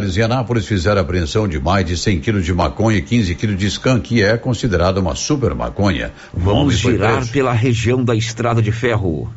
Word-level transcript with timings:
Em 0.00 0.22
Anápolis 0.22 0.64
fizeram 0.64 1.00
apreensão 1.00 1.48
de 1.48 1.58
mais 1.58 1.84
de 1.84 1.96
100 1.96 2.20
quilos 2.20 2.44
de 2.44 2.54
maconha 2.54 2.98
e 2.98 3.02
15 3.02 3.34
quilos 3.34 3.58
de 3.58 3.66
skunk, 3.66 4.08
que 4.08 4.22
é 4.22 4.38
considerada 4.38 5.00
uma 5.00 5.16
super 5.16 5.56
maconha. 5.56 6.12
Vamos 6.32 6.78
girar 6.78 7.26
pela 7.26 7.52
região 7.52 8.04
da 8.04 8.14
Estrada 8.14 8.62
de 8.62 8.70
Ferro. 8.70 9.28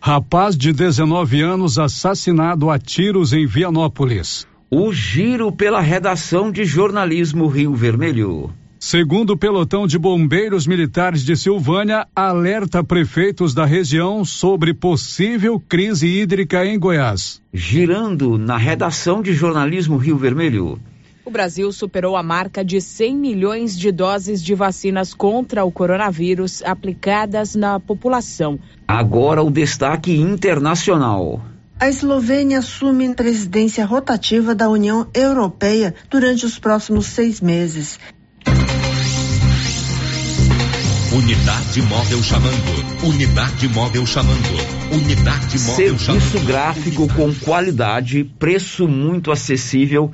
Rapaz 0.00 0.56
de 0.56 0.72
19 0.72 1.40
anos 1.40 1.78
assassinado 1.78 2.68
a 2.68 2.80
tiros 2.80 3.32
em 3.32 3.46
Vianópolis. 3.46 4.44
O 4.68 4.92
giro 4.92 5.52
pela 5.52 5.80
redação 5.80 6.50
de 6.50 6.64
jornalismo 6.64 7.46
Rio 7.46 7.72
Vermelho. 7.76 8.52
Segundo 8.80 9.30
o 9.30 9.36
pelotão 9.36 9.88
de 9.88 9.98
bombeiros 9.98 10.64
militares 10.64 11.24
de 11.24 11.36
Silvânia, 11.36 12.06
alerta 12.14 12.84
prefeitos 12.84 13.52
da 13.52 13.64
região 13.64 14.24
sobre 14.24 14.72
possível 14.72 15.58
crise 15.58 16.06
hídrica 16.06 16.64
em 16.64 16.78
Goiás. 16.78 17.42
Girando 17.52 18.38
na 18.38 18.56
redação 18.56 19.20
de 19.20 19.32
jornalismo 19.32 19.96
Rio 19.96 20.16
Vermelho. 20.16 20.78
O 21.24 21.30
Brasil 21.30 21.70
superou 21.72 22.16
a 22.16 22.22
marca 22.22 22.64
de 22.64 22.80
100 22.80 23.16
milhões 23.16 23.76
de 23.76 23.90
doses 23.90 24.42
de 24.42 24.54
vacinas 24.54 25.12
contra 25.12 25.64
o 25.64 25.72
coronavírus 25.72 26.62
aplicadas 26.62 27.56
na 27.56 27.80
população. 27.80 28.60
Agora 28.86 29.42
o 29.42 29.50
destaque 29.50 30.16
internacional. 30.16 31.42
A 31.80 31.88
Eslovênia 31.88 32.60
assume 32.60 33.12
presidência 33.14 33.84
rotativa 33.84 34.54
da 34.54 34.68
União 34.68 35.06
Europeia 35.12 35.94
durante 36.08 36.46
os 36.46 36.58
próximos 36.58 37.06
seis 37.06 37.40
meses. 37.40 37.98
Unidade 41.10 41.80
móvel 41.80 42.22
chamando. 42.22 43.02
Unidade 43.02 43.66
móvel 43.68 44.04
chamando. 44.04 44.92
Unidade 44.92 45.58
móvel 45.58 45.74
Serviço 45.74 46.04
chamando. 46.04 46.20
Serviço 46.20 46.46
gráfico 46.46 47.08
com 47.14 47.34
qualidade, 47.34 48.24
preço 48.38 48.86
muito 48.86 49.32
acessível 49.32 50.12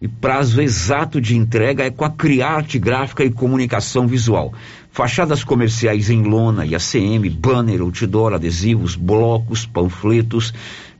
e 0.00 0.08
prazo 0.08 0.62
exato 0.62 1.20
de 1.20 1.36
entrega 1.36 1.84
é 1.84 1.90
com 1.90 2.06
a 2.06 2.10
Criarte 2.10 2.78
Gráfica 2.78 3.22
e 3.22 3.30
Comunicação 3.30 4.06
Visual. 4.06 4.54
Fachadas 4.90 5.44
comerciais 5.44 6.08
em 6.08 6.22
lona 6.22 6.64
e 6.64 6.74
ACM, 6.74 7.28
banner, 7.28 7.82
outdoor, 7.82 8.32
adesivos, 8.32 8.96
blocos, 8.96 9.66
panfletos, 9.66 10.54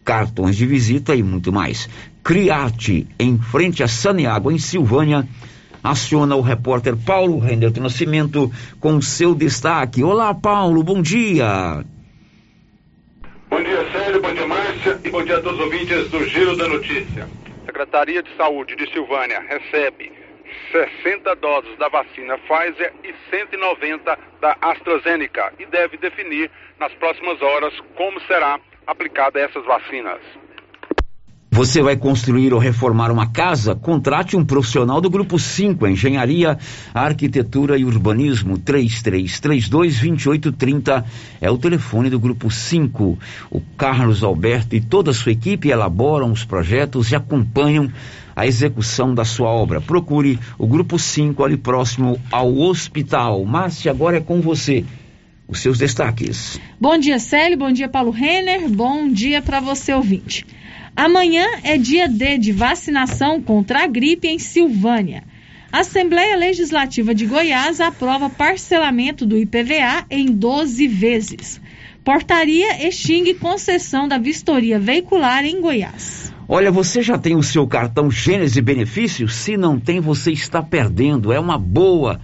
cartões 0.05 0.55
de 0.55 0.66
visita 0.66 1.14
e 1.14 1.22
muito 1.22 1.50
mais. 1.50 1.88
Criarte, 2.22 3.06
em 3.19 3.38
frente 3.38 3.83
a 3.83 3.88
Saneágua, 3.88 4.53
em 4.53 4.59
Silvânia, 4.59 5.27
aciona 5.84 6.34
o 6.34 6.40
repórter 6.40 6.94
Paulo 6.96 7.38
Render 7.38 7.70
do 7.70 7.82
Nascimento 7.82 8.50
com 8.80 9.02
seu 9.02 9.34
destaque. 9.34 10.02
Olá, 10.02 10.34
Paulo, 10.34 10.82
bom 10.82 11.02
dia. 11.02 11.84
Bom 13.50 13.62
dia, 13.62 13.92
Sérgio, 13.92 14.22
bom 14.22 14.32
dia, 14.32 14.46
Márcia, 14.46 15.00
e 15.04 15.10
bom 15.10 15.22
dia 15.22 15.36
a 15.36 15.42
todos 15.42 15.58
os 15.60 15.64
ouvintes 15.66 16.10
do 16.10 16.24
Giro 16.24 16.56
da 16.56 16.66
Notícia. 16.66 17.28
Secretaria 17.66 18.22
de 18.22 18.34
Saúde 18.34 18.74
de 18.76 18.91
Silvânia 18.91 19.41
recebe 19.41 20.10
60 20.72 21.36
doses 21.36 21.76
da 21.78 21.88
vacina 21.88 22.38
Pfizer 22.38 22.92
e 23.04 23.14
190 23.30 24.19
da 24.41 24.56
AstraZeneca 24.60 25.52
e 25.58 25.66
deve 25.66 25.98
definir 25.98 26.50
nas 26.80 26.92
próximas 26.94 27.41
horas 27.42 27.74
como 27.94 28.20
será 28.22 28.58
aplicada 28.86 29.38
essas 29.38 29.64
vacinas. 29.64 30.20
Você 31.55 31.80
vai 31.80 31.97
construir 31.97 32.52
ou 32.52 32.58
reformar 32.58 33.12
uma 33.12 33.28
casa? 33.28 33.77
Contrate 33.77 34.36
um 34.36 34.44
profissional 34.44 35.00
do 35.00 35.08
Grupo 35.08 35.38
5, 35.38 35.86
Engenharia, 35.86 36.58
Arquitetura 36.92 37.78
e 37.78 37.84
Urbanismo, 37.84 38.58
3332-2830. 38.58 41.05
É 41.41 41.48
o 41.48 41.56
telefone 41.56 42.10
do 42.10 42.19
Grupo 42.19 42.50
5. 42.50 43.16
O 43.52 43.60
Carlos 43.78 44.25
Alberto 44.25 44.75
e 44.75 44.80
toda 44.80 45.12
a 45.12 45.14
sua 45.14 45.30
equipe 45.30 45.69
elaboram 45.69 46.32
os 46.32 46.44
projetos 46.44 47.12
e 47.12 47.14
acompanham 47.14 47.88
a 48.34 48.48
execução 48.48 49.14
da 49.14 49.25
sua 49.25 49.48
obra. 49.48 49.80
Procure 49.80 50.41
o 50.58 50.66
Grupo 50.66 50.98
5 50.98 51.44
ali 51.44 51.56
próximo 51.56 52.20
ao 52.32 52.58
hospital. 52.58 53.44
Márcia, 53.44 53.92
agora 53.92 54.16
é 54.16 54.20
com 54.20 54.41
você 54.41 54.84
os 55.47 55.60
seus 55.60 55.78
destaques. 55.78 56.60
Bom 56.81 56.98
dia, 56.98 57.21
Célio. 57.21 57.56
Bom 57.56 57.71
dia, 57.71 57.88
Paulo 57.88 58.10
Renner. 58.10 58.69
Bom 58.69 59.09
dia 59.09 59.41
para 59.41 59.60
você, 59.60 59.92
ouvinte. 59.92 60.44
Amanhã 60.97 61.44
é 61.65 61.77
dia 61.77 62.09
D 62.09 62.38
de 62.38 62.53
vacinação 62.53 63.43
contra 63.43 63.82
a 63.82 63.87
gripe 63.87 64.28
em 64.28 64.38
Silvânia. 64.38 65.25
A 65.72 65.81
Assembleia 65.81 66.37
Legislativa 66.37 67.12
de 67.12 67.27
Goiás 67.27 67.81
aprova 67.81 68.31
parcelamento 68.31 69.27
do 69.27 69.37
IPVA 69.37 70.06
em 70.09 70.27
12 70.27 70.87
vezes. 70.87 71.60
Portaria 72.04 72.87
extingue 72.87 73.34
concessão 73.34 74.06
da 74.06 74.19
vistoria 74.19 74.78
veicular 74.78 75.44
em 75.44 75.60
Goiás. 75.60 76.33
Olha, 76.47 76.71
você 76.71 77.03
já 77.03 77.19
tem 77.19 77.34
o 77.34 77.43
seu 77.43 77.66
cartão 77.66 78.09
Gênese 78.09 78.60
Benefícios? 78.60 79.34
Se 79.34 79.56
não 79.56 79.81
tem, 79.81 79.99
você 79.99 80.31
está 80.31 80.62
perdendo. 80.62 81.33
É 81.33 81.41
uma 81.41 81.59
boa. 81.59 82.21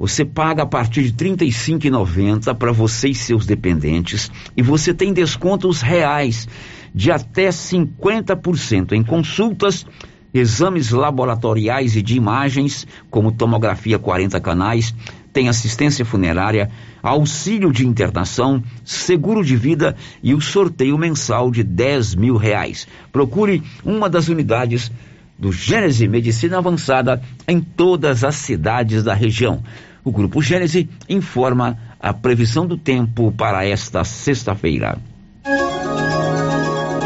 Você 0.00 0.24
paga 0.24 0.62
a 0.62 0.66
partir 0.66 1.10
de 1.10 1.24
R$ 1.24 1.36
35,90 1.36 2.54
para 2.56 2.72
você 2.72 3.10
e 3.10 3.14
seus 3.14 3.44
dependentes 3.44 4.30
e 4.56 4.62
você 4.62 4.94
tem 4.94 5.12
descontos 5.12 5.82
reais 5.82 6.48
de 6.94 7.10
até 7.10 7.48
50% 7.48 8.92
em 8.92 9.02
consultas, 9.02 9.86
exames 10.32 10.90
laboratoriais 10.90 11.96
e 11.96 12.02
de 12.02 12.16
imagens, 12.16 12.86
como 13.10 13.32
tomografia 13.32 13.98
40 13.98 14.40
canais, 14.40 14.94
tem 15.32 15.48
assistência 15.48 16.04
funerária, 16.04 16.70
auxílio 17.02 17.72
de 17.72 17.86
internação, 17.86 18.62
seguro 18.84 19.44
de 19.44 19.56
vida 19.56 19.96
e 20.22 20.34
o 20.34 20.40
sorteio 20.40 20.98
mensal 20.98 21.50
de 21.50 21.62
10 21.62 22.16
mil 22.16 22.36
reais. 22.36 22.86
Procure 23.12 23.62
uma 23.84 24.08
das 24.08 24.28
unidades 24.28 24.90
do 25.38 25.52
Gênese 25.52 26.06
Medicina 26.06 26.58
Avançada 26.58 27.22
em 27.48 27.60
todas 27.60 28.24
as 28.24 28.34
cidades 28.34 29.02
da 29.02 29.14
região. 29.14 29.62
O 30.04 30.10
Grupo 30.10 30.42
Gênese 30.42 30.88
informa 31.08 31.78
a 31.98 32.12
previsão 32.12 32.66
do 32.66 32.76
tempo 32.76 33.32
para 33.32 33.64
esta 33.64 34.04
sexta-feira. 34.04 34.98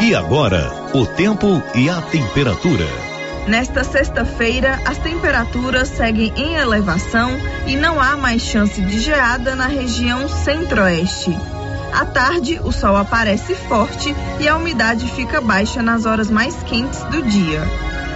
E 0.05 0.13
agora, 0.13 0.71
o 0.93 1.03
tempo 1.03 1.63
e 1.73 1.89
a 1.89 1.99
temperatura. 1.99 2.85
Nesta 3.47 3.83
sexta-feira, 3.83 4.79
as 4.85 4.99
temperaturas 4.99 5.87
seguem 5.87 6.31
em 6.37 6.53
elevação 6.57 7.31
e 7.65 7.75
não 7.75 7.99
há 7.99 8.15
mais 8.15 8.43
chance 8.43 8.79
de 8.79 8.99
geada 8.99 9.55
na 9.55 9.65
região 9.65 10.29
centro-oeste. 10.29 11.35
À 11.91 12.05
tarde, 12.05 12.61
o 12.63 12.71
sol 12.71 12.95
aparece 12.95 13.55
forte 13.55 14.15
e 14.39 14.47
a 14.47 14.55
umidade 14.55 15.07
fica 15.07 15.41
baixa 15.41 15.81
nas 15.81 16.05
horas 16.05 16.29
mais 16.29 16.53
quentes 16.61 17.03
do 17.05 17.23
dia. 17.23 17.63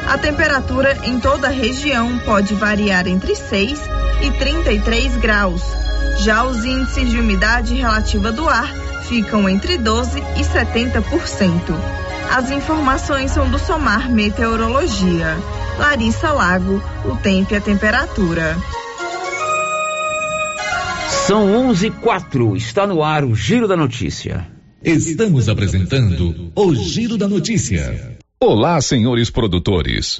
A 0.07 0.15
temperatura 0.15 0.95
em 1.05 1.19
toda 1.19 1.47
a 1.47 1.51
região 1.51 2.19
pode 2.19 2.53
variar 2.53 3.07
entre 3.07 3.33
6 3.33 3.81
e 4.21 4.29
33 4.29 5.17
graus. 5.17 5.63
Já 6.19 6.43
os 6.43 6.63
índices 6.63 7.09
de 7.09 7.19
umidade 7.19 7.73
relativa 7.73 8.31
do 8.31 8.47
ar 8.47 8.88
ficam 9.09 9.49
entre 9.49 9.77
12% 9.77 10.23
e 10.37 10.43
70%. 10.43 11.75
As 12.29 12.51
informações 12.51 13.31
são 13.31 13.49
do 13.49 13.57
Somar 13.57 14.09
Meteorologia. 14.09 15.35
Larissa 15.79 16.31
Lago, 16.31 16.81
o 17.03 17.15
tempo 17.17 17.53
e 17.53 17.57
a 17.57 17.61
temperatura. 17.61 18.55
São 21.25 21.69
11 21.69 21.87
e 21.87 21.91
4, 21.91 22.55
está 22.55 22.85
no 22.85 23.03
ar 23.03 23.25
o 23.25 23.35
Giro 23.35 23.67
da 23.67 23.75
Notícia. 23.75 24.47
Estamos 24.83 25.49
apresentando 25.49 26.51
o 26.55 26.75
Giro 26.75 27.17
da 27.17 27.27
Notícia. 27.27 28.17
Olá, 28.39 28.79
senhores 28.79 29.29
produtores. 29.29 30.19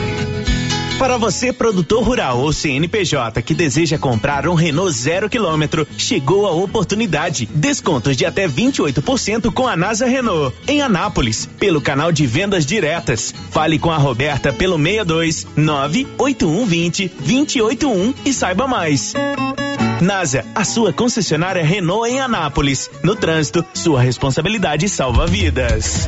Para 1.01 1.17
você, 1.17 1.51
produtor 1.51 2.03
rural 2.03 2.37
ou 2.37 2.53
CNPJ 2.53 3.41
que 3.41 3.55
deseja 3.55 3.97
comprar 3.97 4.47
um 4.47 4.53
Renault 4.53 4.91
zero 4.91 5.27
quilômetro, 5.27 5.87
chegou 5.97 6.45
a 6.45 6.51
oportunidade. 6.51 7.47
Descontos 7.47 8.15
de 8.15 8.23
até 8.23 8.47
28% 8.47 9.51
com 9.51 9.67
a 9.67 9.75
NASA 9.75 10.05
Renault, 10.05 10.55
em 10.67 10.79
Anápolis, 10.79 11.47
pelo 11.59 11.81
canal 11.81 12.11
de 12.11 12.27
vendas 12.27 12.67
diretas. 12.67 13.33
Fale 13.49 13.79
com 13.79 13.89
a 13.89 13.97
Roberta 13.97 14.53
pelo 14.53 14.77
62 14.77 15.47
98120 15.55 17.07
281 17.07 18.13
e 18.23 18.31
saiba 18.31 18.67
mais. 18.67 19.15
NASA, 19.99 20.45
a 20.53 20.63
sua 20.63 20.93
concessionária 20.93 21.63
Renault 21.63 22.11
em 22.11 22.19
Anápolis. 22.19 22.91
No 23.01 23.15
trânsito, 23.15 23.65
sua 23.73 23.99
responsabilidade 23.99 24.87
salva 24.87 25.25
vidas. 25.25 26.07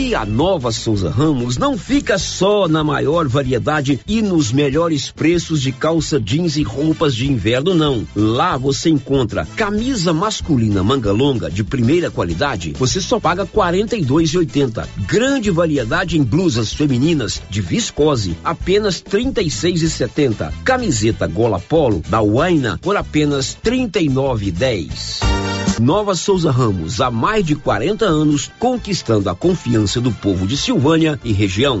E 0.00 0.14
a 0.14 0.24
nova 0.24 0.72
Souza 0.72 1.10
Ramos 1.10 1.58
não 1.58 1.76
fica 1.76 2.16
só 2.16 2.66
na 2.66 2.82
maior 2.82 3.28
variedade 3.28 4.00
e 4.08 4.22
nos 4.22 4.50
melhores 4.50 5.10
preços 5.10 5.60
de 5.60 5.72
calça 5.72 6.18
jeans 6.18 6.56
e 6.56 6.62
roupas 6.62 7.14
de 7.14 7.30
inverno, 7.30 7.74
não. 7.74 8.08
Lá 8.16 8.56
você 8.56 8.88
encontra 8.88 9.46
camisa 9.56 10.14
masculina 10.14 10.82
manga 10.82 11.12
longa 11.12 11.50
de 11.50 11.62
primeira 11.62 12.10
qualidade, 12.10 12.72
você 12.78 12.98
só 12.98 13.20
paga 13.20 13.42
R$ 13.42 13.50
42,80. 13.54 14.88
Grande 15.06 15.50
variedade 15.50 16.16
em 16.16 16.22
blusas 16.22 16.72
femininas 16.72 17.42
de 17.50 17.60
viscose, 17.60 18.34
apenas 18.42 19.04
R$ 19.06 19.20
36,70. 19.20 20.50
Camiseta 20.64 21.26
gola 21.26 21.60
polo 21.60 22.02
da 22.08 22.22
Waina 22.22 22.78
por 22.80 22.96
apenas 22.96 23.54
R$ 23.62 23.70
39,10. 23.70 25.28
Nova 25.80 26.14
Souza 26.14 26.50
Ramos, 26.50 27.00
há 27.00 27.10
mais 27.10 27.42
de 27.42 27.56
40 27.56 28.04
anos, 28.04 28.50
conquistando 28.58 29.30
a 29.30 29.34
confiança 29.34 29.89
do 29.98 30.12
povo 30.12 30.46
de 30.46 30.58
Silvânia 30.58 31.18
e 31.24 31.32
região. 31.32 31.80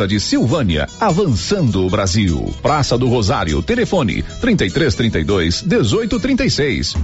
de 0.07 0.19
Silvânia, 0.19 0.87
avançando 0.99 1.85
o 1.85 1.89
Brasil. 1.89 2.53
Praça 2.61 2.97
do 2.97 3.07
Rosário, 3.07 3.61
telefone 3.61 4.23
3332 4.39 5.63
1836. 5.63 6.95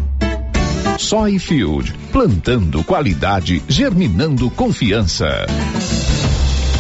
Soyfield, 0.98 1.94
plantando 2.12 2.84
qualidade, 2.84 3.62
germinando 3.68 4.50
confiança. 4.50 5.46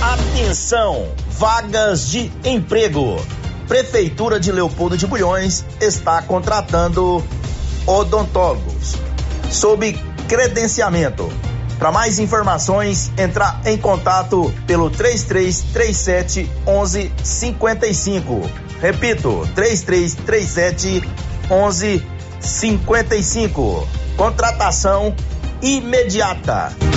Atenção, 0.01 1.07
vagas 1.31 2.09
de 2.09 2.31
emprego. 2.43 3.23
Prefeitura 3.67 4.39
de 4.39 4.51
Leopoldo 4.51 4.97
de 4.97 5.05
Bulhões 5.05 5.65
está 5.79 6.21
contratando 6.21 7.23
odontólogos 7.85 8.95
sob 9.49 9.97
credenciamento. 10.27 11.31
Para 11.77 11.91
mais 11.91 12.17
informações, 12.19 13.11
entrar 13.17 13.61
em 13.65 13.77
contato 13.77 14.53
pelo 14.65 14.89
3337 14.89 16.49
1155. 16.65 18.49
Repito, 18.81 19.47
3337 19.53 21.03
1155. 21.49 23.87
Contratação 24.17 25.15
imediata. 25.61 26.96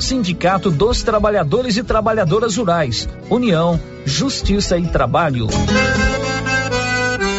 Sindicato 0.00 0.70
dos 0.70 1.02
Trabalhadores 1.02 1.76
e 1.76 1.82
Trabalhadoras 1.82 2.56
Rurais, 2.56 3.08
União, 3.30 3.80
Justiça 4.04 4.78
e 4.78 4.86
Trabalho. 4.86 5.48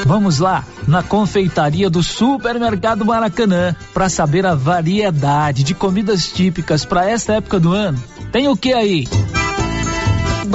Vamos 0.05 0.39
lá, 0.39 0.63
na 0.87 1.01
confeitaria 1.01 1.89
do 1.89 2.03
Supermercado 2.03 3.03
Maracanã, 3.03 3.75
para 3.93 4.07
saber 4.07 4.45
a 4.45 4.53
variedade 4.53 5.63
de 5.63 5.73
comidas 5.73 6.27
típicas 6.27 6.85
para 6.85 7.09
esta 7.09 7.33
época 7.33 7.59
do 7.59 7.73
ano. 7.73 8.01
Tem 8.31 8.47
o 8.47 8.55
que 8.55 8.71
aí? 8.71 9.07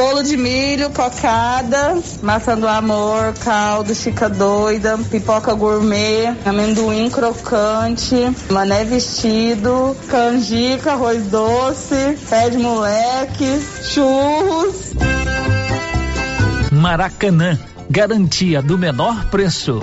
Bolo 0.00 0.22
de 0.22 0.34
milho, 0.34 0.88
cocada, 0.88 2.00
maçã 2.22 2.56
do 2.56 2.66
amor, 2.66 3.34
caldo, 3.44 3.94
chica 3.94 4.30
doida, 4.30 4.96
pipoca 5.10 5.52
gourmet, 5.52 6.34
amendoim 6.46 7.10
crocante, 7.10 8.16
mané 8.50 8.82
vestido, 8.82 9.94
canjica, 10.08 10.92
arroz 10.92 11.26
doce, 11.26 12.16
pé 12.30 12.48
de 12.48 12.56
moleque, 12.56 13.60
churros. 13.82 14.94
Maracanã, 16.72 17.58
garantia 17.90 18.62
do 18.62 18.78
menor 18.78 19.26
preço. 19.26 19.82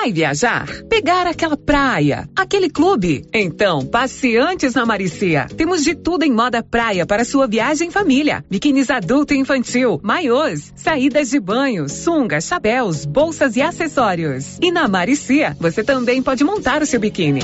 Vai 0.00 0.12
viajar? 0.12 0.68
Pegar 0.88 1.26
aquela 1.26 1.56
praia? 1.56 2.28
Aquele 2.36 2.70
clube? 2.70 3.26
Então, 3.34 3.84
passe 3.84 4.36
antes 4.36 4.72
na 4.72 4.86
Maricia. 4.86 5.48
Temos 5.56 5.82
de 5.82 5.92
tudo 5.96 6.22
em 6.22 6.30
moda 6.30 6.62
praia 6.62 7.04
para 7.04 7.24
sua 7.24 7.48
viagem 7.48 7.88
em 7.88 7.90
família. 7.90 8.44
Biquínis 8.48 8.90
adulto 8.90 9.34
e 9.34 9.38
infantil, 9.38 9.98
maiôs, 10.00 10.72
saídas 10.76 11.30
de 11.30 11.40
banho, 11.40 11.88
sungas, 11.88 12.44
chapéus, 12.44 13.04
bolsas 13.04 13.56
e 13.56 13.60
acessórios. 13.60 14.56
E 14.62 14.70
na 14.70 14.86
Maricia, 14.86 15.56
você 15.58 15.82
também 15.82 16.22
pode 16.22 16.44
montar 16.44 16.80
o 16.80 16.86
seu 16.86 17.00
biquíni. 17.00 17.40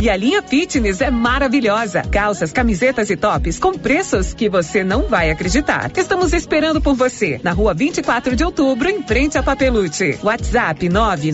E 0.00 0.08
a 0.08 0.16
linha 0.16 0.42
fitness 0.42 1.00
é 1.00 1.10
maravilhosa. 1.10 2.02
Calças, 2.02 2.52
camisetas 2.52 3.08
e 3.10 3.16
tops 3.16 3.58
com 3.58 3.72
preços 3.72 4.34
que 4.34 4.48
você 4.48 4.84
não 4.84 5.08
vai 5.08 5.30
acreditar. 5.30 5.90
Estamos 5.96 6.32
esperando 6.32 6.80
por 6.80 6.94
você 6.94 7.40
na 7.42 7.52
rua 7.52 7.72
24 7.72 8.36
de 8.36 8.44
outubro, 8.44 8.88
em 8.88 9.02
frente 9.02 9.38
a 9.38 9.42
Papelute. 9.42 10.18
WhatsApp 10.22 10.88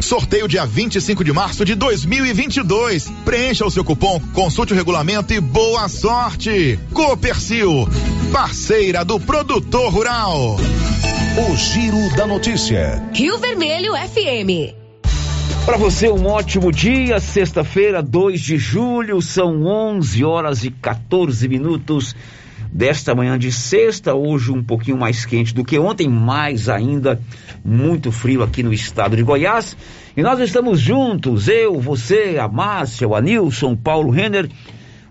Sorteio 0.00 0.48
dia 0.48 0.64
25 0.64 1.22
de 1.22 1.32
março 1.32 1.64
de 1.64 1.74
2022. 1.74 3.10
Preencha 3.24 3.66
o 3.66 3.70
seu 3.70 3.84
cupom, 3.84 4.20
consulte 4.32 4.72
o 4.72 4.76
regulamento 4.76 5.32
e 5.32 5.40
boa 5.40 5.88
sorte. 5.88 6.78
Copercil, 6.92 7.88
parceira 8.32 9.04
do 9.04 9.20
produtor 9.20 9.92
rural. 9.92 10.56
O 10.56 11.56
Giro 11.56 12.16
da 12.16 12.26
Notícia. 12.26 13.02
Rio 13.12 13.38
Vermelho 13.38 13.92
FM. 13.94 14.74
Para 15.64 15.76
você, 15.76 16.08
um 16.08 16.26
ótimo 16.26 16.72
dia. 16.72 17.20
Sexta-feira, 17.20 18.02
2 18.02 18.40
de 18.40 18.56
julho, 18.56 19.20
são 19.20 19.64
11 19.64 20.24
horas 20.24 20.64
e 20.64 20.70
14 20.70 21.46
minutos 21.46 22.16
desta 22.72 23.14
manhã 23.14 23.38
de 23.38 23.52
sexta. 23.52 24.14
Hoje, 24.14 24.52
um 24.52 24.62
pouquinho 24.62 24.98
mais 24.98 25.24
quente 25.24 25.54
do 25.54 25.64
que 25.64 25.78
ontem, 25.78 26.06
mais 26.08 26.68
ainda 26.68 27.18
muito 27.64 28.12
frio 28.12 28.42
aqui 28.42 28.62
no 28.62 28.70
estado 28.72 29.16
de 29.16 29.22
Goiás. 29.22 29.74
E 30.16 30.22
nós 30.22 30.40
estamos 30.40 30.80
juntos, 30.80 31.48
eu, 31.48 31.80
você, 31.80 32.36
a 32.40 32.48
Márcia, 32.48 33.08
o 33.08 33.14
Anilson, 33.14 33.76
Paulo 33.76 34.10
Renner, 34.10 34.48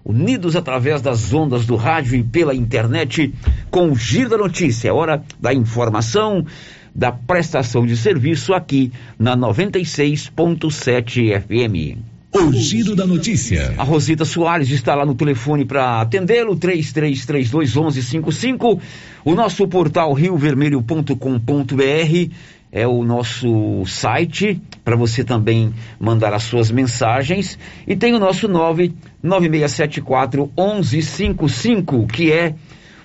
unidos 0.04 0.56
através 0.56 1.02
das 1.02 1.34
ondas 1.34 1.66
do 1.66 1.76
rádio 1.76 2.16
e 2.16 2.24
pela 2.24 2.56
internet 2.56 3.34
com 3.70 3.92
o 3.92 3.96
Giro 3.96 4.30
da 4.30 4.38
Notícia. 4.38 4.90
É 4.90 4.94
hora 4.94 5.24
da 5.40 5.54
informação, 5.54 6.46
da 6.94 7.12
prestação 7.12 7.86
de 7.86 7.96
serviço 7.96 8.54
aqui 8.54 8.92
na 9.18 9.38
96.7 9.38 11.42
FM. 11.42 12.19
O 12.32 12.54
Giro 12.54 12.96
da 12.96 13.08
Notícia. 13.08 13.74
A 13.76 13.84
Rosita 13.84 14.24
Soares 14.24 14.70
está 14.70 14.94
lá 14.94 15.04
no 15.04 15.16
telefone 15.16 15.66
para 15.66 16.00
atendê-lo, 16.00 16.56
33321155. 16.58 18.80
O 19.26 19.34
nosso 19.34 19.68
portal 19.68 20.14
riovermelho.com.br 20.14 22.32
é 22.72 22.86
o 22.86 23.04
nosso 23.04 23.84
site 23.88 24.62
para 24.84 24.96
você 24.96 25.24
também 25.24 25.74
mandar 26.00 26.32
as 26.34 26.44
suas 26.44 26.70
mensagens. 26.70 27.58
E 27.88 27.96
tem 27.96 28.14
o 28.14 28.20
nosso 28.20 28.48
99674 28.48 30.52
1155, 30.56 32.06
que 32.06 32.32
é 32.32 32.54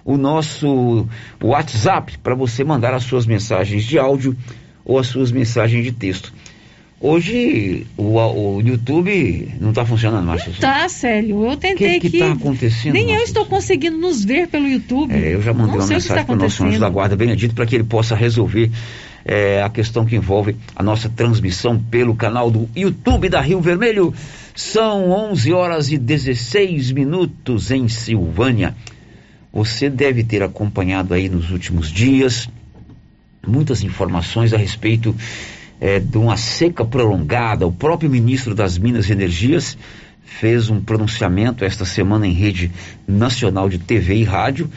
o 0.04 0.18
nosso 0.18 1.08
WhatsApp 1.42 2.18
para 2.18 2.34
você 2.34 2.62
mandar 2.62 2.92
as 2.92 3.04
suas 3.04 3.24
mensagens 3.24 3.84
de 3.84 3.98
áudio 3.98 4.36
ou 4.84 4.98
as 4.98 5.06
suas 5.06 5.32
mensagens 5.32 5.82
de 5.82 5.92
texto. 5.92 6.30
Hoje 7.00 7.86
o, 7.96 8.16
o 8.16 8.60
YouTube 8.60 9.54
não 9.60 9.70
está 9.70 9.84
funcionando 9.84 10.24
mais. 10.24 10.44
Tá, 10.58 10.88
Célio. 10.88 11.44
Eu 11.44 11.56
tentei 11.56 11.98
O 11.98 12.00
que 12.00 12.06
está 12.06 12.32
acontecendo? 12.32 12.94
Nem 12.94 13.12
eu 13.12 13.22
estou 13.22 13.44
conseguindo 13.44 13.98
nos 13.98 14.24
ver 14.24 14.48
pelo 14.48 14.66
YouTube. 14.66 15.12
É, 15.12 15.34
eu 15.34 15.42
já 15.42 15.52
mandei 15.52 15.76
não 15.76 15.84
uma 15.84 15.86
mensagem 15.86 16.24
para 16.24 16.34
o 16.34 16.38
nosso 16.38 16.64
anjo 16.64 16.78
da 16.78 16.88
guarda 16.88 17.16
Benedito 17.16 17.54
para 17.54 17.66
que 17.66 17.74
ele 17.74 17.84
possa 17.84 18.14
resolver 18.14 18.70
é, 19.24 19.62
a 19.62 19.68
questão 19.68 20.04
que 20.04 20.16
envolve 20.16 20.56
a 20.74 20.82
nossa 20.82 21.08
transmissão 21.08 21.78
pelo 21.78 22.14
canal 22.14 22.50
do 22.50 22.68
YouTube 22.74 23.28
da 23.28 23.40
Rio 23.40 23.60
Vermelho. 23.60 24.14
São 24.54 25.10
11 25.10 25.52
horas 25.52 25.90
e 25.90 25.98
16 25.98 26.92
minutos 26.92 27.70
em 27.70 27.88
Silvânia. 27.88 28.74
Você 29.52 29.90
deve 29.90 30.24
ter 30.24 30.42
acompanhado 30.42 31.12
aí 31.12 31.28
nos 31.28 31.50
últimos 31.50 31.90
dias 31.90 32.48
muitas 33.46 33.82
informações 33.82 34.52
a 34.52 34.56
respeito 34.56 35.14
é, 35.80 35.98
de 35.98 36.18
uma 36.18 36.36
seca 36.36 36.84
prolongada. 36.84 37.66
O 37.66 37.72
próprio 37.72 38.10
ministro 38.10 38.54
das 38.54 38.78
Minas 38.78 39.08
e 39.08 39.12
Energias 39.12 39.76
fez 40.24 40.70
um 40.70 40.80
pronunciamento 40.80 41.64
esta 41.64 41.84
semana 41.84 42.26
em 42.26 42.32
rede 42.32 42.70
nacional 43.06 43.68
de 43.68 43.78
TV 43.78 44.16
e 44.16 44.24
rádio, 44.24 44.70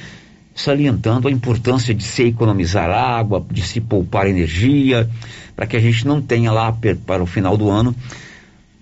salientando 0.53 1.27
a 1.27 1.31
importância 1.31 1.93
de 1.93 2.03
se 2.03 2.23
economizar 2.23 2.89
água, 2.89 3.45
de 3.49 3.61
se 3.61 3.79
poupar 3.79 4.27
energia, 4.27 5.09
para 5.55 5.65
que 5.65 5.77
a 5.77 5.79
gente 5.79 6.05
não 6.05 6.21
tenha 6.21 6.51
lá 6.51 6.75
para 7.05 7.23
o 7.23 7.25
final 7.25 7.57
do 7.57 7.69
ano 7.69 7.95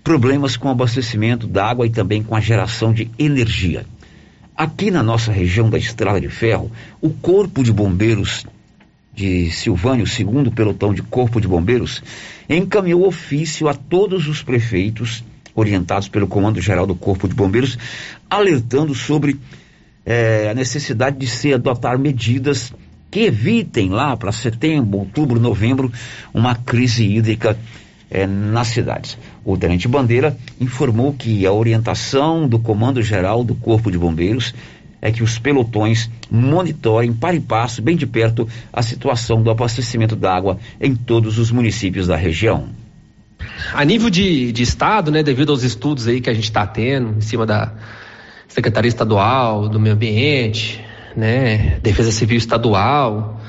problemas 0.06 0.56
com 0.56 0.68
o 0.68 0.70
abastecimento 0.70 1.48
da 1.48 1.66
água 1.66 1.84
e 1.84 1.90
também 1.90 2.22
com 2.22 2.36
a 2.36 2.40
geração 2.40 2.92
de 2.92 3.10
energia. 3.18 3.84
Aqui 4.56 4.88
na 4.88 5.02
nossa 5.02 5.32
região 5.32 5.68
da 5.68 5.76
Estrada 5.76 6.20
de 6.20 6.28
Ferro, 6.28 6.70
o 7.00 7.10
Corpo 7.10 7.64
de 7.64 7.72
Bombeiros 7.72 8.46
de 9.16 9.50
Silvânia, 9.50 10.04
o 10.04 10.06
segundo 10.06 10.52
pelotão 10.52 10.92
de 10.92 11.02
Corpo 11.02 11.40
de 11.40 11.48
Bombeiros, 11.48 12.02
encaminhou 12.48 13.06
ofício 13.06 13.66
a 13.66 13.72
todos 13.72 14.28
os 14.28 14.42
prefeitos, 14.42 15.24
orientados 15.54 16.06
pelo 16.06 16.28
Comando 16.28 16.60
Geral 16.60 16.86
do 16.86 16.94
Corpo 16.94 17.26
de 17.26 17.34
Bombeiros, 17.34 17.78
alertando 18.28 18.94
sobre 18.94 19.40
eh, 20.04 20.48
a 20.50 20.54
necessidade 20.54 21.16
de 21.16 21.26
se 21.26 21.54
adotar 21.54 21.98
medidas 21.98 22.74
que 23.10 23.20
evitem 23.20 23.88
lá 23.88 24.14
para 24.18 24.30
setembro, 24.32 24.98
outubro, 24.98 25.40
novembro, 25.40 25.90
uma 26.34 26.54
crise 26.54 27.02
hídrica 27.02 27.56
eh, 28.10 28.26
nas 28.26 28.68
cidades. 28.68 29.16
O 29.42 29.56
Tenente 29.56 29.88
Bandeira 29.88 30.36
informou 30.60 31.14
que 31.14 31.46
a 31.46 31.52
orientação 31.52 32.46
do 32.46 32.58
Comando 32.58 33.00
Geral 33.00 33.42
do 33.42 33.54
Corpo 33.54 33.90
de 33.90 33.96
Bombeiros 33.96 34.52
é 35.00 35.10
que 35.10 35.22
os 35.22 35.38
pelotões 35.38 36.10
monitorem 36.30 37.12
para 37.12 37.36
e 37.36 37.40
passo, 37.40 37.82
bem 37.82 37.96
de 37.96 38.06
perto, 38.06 38.48
a 38.72 38.82
situação 38.82 39.42
do 39.42 39.50
abastecimento 39.50 40.16
d'água 40.16 40.58
em 40.80 40.94
todos 40.94 41.38
os 41.38 41.50
municípios 41.50 42.06
da 42.06 42.16
região. 42.16 42.68
A 43.72 43.84
nível 43.84 44.10
de, 44.10 44.52
de 44.52 44.62
estado, 44.62 45.10
né, 45.10 45.22
devido 45.22 45.50
aos 45.50 45.62
estudos 45.62 46.08
aí 46.08 46.20
que 46.20 46.30
a 46.30 46.34
gente 46.34 46.44
está 46.44 46.66
tendo 46.66 47.18
em 47.18 47.20
cima 47.20 47.46
da 47.46 47.72
Secretaria 48.48 48.88
Estadual 48.88 49.68
do 49.68 49.78
Meio 49.78 49.94
Ambiente, 49.94 50.82
né, 51.14 51.78
Defesa 51.82 52.10
Civil 52.10 52.38
Estadual, 52.38 53.40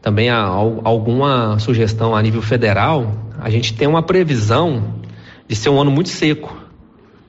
também 0.00 0.30
há 0.30 0.42
alguma 0.42 1.58
sugestão 1.58 2.14
a 2.14 2.22
nível 2.22 2.42
federal, 2.42 3.30
a 3.40 3.50
gente 3.50 3.74
tem 3.74 3.86
uma 3.86 4.02
previsão 4.02 5.00
de 5.48 5.54
ser 5.54 5.68
um 5.68 5.80
ano 5.80 5.90
muito 5.90 6.08
seco, 6.08 6.56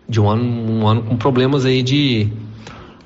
de 0.08 0.20
um 0.20 0.30
ano, 0.30 0.44
um 0.44 0.88
ano 0.88 1.03
com 1.03 1.18
problemas 1.18 1.65
aí 1.65 1.84
de 1.84 2.30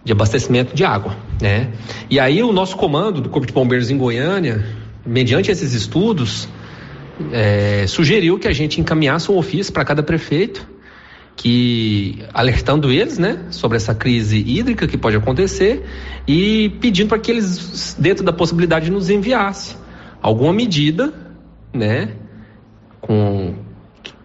de 0.08 0.14
abastecimento 0.14 0.74
de 0.74 0.86
água, 0.86 1.18
né? 1.42 1.74
E 2.10 2.18
aí 2.18 2.42
o 2.42 2.54
nosso 2.54 2.78
comando 2.78 3.20
do 3.20 3.28
Corpo 3.28 3.46
de 3.46 3.52
Bombeiros 3.52 3.92
em 3.92 3.98
Goiânia, 3.98 4.66
mediante 5.06 5.52
esses 5.52 5.74
estudos, 5.74 6.48
é, 7.34 7.86
sugeriu 7.88 8.40
que 8.40 8.48
a 8.48 8.54
gente 8.54 8.80
encaminhasse 8.80 9.30
um 9.30 9.38
ofício 9.38 9.74
para 9.74 9.84
cada 9.84 10.02
prefeito, 10.02 10.66
que 11.36 12.24
alertando 12.34 12.90
eles, 12.90 13.18
né, 13.18 13.48
sobre 13.52 13.76
essa 13.76 13.94
crise 13.94 14.38
hídrica 14.38 14.88
que 14.88 14.98
pode 14.98 15.18
acontecer 15.18 15.84
e 16.26 16.70
pedindo 16.80 17.10
para 17.10 17.20
que 17.20 17.30
eles, 17.30 17.94
dentro 18.00 18.24
da 18.24 18.32
possibilidade, 18.32 18.90
nos 18.90 19.10
enviassem 19.10 19.76
alguma 20.22 20.54
medida, 20.54 21.14
né, 21.74 22.14
com 23.02 23.56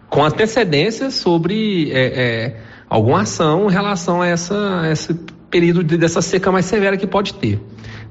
com 0.09 0.23
antecedência 0.23 1.09
sobre 1.09 1.91
é, 1.91 2.05
é, 2.05 2.57
alguma 2.87 3.21
ação 3.21 3.67
em 3.67 3.73
relação 3.73 4.21
a 4.21 4.27
essa, 4.27 4.81
a 4.81 4.91
esse 4.91 5.15
período 5.53 5.83
de, 5.83 5.97
dessa 5.97 6.19
seca 6.19 6.51
mais 6.51 6.65
severa 6.65 6.97
que 6.97 7.05
pode 7.05 7.35
ter. 7.35 7.61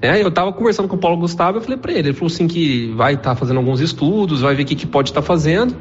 É, 0.00 0.22
eu 0.22 0.28
estava 0.28 0.52
conversando 0.52 0.86
com 0.86 0.94
o 0.94 0.98
Paulo 0.98 1.16
Gustavo, 1.16 1.58
eu 1.58 1.60
falei 1.60 1.76
para 1.76 1.90
ele, 1.90 2.10
ele 2.10 2.12
falou 2.12 2.32
assim 2.32 2.46
que 2.46 2.92
vai 2.96 3.14
estar 3.14 3.30
tá 3.30 3.36
fazendo 3.36 3.56
alguns 3.56 3.80
estudos, 3.80 4.40
vai 4.40 4.54
ver 4.54 4.62
o 4.62 4.66
que, 4.66 4.76
que 4.76 4.86
pode 4.86 5.10
estar 5.10 5.20
tá 5.20 5.26
fazendo 5.26 5.74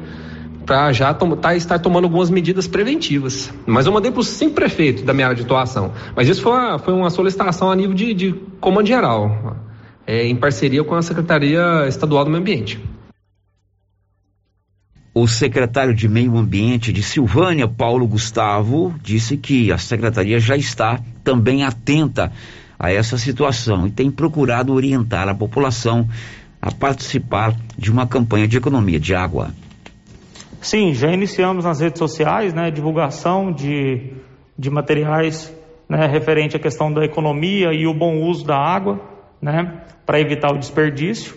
para 0.66 0.92
já 0.92 1.14
tom, 1.14 1.36
tá, 1.36 1.54
estar 1.54 1.78
tomando 1.78 2.04
algumas 2.04 2.30
medidas 2.30 2.66
preventivas. 2.66 3.52
Mas 3.64 3.86
eu 3.86 3.92
mandei 3.92 4.10
para 4.10 4.20
os 4.20 4.26
cinco 4.26 4.56
prefeitos 4.56 5.04
da 5.04 5.14
minha 5.14 5.28
área 5.28 5.36
de 5.36 5.44
atuação. 5.44 5.92
Mas 6.16 6.28
isso 6.28 6.42
foi 6.42 6.52
uma, 6.52 6.78
foi 6.80 6.94
uma 6.94 7.10
solicitação 7.10 7.70
a 7.70 7.76
nível 7.76 7.94
de, 7.94 8.12
de 8.12 8.34
comando 8.60 8.86
geral, 8.86 9.56
é, 10.04 10.26
em 10.26 10.34
parceria 10.34 10.82
com 10.82 10.96
a 10.96 11.02
Secretaria 11.02 11.86
Estadual 11.86 12.24
do 12.24 12.30
Meio 12.30 12.40
Ambiente. 12.40 12.80
O 15.14 15.28
secretário 15.28 15.94
de 15.94 16.08
Meio 16.08 16.38
Ambiente 16.38 16.90
de 16.90 17.02
Silvânia, 17.02 17.68
Paulo 17.68 18.06
Gustavo, 18.06 18.94
disse 19.02 19.36
que 19.36 19.70
a 19.70 19.76
secretaria 19.76 20.40
já 20.40 20.56
está 20.56 20.98
também 21.22 21.64
atenta 21.64 22.32
a 22.78 22.90
essa 22.90 23.18
situação 23.18 23.86
e 23.86 23.90
tem 23.90 24.10
procurado 24.10 24.72
orientar 24.72 25.28
a 25.28 25.34
população 25.34 26.08
a 26.62 26.72
participar 26.72 27.54
de 27.76 27.92
uma 27.92 28.06
campanha 28.06 28.48
de 28.48 28.56
economia 28.56 28.98
de 28.98 29.14
água. 29.14 29.50
Sim, 30.62 30.94
já 30.94 31.12
iniciamos 31.12 31.66
nas 31.66 31.80
redes 31.80 31.98
sociais, 31.98 32.54
né, 32.54 32.70
divulgação 32.70 33.52
de, 33.52 34.14
de 34.58 34.70
materiais 34.70 35.54
né, 35.88 36.06
referente 36.06 36.56
à 36.56 36.58
questão 36.58 36.90
da 36.90 37.04
economia 37.04 37.74
e 37.74 37.86
o 37.86 37.92
bom 37.92 38.22
uso 38.22 38.46
da 38.46 38.56
água, 38.56 38.98
né, 39.42 39.82
para 40.06 40.18
evitar 40.18 40.54
o 40.54 40.58
desperdício, 40.58 41.36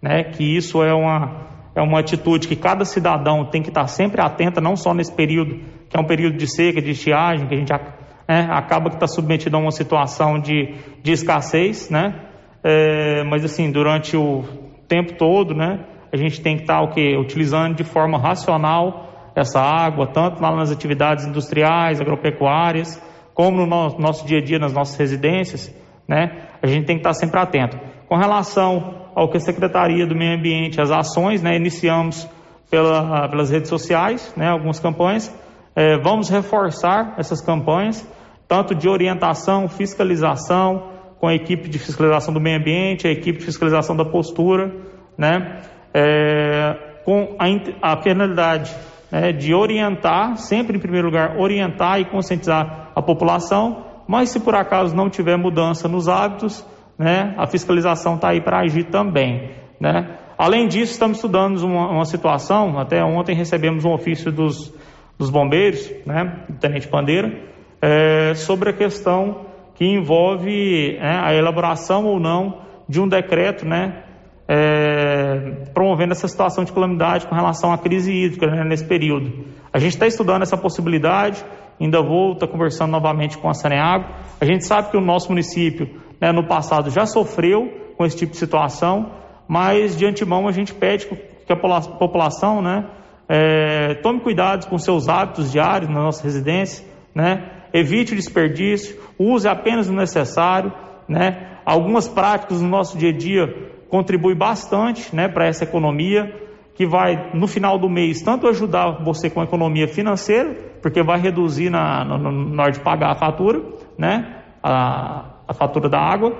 né, 0.00 0.24
que 0.24 0.56
isso 0.56 0.82
é 0.82 0.94
uma 0.94 1.50
é 1.74 1.80
uma 1.80 2.00
atitude 2.00 2.48
que 2.48 2.56
cada 2.56 2.84
cidadão 2.84 3.44
tem 3.44 3.62
que 3.62 3.68
estar 3.68 3.86
sempre 3.86 4.20
atenta, 4.20 4.60
não 4.60 4.76
só 4.76 4.92
nesse 4.92 5.14
período, 5.14 5.60
que 5.88 5.96
é 5.96 6.00
um 6.00 6.04
período 6.04 6.36
de 6.36 6.46
seca, 6.46 6.80
de 6.82 6.90
estiagem, 6.90 7.46
que 7.46 7.54
a 7.54 7.58
gente 7.58 7.72
né, 7.72 8.48
acaba 8.50 8.90
que 8.90 8.96
está 8.96 9.06
submetido 9.06 9.56
a 9.56 9.60
uma 9.60 9.70
situação 9.70 10.38
de, 10.38 10.74
de 11.02 11.12
escassez, 11.12 11.90
né? 11.90 12.14
É, 12.62 13.24
mas 13.24 13.44
assim, 13.44 13.70
durante 13.70 14.16
o 14.16 14.44
tempo 14.86 15.14
todo, 15.14 15.54
né, 15.54 15.84
a 16.12 16.16
gente 16.16 16.40
tem 16.40 16.56
que 16.56 16.62
estar 16.62 16.82
o 16.82 16.90
quê? 16.90 17.16
utilizando 17.16 17.76
de 17.76 17.84
forma 17.84 18.18
racional 18.18 19.32
essa 19.34 19.60
água, 19.60 20.06
tanto 20.06 20.42
lá 20.42 20.54
nas 20.54 20.70
atividades 20.70 21.24
industriais, 21.24 22.00
agropecuárias, 22.00 23.00
como 23.32 23.56
no 23.56 23.66
nosso, 23.66 24.00
nosso 24.00 24.26
dia 24.26 24.38
a 24.38 24.42
dia, 24.42 24.58
nas 24.58 24.72
nossas 24.72 24.98
residências, 24.98 25.74
né? 26.06 26.48
A 26.60 26.66
gente 26.66 26.84
tem 26.84 26.96
que 26.96 27.00
estar 27.00 27.14
sempre 27.14 27.38
atento. 27.38 27.78
Com 28.08 28.16
relação 28.16 28.99
ao 29.14 29.28
que 29.28 29.36
a 29.36 29.40
Secretaria 29.40 30.06
do 30.06 30.14
Meio 30.14 30.38
Ambiente, 30.38 30.80
as 30.80 30.90
ações, 30.90 31.42
né, 31.42 31.56
iniciamos 31.56 32.28
pela, 32.70 33.28
pelas 33.28 33.50
redes 33.50 33.68
sociais, 33.68 34.32
né, 34.36 34.48
algumas 34.48 34.78
campanhas. 34.78 35.34
É, 35.74 35.98
vamos 35.98 36.28
reforçar 36.28 37.14
essas 37.18 37.40
campanhas, 37.40 38.06
tanto 38.48 38.74
de 38.74 38.88
orientação, 38.88 39.68
fiscalização, 39.68 40.90
com 41.18 41.28
a 41.28 41.34
equipe 41.34 41.68
de 41.68 41.78
fiscalização 41.78 42.32
do 42.32 42.40
meio 42.40 42.58
ambiente, 42.58 43.06
a 43.06 43.10
equipe 43.10 43.38
de 43.38 43.44
fiscalização 43.44 43.94
da 43.94 44.04
postura, 44.04 44.72
né, 45.18 45.62
é, 45.92 47.02
com 47.04 47.36
a, 47.38 47.92
a 47.92 47.96
penalidade 47.96 48.74
né, 49.10 49.32
de 49.32 49.52
orientar, 49.52 50.36
sempre 50.36 50.76
em 50.76 50.80
primeiro 50.80 51.08
lugar, 51.08 51.36
orientar 51.36 52.00
e 52.00 52.04
conscientizar 52.04 52.90
a 52.94 53.02
população, 53.02 53.84
mas 54.06 54.30
se 54.30 54.40
por 54.40 54.54
acaso 54.54 54.94
não 54.94 55.10
tiver 55.10 55.36
mudança 55.36 55.88
nos 55.88 56.08
hábitos, 56.08 56.64
né, 57.00 57.34
a 57.38 57.46
fiscalização 57.46 58.16
está 58.16 58.28
aí 58.28 58.42
para 58.42 58.60
agir 58.60 58.84
também. 58.84 59.52
Né? 59.80 60.18
Além 60.36 60.68
disso, 60.68 60.92
estamos 60.92 61.16
estudando 61.16 61.56
uma, 61.62 61.88
uma, 61.88 62.04
situação, 62.04 62.78
até 62.78 63.02
ontem 63.02 63.34
recebemos 63.34 63.86
um 63.86 63.92
ofício 63.94 64.30
dos, 64.30 64.70
dos 65.18 65.30
bombeiros, 65.30 65.90
né, 66.04 66.44
do 66.46 66.58
Tenente 66.58 66.86
Pandeira, 66.88 67.32
é, 67.80 68.34
sobre 68.34 68.68
a 68.68 68.72
questão 68.74 69.46
que 69.76 69.86
envolve 69.86 70.98
é, 70.98 71.00
a 71.00 71.34
elaboração 71.34 72.04
ou 72.04 72.20
não 72.20 72.60
de 72.86 73.00
um 73.00 73.08
decreto 73.08 73.66
né, 73.66 74.02
é, 74.46 75.70
promovendo 75.72 76.12
essa 76.12 76.28
situação 76.28 76.64
de 76.64 76.72
calamidade 76.72 77.26
com 77.26 77.34
relação 77.34 77.72
à 77.72 77.78
crise 77.78 78.12
hídrica 78.12 78.46
né, 78.46 78.62
nesse 78.62 78.84
período. 78.84 79.46
A 79.72 79.78
gente 79.78 79.92
está 79.92 80.06
estudando 80.06 80.42
essa 80.42 80.58
possibilidade, 80.58 81.42
ainda 81.80 82.02
vou 82.02 82.34
estar 82.34 82.46
tá 82.46 82.52
conversando 82.52 82.90
novamente 82.90 83.38
com 83.38 83.48
a 83.48 83.54
Saneago. 83.54 84.04
A 84.38 84.44
gente 84.44 84.66
sabe 84.66 84.90
que 84.90 84.98
o 84.98 85.00
nosso 85.00 85.30
município 85.30 86.09
né, 86.20 86.32
no 86.32 86.46
passado 86.46 86.90
já 86.90 87.06
sofreu 87.06 87.92
com 87.96 88.04
esse 88.04 88.16
tipo 88.16 88.32
de 88.32 88.38
situação, 88.38 89.12
mas 89.48 89.96
de 89.96 90.06
antemão 90.06 90.46
a 90.46 90.52
gente 90.52 90.74
pede 90.74 91.06
que 91.06 91.52
a 91.52 91.56
população 91.56 92.62
né, 92.62 92.86
é, 93.28 93.94
tome 93.94 94.20
cuidado 94.20 94.68
com 94.68 94.78
seus 94.78 95.08
hábitos 95.08 95.50
diários 95.50 95.90
na 95.90 96.02
nossa 96.02 96.22
residência, 96.22 96.86
né, 97.14 97.50
evite 97.72 98.12
o 98.12 98.16
desperdício, 98.16 98.96
use 99.18 99.48
apenas 99.48 99.88
o 99.88 99.92
necessário. 99.92 100.72
Né, 101.08 101.58
algumas 101.66 102.08
práticas 102.08 102.62
no 102.62 102.68
nosso 102.68 102.96
dia 102.96 103.10
a 103.10 103.16
dia 103.16 103.46
contribuem 103.88 104.36
bastante 104.36 105.14
né, 105.14 105.28
para 105.28 105.46
essa 105.46 105.64
economia, 105.64 106.32
que 106.74 106.86
vai, 106.86 107.30
no 107.34 107.46
final 107.46 107.78
do 107.78 107.90
mês, 107.90 108.22
tanto 108.22 108.48
ajudar 108.48 109.02
você 109.04 109.28
com 109.28 109.40
a 109.40 109.44
economia 109.44 109.86
financeira, 109.86 110.56
porque 110.80 111.02
vai 111.02 111.20
reduzir 111.20 111.68
na, 111.68 112.04
na, 112.04 112.18
na 112.18 112.62
hora 112.62 112.72
de 112.72 112.80
pagar 112.80 113.10
a 113.10 113.14
fatura, 113.16 113.60
né, 113.98 114.42
a, 114.62 115.29
a 115.50 115.54
fatura 115.54 115.88
da 115.88 115.98
água, 115.98 116.32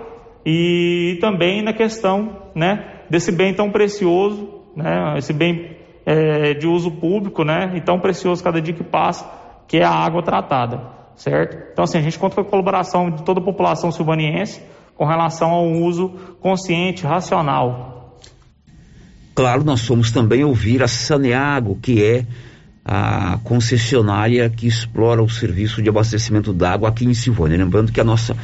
e 0.46 1.18
também 1.20 1.62
na 1.62 1.72
questão 1.72 2.50
né, 2.54 3.02
desse 3.10 3.30
bem 3.32 3.52
tão 3.52 3.70
precioso 3.70 4.60
né? 4.74 5.18
Esse 5.18 5.32
bem 5.32 5.76
é, 6.06 6.54
de 6.54 6.66
uso 6.66 6.90
público, 6.90 7.44
né? 7.44 7.72
E 7.76 7.80
tão 7.80 7.98
precioso 7.98 8.42
cada 8.42 8.60
dia 8.60 8.74
que 8.74 8.84
passa, 8.84 9.28
que 9.66 9.78
é 9.78 9.84
a 9.84 9.90
água 9.90 10.22
tratada, 10.22 10.80
certo? 11.16 11.56
Então, 11.72 11.84
assim, 11.84 11.98
a 11.98 12.02
gente 12.02 12.18
conta 12.18 12.34
com 12.34 12.40
a 12.42 12.44
colaboração 12.44 13.10
de 13.10 13.22
toda 13.22 13.40
a 13.40 13.44
população 13.44 13.90
silvaniense 13.90 14.60
com 14.96 15.04
relação 15.04 15.50
ao 15.50 15.66
uso 15.66 16.10
consciente, 16.40 17.04
racional. 17.04 18.18
Claro, 19.34 19.64
nós 19.64 19.86
fomos 19.86 20.10
também 20.10 20.44
ouvir 20.44 20.82
a 20.82 20.88
Saneago, 20.88 21.78
que 21.80 22.04
é 22.04 22.26
a 22.84 23.38
concessionária 23.44 24.50
que 24.50 24.66
explora 24.66 25.22
o 25.22 25.28
serviço 25.28 25.82
de 25.82 25.88
abastecimento 25.88 26.52
d'água 26.52 26.88
aqui 26.88 27.04
em 27.04 27.14
Silvânia. 27.14 27.56
Lembrando 27.56 27.92
que 27.92 28.00
a 28.00 28.04
nossa 28.04 28.36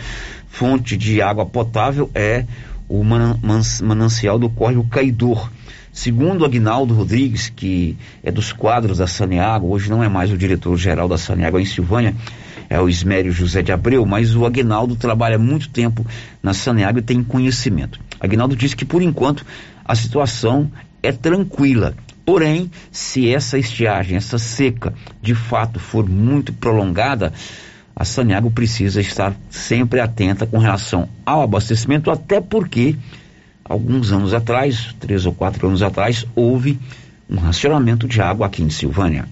fonte 0.57 0.97
de 0.97 1.21
água 1.21 1.45
potável 1.45 2.11
é 2.15 2.47
o 2.89 3.05
manancial 3.05 4.39
do 4.39 4.49
córrego 4.49 4.87
Caidor. 4.89 5.51
Segundo 5.93 6.47
Agnaldo 6.47 6.95
Rodrigues, 6.95 7.53
que 7.55 7.95
é 8.23 8.33
dos 8.33 8.53
quadros 8.53 8.97
da 8.97 9.07
Saneago, 9.07 9.69
hoje 9.69 9.91
não 9.91 10.03
é 10.03 10.09
mais 10.09 10.33
o 10.33 10.37
diretor-geral 10.37 11.09
da 11.09 11.19
Saneago 11.19 11.59
em 11.59 11.65
Silvânia, 11.67 12.17
é 12.71 12.81
o 12.81 12.89
Ismério 12.89 13.33
José 13.33 13.61
de 13.61 13.71
Abreu, 13.71 14.07
mas 14.07 14.35
o 14.35 14.47
Agnaldo 14.47 14.97
trabalha 14.97 15.39
muito 15.39 15.69
tempo 15.69 16.07
na 16.43 16.55
Saneago 16.55 17.01
e 17.01 17.03
tem 17.03 17.23
conhecimento. 17.23 18.01
Agnaldo 18.19 18.57
disse 18.57 18.75
que, 18.75 18.87
por 18.87 19.03
enquanto, 19.03 19.45
a 19.85 19.95
situação 19.95 20.71
é 21.03 21.13
tranquila. 21.13 21.95
Porém, 22.25 22.71
se 22.91 23.31
essa 23.31 23.59
estiagem, 23.59 24.17
essa 24.17 24.39
seca, 24.39 24.95
de 25.21 25.35
fato 25.35 25.79
for 25.79 26.09
muito 26.09 26.51
prolongada, 26.53 27.33
a 27.99 28.05
Saneago 28.05 28.51
precisa 28.51 29.01
estar 29.01 29.35
sempre 29.49 30.01
atenta 30.01 30.47
com 30.47 30.59
relação 30.59 31.09
ao 31.25 31.41
abastecimento, 31.41 32.11
até 32.11 32.43
porque 32.43 32.95
alguns 33.65 34.13
anos 34.13 34.35
atrás, 34.35 34.95
três 35.01 35.25
ou 35.25 35.33
quatro 35.33 35.67
anos 35.67 35.83
atrás, 35.83 36.27
houve 36.37 36.79
um 37.29 37.37
racionamento 37.37 38.07
de 38.07 38.21
água 38.21 38.47
aqui 38.47 38.63
em 38.63 38.69
Silvânia. 38.69 39.27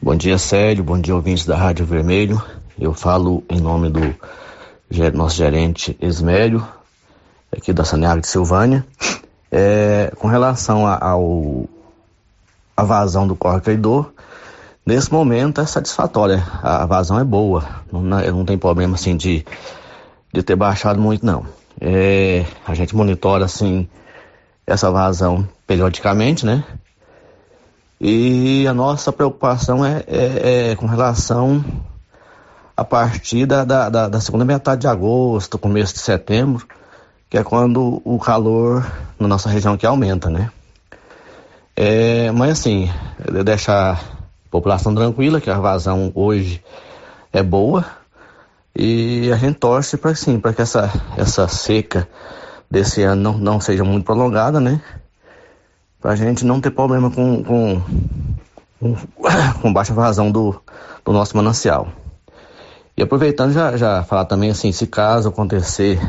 Bom 0.00 0.14
dia, 0.14 0.38
Célio. 0.38 0.84
Bom 0.84 1.00
dia, 1.00 1.16
ouvintes 1.16 1.44
da 1.44 1.56
Rádio 1.56 1.84
Vermelho. 1.84 2.40
Eu 2.78 2.94
falo 2.94 3.42
em 3.50 3.60
nome 3.60 3.90
do 3.90 4.14
nosso 5.12 5.36
gerente 5.36 5.96
Esmélio, 6.00 6.64
aqui 7.50 7.72
da 7.72 7.84
Saneago 7.84 8.20
de 8.20 8.28
Silvânia. 8.28 8.86
É, 9.50 10.12
com 10.16 10.28
relação 10.28 10.86
ao 10.86 11.68
a 12.76 12.84
vazão 12.84 13.26
do 13.26 13.34
Corre 13.34 13.60
Traidor, 13.60 14.12
Nesse 14.86 15.12
momento 15.12 15.60
é 15.60 15.66
satisfatória, 15.66 16.46
a 16.62 16.86
vazão 16.86 17.18
é 17.18 17.24
boa, 17.24 17.64
não, 17.90 18.00
não 18.00 18.44
tem 18.44 18.56
problema 18.56 18.94
assim 18.94 19.16
de, 19.16 19.44
de 20.32 20.44
ter 20.44 20.54
baixado 20.54 21.00
muito 21.00 21.26
não. 21.26 21.44
É, 21.80 22.46
a 22.64 22.72
gente 22.72 22.94
monitora 22.94 23.46
assim 23.46 23.88
essa 24.64 24.88
vazão 24.88 25.46
periodicamente, 25.66 26.46
né? 26.46 26.62
E 28.00 28.64
a 28.68 28.72
nossa 28.72 29.10
preocupação 29.10 29.84
é, 29.84 30.04
é, 30.06 30.70
é 30.70 30.76
com 30.76 30.86
relação 30.86 31.64
a 32.76 32.84
partir 32.84 33.44
da, 33.44 33.64
da, 33.64 33.88
da, 33.88 34.20
segunda 34.20 34.44
metade 34.44 34.82
de 34.82 34.86
agosto, 34.86 35.58
começo 35.58 35.94
de 35.94 35.98
setembro, 36.00 36.64
que 37.28 37.36
é 37.36 37.42
quando 37.42 38.00
o 38.04 38.20
calor 38.20 38.88
na 39.18 39.26
nossa 39.26 39.48
região 39.48 39.74
aqui 39.74 39.84
aumenta, 39.84 40.30
né? 40.30 40.48
É, 41.74 42.30
mas 42.30 42.52
assim, 42.52 42.88
deixar 43.44 44.15
população 44.56 44.94
tranquila, 44.94 45.40
que 45.40 45.50
a 45.50 45.58
vazão 45.58 46.10
hoje 46.14 46.62
é 47.32 47.42
boa. 47.42 47.84
E 48.74 49.30
a 49.32 49.36
gente 49.36 49.58
torce 49.58 49.96
para 49.96 50.14
sim, 50.14 50.38
para 50.38 50.52
que 50.52 50.62
essa, 50.62 50.90
essa 51.16 51.48
seca 51.48 52.08
desse 52.70 53.02
ano 53.02 53.32
não, 53.32 53.38
não 53.38 53.60
seja 53.60 53.84
muito 53.84 54.04
prolongada, 54.04 54.60
né? 54.60 54.80
Para 56.00 56.12
a 56.12 56.16
gente 56.16 56.44
não 56.44 56.60
ter 56.60 56.70
problema 56.70 57.10
com, 57.10 57.42
com, 57.42 57.82
com, 58.80 58.96
com 59.60 59.72
baixa 59.72 59.94
vazão 59.94 60.30
do, 60.30 60.60
do 61.04 61.12
nosso 61.12 61.36
manancial. 61.36 61.88
E 62.96 63.02
aproveitando 63.02 63.52
já, 63.52 63.76
já 63.76 64.02
falar 64.04 64.24
também 64.24 64.50
assim, 64.50 64.72
se 64.72 64.86
caso 64.86 65.28
acontecer, 65.28 66.00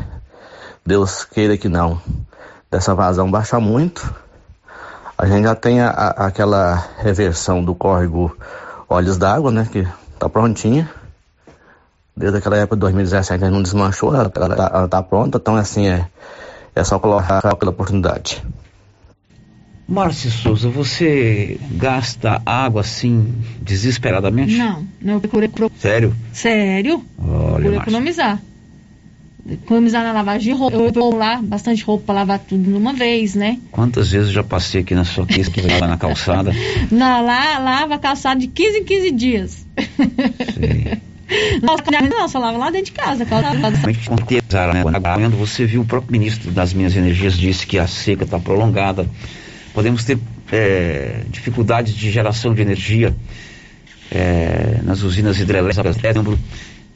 Deus 0.85 1.25
queira 1.25 1.57
que 1.57 1.67
não, 1.67 2.01
dessa 2.71 2.95
vazão 2.95 3.29
baixar 3.29 3.59
muito, 3.59 4.13
a 5.17 5.25
gente 5.25 5.43
já 5.43 5.55
tem 5.55 5.81
a, 5.81 5.89
a, 5.89 6.27
aquela 6.27 6.89
reversão 6.99 7.63
do 7.63 7.73
córrego 7.73 8.37
Olhos 8.87 9.17
d'Água, 9.17 9.51
né? 9.51 9.67
Que 9.71 9.87
tá 10.19 10.29
prontinha. 10.29 10.89
Desde 12.15 12.37
aquela 12.37 12.57
época 12.57 12.75
de 12.75 12.81
2017 12.81 13.43
a 13.43 13.47
gente 13.47 13.53
não 13.53 13.63
desmanchou, 13.63 14.13
ela, 14.13 14.31
ela, 14.35 14.55
tá, 14.55 14.71
ela 14.73 14.87
tá 14.87 15.03
pronta, 15.03 15.37
então 15.37 15.55
assim 15.55 15.87
é, 15.87 16.07
é 16.75 16.83
só 16.83 16.97
colocar 16.99 17.41
pela 17.55 17.71
oportunidade. 17.71 18.43
Márcia 19.87 20.29
Souza, 20.29 20.67
você 20.69 21.59
gasta 21.71 22.41
água 22.45 22.81
assim 22.81 23.35
desesperadamente? 23.61 24.57
Não, 24.57 24.85
não, 24.99 25.13
eu 25.13 25.21
procuro. 25.21 25.71
Sério? 25.77 26.15
Sério? 26.33 27.05
Olha, 27.19 27.69
procuro 27.69 27.75
economizar 27.75 28.41
economizar 29.49 30.03
na 30.03 30.11
lavagem 30.11 30.53
de 30.53 30.59
roupa. 30.59 30.77
Eu 30.77 30.91
vou 30.91 31.15
lá 31.15 31.41
bastante 31.41 31.83
roupa 31.83 32.05
para 32.07 32.15
lavar 32.15 32.39
tudo 32.39 32.63
de 32.63 32.73
uma 32.73 32.93
vez, 32.93 33.35
né? 33.35 33.59
Quantas 33.71 34.11
vezes 34.11 34.29
eu 34.29 34.33
já 34.33 34.43
passei 34.43 34.81
aqui 34.81 34.93
na 34.93 35.05
sua 35.05 35.25
quis 35.25 35.47
que 35.47 35.61
lá 35.61 35.87
na 35.87 35.97
calçada? 35.97 36.51
Não, 36.91 37.25
lá 37.25 37.59
lava 37.59 37.95
a 37.95 37.99
calçada 37.99 38.39
de 38.39 38.47
15 38.47 38.79
em 38.79 38.83
15 38.83 39.11
dias. 39.11 39.67
Sim. 40.53 41.01
Nossa, 41.61 41.83
não, 42.09 42.29
só 42.29 42.39
lava 42.39 42.57
lá 42.57 42.69
dentro 42.69 42.85
de 42.85 42.91
casa. 42.93 43.25
Né? 43.25 45.29
Você 45.37 45.65
viu 45.65 45.81
o 45.81 45.85
próprio 45.85 46.13
ministro 46.13 46.51
das 46.51 46.73
Minhas 46.73 46.95
Energias 46.95 47.37
disse 47.37 47.67
que 47.67 47.77
a 47.77 47.85
seca 47.85 48.23
está 48.23 48.39
prolongada. 48.39 49.05
Podemos 49.73 50.05
ter 50.05 50.17
é, 50.51 51.23
dificuldades 51.29 51.93
de 51.93 52.09
geração 52.09 52.53
de 52.53 52.61
energia 52.61 53.13
é, 54.09 54.79
nas 54.83 55.01
usinas 55.01 55.39
hidrelétricas. 55.39 55.97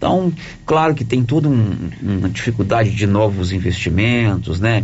Então, 0.01 0.33
claro 0.65 0.95
que 0.95 1.05
tem 1.05 1.23
toda 1.23 1.47
um, 1.47 1.91
uma 2.01 2.27
dificuldade 2.27 2.89
de 2.89 3.05
novos 3.05 3.51
investimentos, 3.51 4.59
né? 4.59 4.83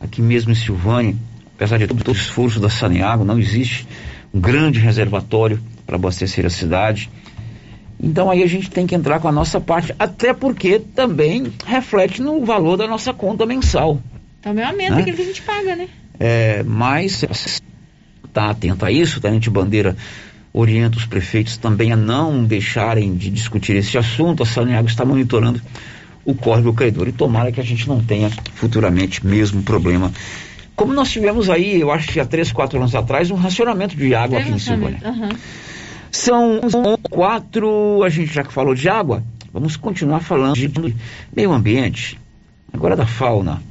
Aqui 0.00 0.22
mesmo 0.22 0.50
em 0.50 0.54
Silvânia, 0.54 1.14
apesar 1.54 1.76
de 1.76 1.86
todo, 1.86 2.02
todo 2.02 2.16
o 2.16 2.18
esforço 2.18 2.58
da 2.58 2.70
Saneago, 2.70 3.22
não 3.22 3.38
existe 3.38 3.86
um 4.32 4.40
grande 4.40 4.80
reservatório 4.80 5.60
para 5.86 5.96
abastecer 5.96 6.46
a 6.46 6.48
cidade. 6.48 7.10
Então 8.02 8.30
aí 8.30 8.42
a 8.42 8.46
gente 8.46 8.70
tem 8.70 8.86
que 8.86 8.94
entrar 8.94 9.20
com 9.20 9.28
a 9.28 9.32
nossa 9.32 9.60
parte, 9.60 9.94
até 9.98 10.32
porque 10.32 10.78
também 10.78 11.52
reflete 11.66 12.22
no 12.22 12.42
valor 12.42 12.78
da 12.78 12.86
nossa 12.86 13.12
conta 13.12 13.44
mensal. 13.44 14.00
Também 14.40 14.64
aumenta 14.64 14.94
né? 14.94 15.02
aquilo 15.02 15.16
que 15.18 15.22
a 15.22 15.26
gente 15.26 15.42
paga, 15.42 15.76
né? 15.76 15.86
É, 16.18 16.62
mas 16.62 17.22
está 18.24 18.48
atento 18.48 18.86
a 18.86 18.90
isso, 18.90 19.20
tá? 19.20 19.28
A 19.28 19.32
gente 19.32 19.50
bandeira 19.50 19.94
orienta 20.56 20.96
os 20.96 21.04
prefeitos 21.04 21.58
também 21.58 21.92
a 21.92 21.96
não 21.96 22.42
deixarem 22.42 23.14
de 23.14 23.28
discutir 23.28 23.76
esse 23.76 23.98
assunto. 23.98 24.42
A 24.42 24.46
Saneago 24.46 24.88
está 24.88 25.04
monitorando 25.04 25.60
o 26.24 26.34
córrego 26.34 26.72
credor 26.72 27.06
e 27.06 27.12
tomara 27.12 27.52
que 27.52 27.60
a 27.60 27.64
gente 27.64 27.86
não 27.86 28.02
tenha 28.02 28.30
futuramente 28.54 29.24
mesmo 29.24 29.62
problema. 29.62 30.10
Como 30.74 30.94
nós 30.94 31.10
tivemos 31.10 31.50
aí, 31.50 31.78
eu 31.78 31.90
acho 31.90 32.08
que 32.08 32.18
há 32.18 32.24
três, 32.24 32.52
quatro 32.52 32.78
anos 32.78 32.94
atrás, 32.94 33.30
um 33.30 33.34
racionamento 33.34 33.94
de 33.94 34.14
água 34.14 34.38
aqui 34.38 34.50
em 34.50 34.58
Silvânia. 34.58 34.98
Uhum. 35.04 35.28
São 36.10 36.60
quatro, 37.10 38.02
a 38.02 38.08
gente 38.08 38.32
já 38.32 38.42
que 38.42 38.52
falou 38.52 38.74
de 38.74 38.88
água, 38.88 39.22
vamos 39.52 39.76
continuar 39.76 40.20
falando 40.20 40.54
de 40.54 40.70
meio 41.34 41.52
ambiente, 41.52 42.18
agora 42.72 42.96
da 42.96 43.04
fauna. 43.04 43.62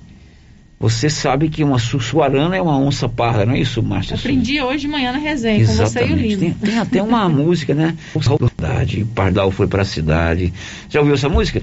Você 0.80 1.10
sabe 1.10 1.50
que 1.50 1.64
uma 1.64 1.80
sussuarana 1.80 2.56
é 2.56 2.62
uma 2.62 2.78
onça 2.78 3.08
parda, 3.08 3.46
não 3.46 3.54
é 3.54 3.60
isso, 3.60 3.82
Márcia? 3.82 4.16
Aprendi 4.16 4.62
hoje 4.62 4.82
de 4.82 4.88
manhã 4.90 5.14
na 5.14 5.18
resenha 5.18 5.60
Exatamente. 5.60 5.94
com 5.94 6.00
você 6.00 6.06
e 6.06 6.14
o 6.14 6.16
Lino. 6.16 6.40
Tem, 6.42 6.54
tem 6.54 6.78
até 6.78 7.02
uma 7.02 7.28
música, 7.30 7.74
né? 7.74 7.96
Saudade, 8.22 9.06
Pardal 9.16 9.52
foi 9.52 9.68
para 9.68 9.84
a 9.84 9.86
cidade. 9.86 10.54
Já 10.90 11.00
ouviu 11.00 11.16
essa 11.16 11.30
música? 11.30 11.62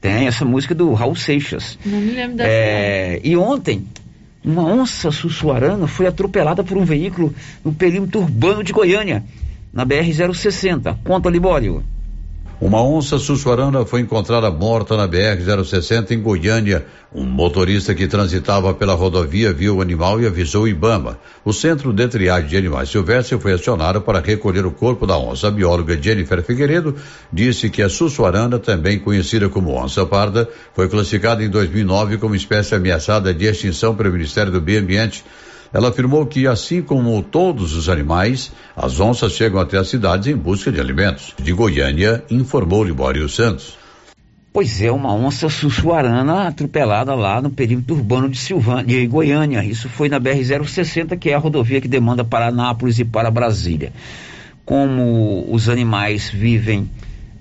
Tem 0.00 0.26
essa 0.26 0.44
música 0.44 0.74
do 0.74 0.92
Raul 0.92 1.16
Seixas. 1.16 1.78
Não 1.84 1.98
me 1.98 2.12
lembro 2.12 2.36
dessa. 2.36 2.50
É, 2.50 3.20
e 3.24 3.36
ontem, 3.36 3.86
uma 4.44 4.64
onça 4.64 5.10
sussuarana 5.10 5.86
foi 5.86 6.06
atropelada 6.06 6.62
por 6.62 6.76
um 6.76 6.84
veículo 6.84 7.34
no 7.64 7.72
perímetro 7.72 8.20
urbano 8.20 8.62
de 8.62 8.72
Goiânia, 8.72 9.24
na 9.72 9.84
BR-060. 9.84 10.98
Conta, 11.02 11.30
Libório. 11.30 11.82
Uma 12.58 12.82
onça 12.82 13.18
sussuarana 13.18 13.84
foi 13.84 14.00
encontrada 14.00 14.50
morta 14.50 14.96
na 14.96 15.06
BR-060 15.06 16.12
em 16.12 16.22
Goiânia. 16.22 16.86
Um 17.14 17.22
motorista 17.22 17.94
que 17.94 18.06
transitava 18.06 18.72
pela 18.72 18.94
rodovia 18.94 19.52
viu 19.52 19.76
o 19.76 19.82
animal 19.82 20.22
e 20.22 20.26
avisou 20.26 20.62
o 20.62 20.68
Ibama. 20.68 21.18
O 21.44 21.52
Centro 21.52 21.92
de 21.92 22.08
Triagem 22.08 22.48
de 22.48 22.56
Animais 22.56 22.88
Silvestres 22.88 23.42
foi 23.42 23.52
acionado 23.52 24.00
para 24.00 24.20
recolher 24.20 24.64
o 24.64 24.70
corpo 24.70 25.06
da 25.06 25.18
onça. 25.18 25.48
A 25.48 25.50
bióloga 25.50 26.00
Jennifer 26.00 26.42
Figueiredo 26.42 26.96
disse 27.30 27.68
que 27.68 27.82
a 27.82 27.90
sussuarana, 27.90 28.58
também 28.58 28.98
conhecida 28.98 29.50
como 29.50 29.76
onça 29.76 30.06
parda, 30.06 30.48
foi 30.74 30.88
classificada 30.88 31.44
em 31.44 31.50
2009 31.50 32.16
como 32.16 32.34
espécie 32.34 32.74
ameaçada 32.74 33.34
de 33.34 33.44
extinção 33.44 33.94
pelo 33.94 34.10
Ministério 34.12 34.50
do 34.50 34.62
Meio 34.62 34.80
Ambiente. 34.80 35.22
Ela 35.72 35.88
afirmou 35.88 36.24
que, 36.26 36.46
assim 36.46 36.82
como 36.82 37.22
todos 37.22 37.74
os 37.74 37.88
animais, 37.88 38.52
as 38.76 39.00
onças 39.00 39.32
chegam 39.32 39.60
até 39.60 39.78
as 39.78 39.88
cidades 39.88 40.28
em 40.28 40.36
busca 40.36 40.70
de 40.70 40.80
alimentos. 40.80 41.34
De 41.38 41.52
Goiânia, 41.52 42.24
informou 42.30 42.84
Libório 42.84 43.28
Santos. 43.28 43.76
Pois 44.52 44.80
é, 44.80 44.90
uma 44.90 45.12
onça 45.12 45.50
sussuarana 45.50 46.48
atropelada 46.48 47.14
lá 47.14 47.42
no 47.42 47.50
perímetro 47.50 47.94
urbano 47.94 48.26
de 48.26 48.38
Silvânia, 48.38 48.84
de 48.84 49.06
Goiânia. 49.06 49.62
Isso 49.62 49.86
foi 49.86 50.08
na 50.08 50.18
BR-060, 50.18 51.18
que 51.18 51.28
é 51.28 51.34
a 51.34 51.38
rodovia 51.38 51.78
que 51.78 51.86
demanda 51.86 52.24
para 52.24 52.46
Anápolis 52.48 52.98
e 52.98 53.04
para 53.04 53.30
Brasília. 53.30 53.92
Como 54.64 55.46
os 55.50 55.68
animais 55.68 56.30
vivem 56.30 56.88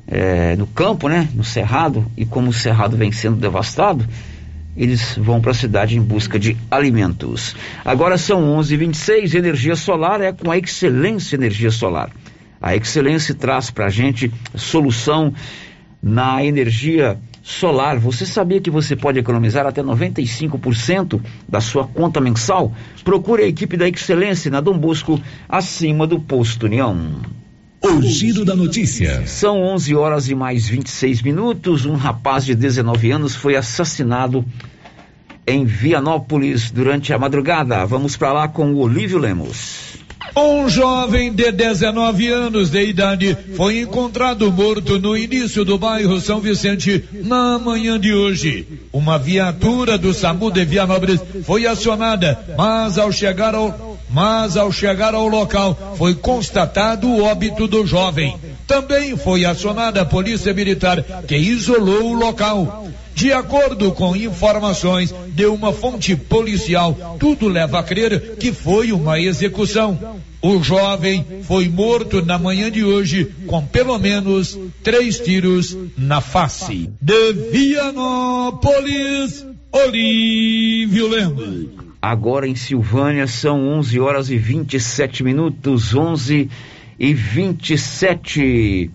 é, 0.08 0.58
no 0.58 0.68
campo, 0.68 1.08
né, 1.08 1.30
no 1.34 1.44
cerrado, 1.44 2.06
e 2.18 2.26
como 2.26 2.50
o 2.50 2.54
cerrado 2.54 2.98
vem 2.98 3.14
sendo 3.14 3.38
devastado, 3.38 4.06
eles 4.76 5.18
vão 5.18 5.40
para 5.40 5.52
a 5.52 5.56
cidade 5.56 5.98
em 5.98 6.02
busca 6.02 6.38
de 6.38 6.58
alimentos. 6.70 7.56
Agora 7.84 8.18
são 8.18 8.58
11:26. 8.58 9.36
Energia 9.36 9.76
solar 9.76 10.22
é 10.22 10.32
com 10.32 10.52
a 10.52 10.58
Excelência 10.58 11.36
Energia 11.36 11.72
Solar. 11.72 12.12
A 12.62 12.76
Excelência 12.76 13.34
traz 13.36 13.70
para 13.70 13.86
a 13.86 13.90
gente 13.90 14.32
solução 14.56 15.34
na 16.02 16.44
energia 16.44 17.18
solar. 17.42 17.98
Você 18.00 18.26
sabia 18.26 18.60
que 18.60 18.70
você 18.70 18.96
pode 18.96 19.20
economizar 19.20 19.66
até 19.66 19.84
95% 19.84 21.22
da 21.48 21.62
sua 21.62 21.88
conta 21.88 22.20
mensal? 22.20 22.74
Procure 23.04 23.44
a 23.44 23.48
equipe 23.48 23.78
da 23.78 23.88
Excelência 23.88 24.50
na 24.52 24.62
Dom 24.62 24.78
Bosco, 24.78 25.22
acima 25.48 26.08
do 26.08 26.20
posto 26.20 26.66
União. 26.66 27.22
O 27.82 28.02
giro 28.02 28.44
da 28.44 28.56
notícia. 28.56 29.26
São 29.28 29.62
11 29.62 29.96
horas 29.96 30.30
e 30.30 30.36
mais 30.36 30.68
26 30.68 31.22
minutos. 31.22 31.86
Um 31.86 31.96
rapaz 31.96 32.46
de 32.46 32.56
19 32.56 33.12
anos 33.12 33.36
foi 33.36 33.56
assassinado 33.56 34.44
em 35.48 35.66
Vianópolis 35.66 36.72
durante 36.72 37.14
a 37.14 37.20
madrugada. 37.20 37.86
Vamos 37.86 38.18
para 38.18 38.34
lá 38.34 38.48
com 38.48 38.74
o 38.74 38.80
Olívio 38.80 39.20
Lemos. 39.20 39.96
Um 40.36 40.68
jovem 40.68 41.32
de 41.32 41.50
19 41.52 42.28
anos 42.28 42.70
de 42.70 42.84
idade 42.84 43.38
foi 43.56 43.80
encontrado 43.80 44.52
morto 44.52 45.00
no 45.00 45.16
início 45.16 45.64
do 45.64 45.78
bairro 45.78 46.20
São 46.20 46.42
Vicente 46.42 47.06
na 47.24 47.58
manhã 47.58 47.98
de 47.98 48.14
hoje. 48.14 48.68
Uma 48.92 49.18
viatura 49.18 49.98
do 49.98 50.14
SAMU 50.14 50.52
de 50.52 50.66
Vianópolis 50.66 51.22
foi 51.46 51.66
acionada, 51.66 52.38
mas 52.58 52.98
ao 52.98 53.14
chegar 53.14 53.56
ao 53.56 53.95
mas 54.16 54.56
ao 54.56 54.72
chegar 54.72 55.14
ao 55.14 55.28
local 55.28 55.96
foi 55.98 56.16
constatado 56.16 57.06
o 57.06 57.22
óbito 57.22 57.68
do 57.68 57.86
jovem. 57.86 58.34
Também 58.66 59.18
foi 59.18 59.44
acionada 59.44 60.02
a 60.02 60.06
polícia 60.06 60.54
militar 60.54 61.04
que 61.28 61.36
isolou 61.36 62.12
o 62.12 62.14
local. 62.14 62.88
De 63.14 63.34
acordo 63.34 63.92
com 63.92 64.16
informações 64.16 65.14
de 65.34 65.46
uma 65.46 65.74
fonte 65.74 66.16
policial, 66.16 67.18
tudo 67.20 67.50
leva 67.50 67.80
a 67.80 67.84
crer 67.84 68.38
que 68.38 68.54
foi 68.54 68.94
uma 68.94 69.20
execução. 69.20 70.00
O 70.42 70.64
jovem 70.64 71.26
foi 71.44 71.68
morto 71.68 72.26
na 72.26 72.38
manhã 72.38 72.72
de 72.72 72.86
hoje 72.86 73.36
com 73.46 73.66
pelo 73.66 74.00
menos 74.00 74.58
três 74.82 75.20
tiros 75.20 75.76
na 75.98 76.22
face. 76.22 76.90
De 77.02 77.34
Vianópolis, 77.52 79.46
Olívio 79.74 81.10
Lemos. 81.10 81.85
Agora 82.08 82.48
em 82.48 82.54
Silvânia 82.54 83.26
são 83.26 83.68
11 83.80 84.00
horas 84.00 84.30
e 84.30 84.38
27 84.38 85.24
minutos, 85.24 85.96
11 85.96 86.52
e 87.00 87.14
27. 87.16 88.92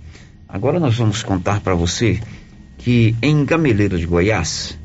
Agora 0.49 0.79
nós 0.79 0.97
vamos 0.97 1.21
contar 1.21 1.59
para 1.59 1.75
você 1.75 2.21
que 2.79 3.17
em 3.21 3.45
Gameleira 3.45 3.99
de 3.99 4.07
Goiás, 4.07 4.79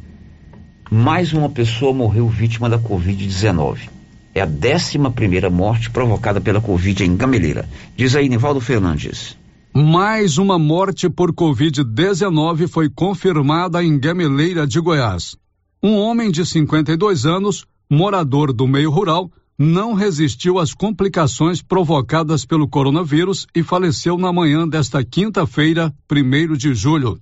mais 0.90 1.34
uma 1.34 1.50
pessoa 1.50 1.94
morreu 1.94 2.28
vítima 2.28 2.68
da 2.68 2.80
Covid-19. 2.80 3.90
É 4.34 4.42
a 4.42 4.48
11 4.48 5.12
primeira 5.14 5.52
morte 5.52 5.92
provocada 5.92 6.42
pela 6.42 6.60
Covid 6.60 7.04
em 7.04 7.16
Gameleira. 7.16 7.70
Diz 7.96 8.16
aí, 8.16 8.28
Nivaldo 8.28 8.60
Fernandes. 8.60 9.38
Mais 9.72 10.40
uma 10.40 10.58
morte 10.58 11.08
por 11.12 11.32
Covid-19 11.32 12.68
foi 12.68 12.90
confirmada 12.90 13.84
em 13.84 14.00
Gameleira 14.00 14.66
de 14.66 14.80
Goiás. 14.80 15.36
Um 15.84 15.94
homem 15.98 16.32
de 16.32 16.44
52 16.44 17.28
anos 17.28 17.68
morador 17.90 18.52
do 18.52 18.68
meio 18.68 18.90
rural, 18.90 19.32
não 19.58 19.94
resistiu 19.94 20.60
às 20.60 20.74
complicações 20.74 21.62
provocadas 21.62 22.46
pelo 22.46 22.68
coronavírus 22.68 23.48
e 23.56 23.64
faleceu 23.64 24.18
na 24.18 24.32
manhã 24.32 24.68
desta 24.68 25.04
quinta-feira, 25.04 25.94
1 26.12 26.54
de 26.58 26.74
julho. 26.74 27.18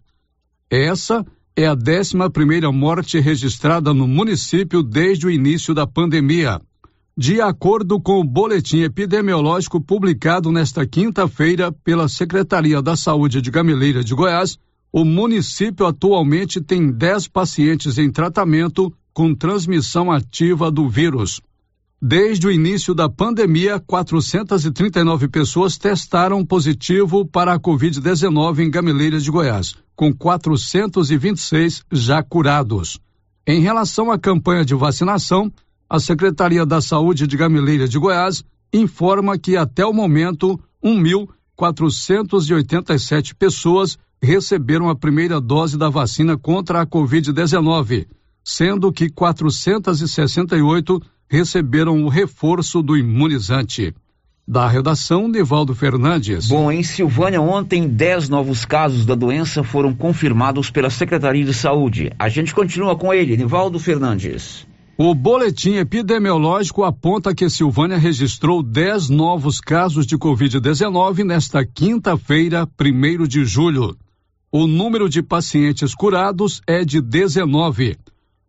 Essa 0.69 1.23
é 1.55 1.67
a 1.67 1.73
11 1.73 2.29
primeira 2.31 2.71
morte 2.71 3.19
registrada 3.19 3.93
no 3.93 4.07
município 4.07 4.81
desde 4.81 5.27
o 5.27 5.29
início 5.29 5.73
da 5.73 5.85
pandemia. 5.85 6.59
De 7.15 7.39
acordo 7.39 8.01
com 8.01 8.19
o 8.19 8.23
boletim 8.23 8.81
epidemiológico 8.81 9.79
publicado 9.79 10.51
nesta 10.51 10.83
quinta-feira 10.87 11.71
pela 11.71 12.07
Secretaria 12.07 12.81
da 12.81 12.95
Saúde 12.95 13.39
de 13.39 13.51
Gameleira 13.51 14.03
de 14.03 14.15
Goiás, 14.15 14.57
o 14.91 15.05
município 15.05 15.85
atualmente 15.85 16.59
tem 16.59 16.91
10 16.91 17.27
pacientes 17.27 17.99
em 17.99 18.11
tratamento 18.11 18.91
com 19.13 19.35
transmissão 19.35 20.11
ativa 20.11 20.69
do 20.71 20.89
vírus. 20.89 21.39
Desde 22.01 22.47
o 22.47 22.51
início 22.51 22.93
da 22.93 23.07
pandemia, 23.07 23.79
439 23.79 25.29
pessoas 25.29 25.77
testaram 25.77 26.45
positivo 26.45 27.25
para 27.25 27.53
a 27.53 27.59
Covid-19 27.59 28.59
em 28.59 28.69
Gameleiras 28.69 29.23
de 29.23 29.31
Goiás, 29.31 29.73
com 29.95 30.13
426 30.13 31.85
já 31.91 32.21
curados. 32.21 32.99
Em 33.47 33.61
relação 33.61 34.11
à 34.11 34.19
campanha 34.19 34.65
de 34.65 34.75
vacinação, 34.75 35.49
a 35.89 35.97
Secretaria 35.99 36.65
da 36.65 36.81
Saúde 36.81 37.25
de 37.27 37.37
Gameleiras 37.37 37.89
de 37.89 37.99
Goiás 37.99 38.43
informa 38.73 39.37
que 39.37 39.55
até 39.55 39.85
o 39.85 39.93
momento 39.93 40.59
1.487 40.83 43.33
pessoas 43.35 43.97
receberam 44.21 44.89
a 44.89 44.95
primeira 44.95 45.39
dose 45.39 45.77
da 45.77 45.89
vacina 45.89 46.37
contra 46.37 46.81
a 46.81 46.87
Covid-19 46.87 48.07
sendo 48.43 48.91
que 48.91 49.09
468 49.09 51.01
receberam 51.29 52.03
o 52.03 52.09
reforço 52.09 52.81
do 52.81 52.97
imunizante. 52.97 53.93
Da 54.45 54.67
redação, 54.67 55.29
Nivaldo 55.29 55.73
Fernandes. 55.73 56.49
Bom, 56.49 56.69
em 56.69 56.83
Silvânia, 56.83 57.41
ontem, 57.41 57.87
10 57.87 58.27
novos 58.27 58.65
casos 58.65 59.05
da 59.05 59.15
doença 59.15 59.63
foram 59.63 59.95
confirmados 59.95 60.69
pela 60.69 60.89
Secretaria 60.89 61.45
de 61.45 61.53
Saúde. 61.53 62.11
A 62.19 62.27
gente 62.27 62.53
continua 62.53 62.97
com 62.97 63.13
ele, 63.13 63.37
Nivaldo 63.37 63.79
Fernandes. 63.79 64.67
O 64.97 65.15
boletim 65.15 65.75
epidemiológico 65.75 66.83
aponta 66.83 67.33
que 67.33 67.49
Silvânia 67.49 67.97
registrou 67.97 68.61
10 68.61 69.09
novos 69.09 69.59
casos 69.61 70.05
de 70.05 70.17
Covid-19 70.17 71.23
nesta 71.23 71.65
quinta-feira, 71.65 72.67
1 72.79 73.25
de 73.25 73.45
julho. 73.45 73.97
O 74.51 74.67
número 74.67 75.09
de 75.09 75.23
pacientes 75.23 75.95
curados 75.95 76.61
é 76.67 76.85
de 76.85 77.01
19. 77.01 77.97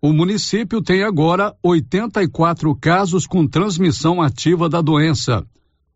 O 0.05 0.13
município 0.13 0.83
tem 0.83 1.03
agora 1.03 1.57
84 1.63 2.75
casos 2.77 3.27
com 3.27 3.47
transmissão 3.47 4.21
ativa 4.21 4.69
da 4.69 4.83
doença. 4.83 5.43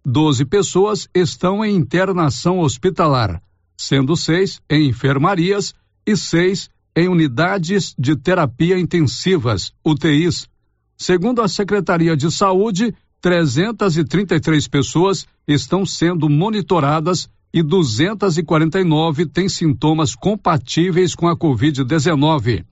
Doze 0.03 0.47
pessoas 0.47 1.07
estão 1.15 1.63
em 1.63 1.77
internação 1.77 2.61
hospitalar, 2.61 3.39
sendo 3.77 4.17
seis 4.17 4.63
em 4.71 4.89
enfermarias 4.89 5.75
e 6.07 6.17
seis 6.17 6.71
em 6.97 7.07
unidades 7.07 7.95
de 7.99 8.17
terapia 8.17 8.79
intensivas, 8.79 9.75
UTIs. 9.85 10.49
Segundo 10.97 11.43
a 11.43 11.47
Secretaria 11.47 12.17
de 12.17 12.31
Saúde, 12.31 12.95
333 13.21 14.69
pessoas 14.69 15.27
estão 15.47 15.85
sendo 15.85 16.31
monitoradas 16.31 17.29
e 17.53 17.63
249 17.63 19.27
têm 19.27 19.51
sintomas 19.51 20.15
compatíveis 20.15 21.15
com 21.15 21.29
a 21.29 21.37
Covid-19. 21.37 22.65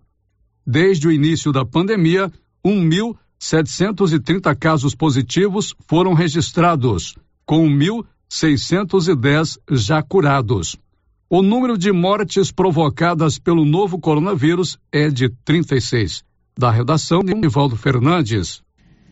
Desde 0.66 1.06
o 1.06 1.12
início 1.12 1.52
da 1.52 1.64
pandemia, 1.64 2.28
1.730 2.66 4.56
casos 4.56 4.96
positivos 4.96 5.76
foram 5.86 6.12
registrados, 6.12 7.14
com 7.44 7.68
1.610 7.68 9.58
já 9.70 10.02
curados. 10.02 10.76
O 11.30 11.40
número 11.40 11.78
de 11.78 11.92
mortes 11.92 12.50
provocadas 12.50 13.38
pelo 13.38 13.64
novo 13.64 14.00
coronavírus 14.00 14.76
é 14.90 15.08
de 15.08 15.28
36. 15.44 16.24
Da 16.58 16.72
redação 16.72 17.20
de 17.20 17.32
Nivaldo 17.32 17.76
Fernandes. 17.76 18.60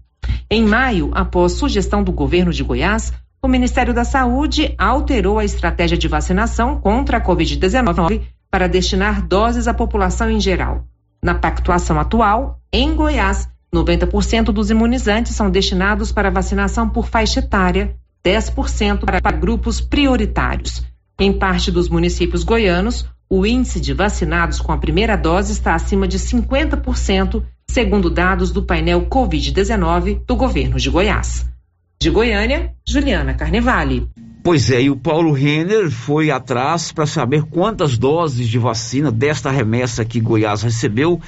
Em 0.50 0.64
maio, 0.64 1.12
após 1.14 1.54
sugestão 1.54 2.04
do 2.04 2.12
governo 2.12 2.52
de 2.52 2.64
Goiás, 2.64 3.14
o 3.42 3.48
Ministério 3.48 3.94
da 3.94 4.04
Saúde 4.04 4.74
alterou 4.78 5.38
a 5.38 5.46
estratégia 5.46 5.98
de 5.98 6.08
vacinação 6.08 6.80
contra 6.80 7.18
a 7.18 7.22
Covid-19 7.22 8.22
para 8.50 8.68
destinar 8.68 9.26
doses 9.28 9.68
à 9.68 9.74
população 9.74 10.30
em 10.30 10.40
geral. 10.40 10.86
Na 11.22 11.36
pactuação 11.36 12.00
atual, 12.00 12.60
em 12.72 12.96
Goiás, 12.96 13.50
90% 13.74 14.46
dos 14.46 14.70
imunizantes 14.70 15.36
são 15.36 15.50
destinados 15.50 16.12
para 16.12 16.30
vacinação 16.30 16.88
por 16.88 17.08
faixa 17.08 17.40
etária, 17.40 17.96
10% 18.24 19.06
para 19.06 19.32
grupos 19.32 19.82
prioritários. 19.82 20.86
Em 21.24 21.32
parte 21.32 21.72
dos 21.72 21.88
municípios 21.88 22.44
goianos, 22.44 23.08
o 23.30 23.46
índice 23.46 23.80
de 23.80 23.94
vacinados 23.94 24.60
com 24.60 24.74
a 24.74 24.78
primeira 24.78 25.16
dose 25.16 25.54
está 25.54 25.74
acima 25.74 26.06
de 26.06 26.20
50%, 26.20 27.42
segundo 27.66 28.10
dados 28.10 28.52
do 28.52 28.62
painel 28.62 29.06
Covid-19 29.06 30.20
do 30.28 30.36
governo 30.36 30.76
de 30.76 30.90
Goiás. 30.90 31.50
De 31.98 32.10
Goiânia, 32.10 32.74
Juliana 32.86 33.34
Carnevale. 33.34 34.06
Pois 34.44 34.70
é, 34.70 34.82
e 34.82 34.90
o 34.90 34.98
Paulo 34.98 35.32
Renner 35.32 35.90
foi 35.90 36.30
atrás 36.30 36.92
para 36.92 37.06
saber 37.06 37.44
quantas 37.44 37.98
doses 37.98 38.50
de 38.50 38.60
vacina 38.60 39.10
desta 39.10 39.50
remessa 39.50 40.04
que 40.04 40.20
Goiás 40.20 40.62
recebeu 40.62 41.22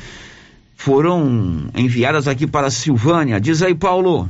foram 0.76 1.70
enviadas 1.74 2.28
aqui 2.28 2.46
para 2.46 2.68
a 2.68 2.72
Silvânia. 2.72 3.40
Diz 3.40 3.62
aí, 3.62 3.74
Paulo. 3.74 4.28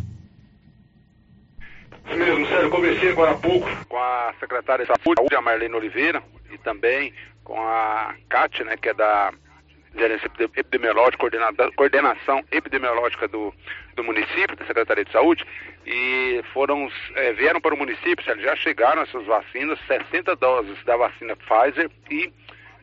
Isso 2.08 2.19
mesmo, 2.19 2.45
Sérgio. 2.45 2.69
Conversei 2.69 3.05
agora 3.15 3.32
há 3.32 3.36
pouco 3.36 3.86
com 3.88 3.97
a 3.97 4.34
secretária 4.41 4.86
de 4.86 4.91
saúde, 4.91 5.34
a 5.34 5.41
Marlene 5.41 5.73
Oliveira, 5.73 6.21
e 6.51 6.58
também 6.58 7.13
com 7.45 7.58
a 7.58 8.13
Kátia, 8.28 8.65
né, 8.65 8.75
que 8.75 8.89
é 8.89 8.93
da 8.93 9.32
gerência 9.97 10.30
epidemiológica, 10.58 11.25
coordenação 11.78 12.43
epidemiológica 12.51 13.25
do, 13.30 13.54
do 13.95 14.04
município, 14.04 14.58
da 14.58 14.65
Secretaria 14.65 15.06
de 15.06 15.12
Saúde, 15.13 15.45
e 15.86 16.43
foram, 16.51 16.91
é, 17.15 17.32
vieram 17.32 17.62
para 17.62 17.73
o 17.73 17.78
município, 17.78 18.21
já 18.41 18.56
chegaram 18.58 19.04
essas 19.04 19.25
vacinas, 19.25 19.80
60 19.88 20.36
doses 20.36 20.84
da 20.84 20.97
vacina 20.97 21.38
Pfizer 21.38 21.89
e 22.12 22.34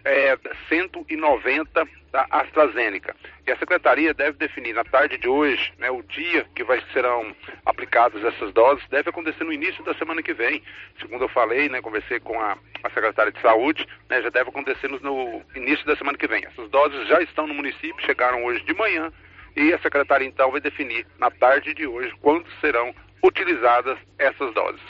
é, 0.03 0.39
190 0.71 1.87
da 2.11 2.27
AstraZeneca. 2.31 3.15
E 3.45 3.51
a 3.51 3.57
Secretaria 3.59 4.15
deve 4.15 4.39
definir 4.39 4.73
na 4.73 4.85
tarde 4.85 5.19
de 5.19 5.29
hoje 5.29 5.73
né, 5.79 5.91
o 5.91 6.03
dia 6.03 6.47
que 6.55 6.63
vai, 6.63 6.81
serão 6.93 7.35
aplicadas 7.67 8.25
essas 8.25 8.53
doses, 8.53 8.85
deve 8.89 9.11
acontecer 9.11 9.43
no 9.43 9.53
início 9.53 9.83
da 9.85 9.95
semana 9.95 10.23
que 10.23 10.33
vem. 10.33 10.63
Segundo 11.01 11.25
eu 11.25 11.29
falei, 11.29 11.69
né, 11.69 11.81
conversei 11.81 12.21
com 12.21 12.39
a, 12.41 12.57
a 12.85 12.91
Secretária 12.91 13.33
de 13.33 13.41
Saúde, 13.41 13.87
né, 14.09 14.23
já 14.23 14.31
deve 14.31 14.51
acontecer 14.51 14.89
no, 14.89 15.01
no 15.01 15.43
início 15.57 15.85
da 15.87 15.97
semana 15.97 16.17
que 16.17 16.29
vem. 16.29 16.45
Essas 16.45 16.71
doses 16.71 17.09
já 17.09 17.21
estão 17.21 17.49
no 17.49 17.55
município, 17.55 18.07
chegaram 18.07 18.45
hoje 18.45 18.65
de 18.65 18.75
manhã, 18.75 19.13
e 19.57 19.73
a 19.73 19.79
Secretaria 19.81 20.29
então 20.29 20.53
vai 20.53 20.61
definir 20.61 21.05
na 21.19 21.31
tarde 21.31 21.75
de 21.75 21.85
hoje 21.85 22.13
quando 22.21 22.47
serão 22.61 22.95
utilizadas 23.25 23.99
essas 24.19 24.55
doses. 24.55 24.81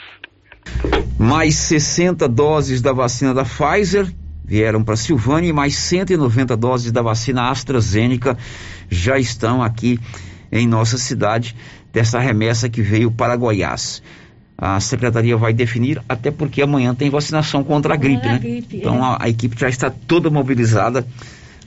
Mais 1.19 1.55
60 1.55 2.27
doses 2.29 2.81
da 2.81 2.93
vacina 2.93 3.33
da 3.33 3.43
Pfizer 3.43 4.05
vieram 4.53 4.83
para 4.83 4.95
Silvânia 4.95 5.49
e 5.49 5.53
mais 5.53 5.75
190 5.75 6.55
doses 6.55 6.91
da 6.91 7.01
vacina 7.01 7.49
AstraZeneca 7.49 8.37
já 8.87 9.17
estão 9.17 9.63
aqui 9.63 9.99
em 10.51 10.67
nossa 10.67 10.95
cidade, 10.99 11.55
dessa 11.91 12.19
remessa 12.19 12.69
que 12.69 12.79
veio 12.79 13.09
para 13.09 13.35
Goiás. 13.35 14.03
A 14.55 14.79
secretaria 14.79 15.35
vai 15.35 15.53
definir, 15.53 15.99
até 16.07 16.29
porque 16.29 16.61
amanhã 16.61 16.93
tem 16.93 17.09
vacinação 17.09 17.63
contra 17.63 17.95
a 17.95 17.97
gripe, 17.97 18.27
né? 18.27 18.37
Gripe, 18.37 18.77
então 18.77 18.97
é. 18.97 19.01
a, 19.01 19.17
a, 19.21 19.29
equipe 19.29 19.59
já 19.59 19.67
está 19.67 19.89
toda 19.89 20.29
mobilizada 20.29 21.03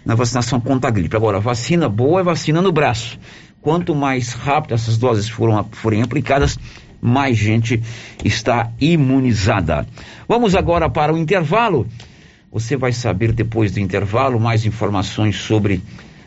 na 0.04 0.14
vacinação 0.14 0.60
contra 0.60 0.88
a 0.88 0.92
gripe. 0.92 1.16
Agora, 1.16 1.40
vacina 1.40 1.88
boa 1.88 2.20
é 2.20 2.22
vacina 2.22 2.62
no 2.62 2.70
braço. 2.70 3.18
Quanto 3.60 3.96
mais 3.96 4.32
rápido 4.32 4.74
essas 4.74 4.96
doses 4.96 5.28
foram, 5.28 5.68
forem 5.72 6.02
aplicadas, 6.02 6.56
mais 7.02 7.36
gente 7.36 7.82
está 8.24 8.70
imunizada. 8.80 9.84
Vamos 10.28 10.54
agora 10.54 10.88
para 10.88 11.12
o 11.12 11.18
intervalo. 11.18 11.88
Você 12.56 12.74
vai 12.74 12.90
saber 12.90 13.32
depois 13.32 13.72
do 13.72 13.80
intervalo 13.80 14.40
mais 14.40 14.64
informações 14.64 15.36
sobre 15.36 15.82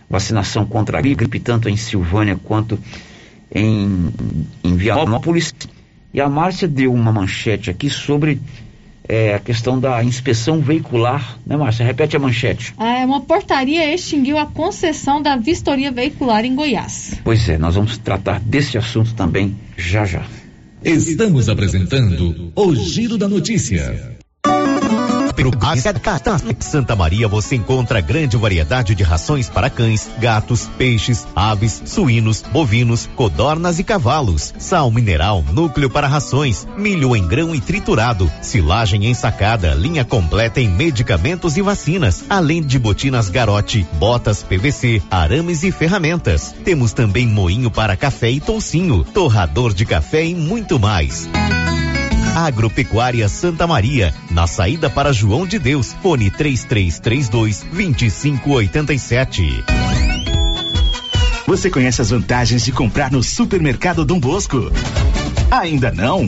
vacinação 0.07 0.63
contra 0.63 0.99
a 0.99 1.01
gripe, 1.01 1.39
tanto 1.39 1.67
em 1.67 1.75
Silvânia 1.75 2.39
quanto 2.43 2.77
em, 3.51 4.09
em 4.63 4.75
Vianópolis. 4.75 5.51
E 6.13 6.21
a 6.21 6.29
Márcia 6.29 6.67
deu 6.67 6.93
uma 6.93 7.11
manchete 7.11 7.71
aqui 7.71 7.89
sobre 7.89 8.39
é, 9.07 9.33
a 9.33 9.39
questão 9.39 9.79
da 9.79 10.03
inspeção 10.03 10.61
veicular, 10.61 11.39
né, 11.47 11.57
Márcia? 11.57 11.83
Repete 11.83 12.15
a 12.15 12.19
manchete. 12.19 12.75
É, 12.79 13.03
uma 13.03 13.21
portaria 13.21 13.91
extinguiu 13.91 14.37
a 14.37 14.45
concessão 14.45 15.23
da 15.23 15.35
vistoria 15.35 15.91
veicular 15.91 16.45
em 16.45 16.53
Goiás. 16.53 17.15
Pois 17.23 17.49
é, 17.49 17.57
nós 17.57 17.73
vamos 17.73 17.97
tratar 17.97 18.39
desse 18.39 18.77
assunto 18.77 19.15
também 19.15 19.55
já 19.75 20.05
já. 20.05 20.23
Estamos 20.85 21.49
apresentando 21.49 22.51
o 22.55 22.75
Giro 22.75 23.17
da 23.17 23.27
Notícia. 23.27 24.18
Santa 26.59 26.95
Maria 26.95 27.27
você 27.27 27.55
encontra 27.55 28.01
grande 28.01 28.35
variedade 28.35 28.93
de 28.93 29.03
rações 29.03 29.49
para 29.49 29.69
cães, 29.69 30.09
gatos, 30.19 30.69
peixes, 30.77 31.25
aves, 31.35 31.81
suínos, 31.85 32.43
bovinos, 32.51 33.09
codornas 33.15 33.79
e 33.79 33.83
cavalos. 33.83 34.53
Sal 34.57 34.91
mineral, 34.91 35.43
núcleo 35.51 35.89
para 35.89 36.07
rações, 36.07 36.67
milho 36.77 37.15
em 37.15 37.25
grão 37.25 37.55
e 37.55 37.61
triturado, 37.61 38.31
silagem 38.41 39.05
ensacada, 39.05 39.73
linha 39.73 40.03
completa 40.03 40.59
em 40.59 40.69
medicamentos 40.69 41.57
e 41.57 41.61
vacinas, 41.61 42.25
além 42.29 42.61
de 42.61 42.77
botinas 42.77 43.29
garote, 43.29 43.87
botas 43.93 44.43
PVC, 44.43 45.01
arames 45.09 45.63
e 45.63 45.71
ferramentas. 45.71 46.53
Temos 46.63 46.91
também 46.93 47.27
moinho 47.27 47.71
para 47.71 47.95
café 47.95 48.29
e 48.29 48.39
toucinho, 48.39 49.03
torrador 49.03 49.73
de 49.73 49.85
café 49.85 50.25
e 50.25 50.35
muito 50.35 50.79
mais. 50.79 51.29
Agropecuária 52.45 53.27
Santa 53.27 53.67
Maria, 53.67 54.13
na 54.31 54.47
saída 54.47 54.89
para 54.89 55.11
João 55.11 55.45
de 55.45 55.59
Deus, 55.59 55.93
fone 56.01 56.31
3332 56.31 57.65
2587. 57.71 59.63
Você 61.45 61.69
conhece 61.69 62.01
as 62.01 62.11
vantagens 62.11 62.63
de 62.63 62.71
comprar 62.71 63.11
no 63.11 63.21
supermercado 63.21 64.05
Dom 64.05 64.19
Bosco? 64.19 64.71
Ainda 65.51 65.91
não? 65.91 66.27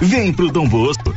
Vem 0.00 0.32
pro 0.32 0.50
Dom 0.50 0.66
Bosco. 0.66 1.12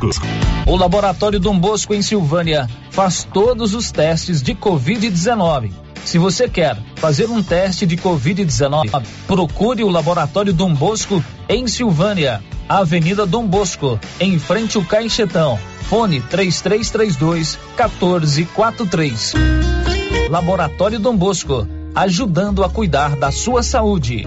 O 0.66 0.76
Laboratório 0.76 1.40
Dom 1.40 1.58
Bosco 1.58 1.94
em 1.94 2.02
Silvânia 2.02 2.68
faz 2.90 3.24
todos 3.24 3.74
os 3.74 3.90
testes 3.90 4.42
de 4.42 4.54
Covid-19. 4.54 5.72
Se 6.04 6.18
você 6.18 6.46
quer 6.46 6.76
fazer 6.96 7.30
um 7.30 7.42
teste 7.42 7.86
de 7.86 7.96
Covid-19, 7.96 9.02
procure 9.26 9.82
o 9.82 9.88
Laboratório 9.88 10.52
Dom 10.52 10.74
Bosco 10.74 11.24
em 11.48 11.66
Silvânia. 11.66 12.42
Avenida 12.68 13.24
Dom 13.24 13.46
Bosco, 13.46 13.98
em 14.20 14.38
frente 14.38 14.76
ao 14.76 14.84
Caixetão. 14.84 15.58
Fone 15.88 16.20
3332 16.20 17.58
1443. 17.76 19.32
Laboratório 20.28 21.00
Dom 21.00 21.16
Bosco, 21.16 21.66
ajudando 21.94 22.62
a 22.62 22.68
cuidar 22.68 23.16
da 23.16 23.30
sua 23.30 23.62
saúde. 23.62 24.26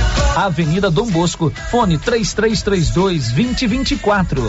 Avenida 0.35 0.89
Dom 0.89 1.07
Bosco, 1.07 1.51
fone 1.69 1.97
3332 1.97 3.31
2024. 3.31 4.41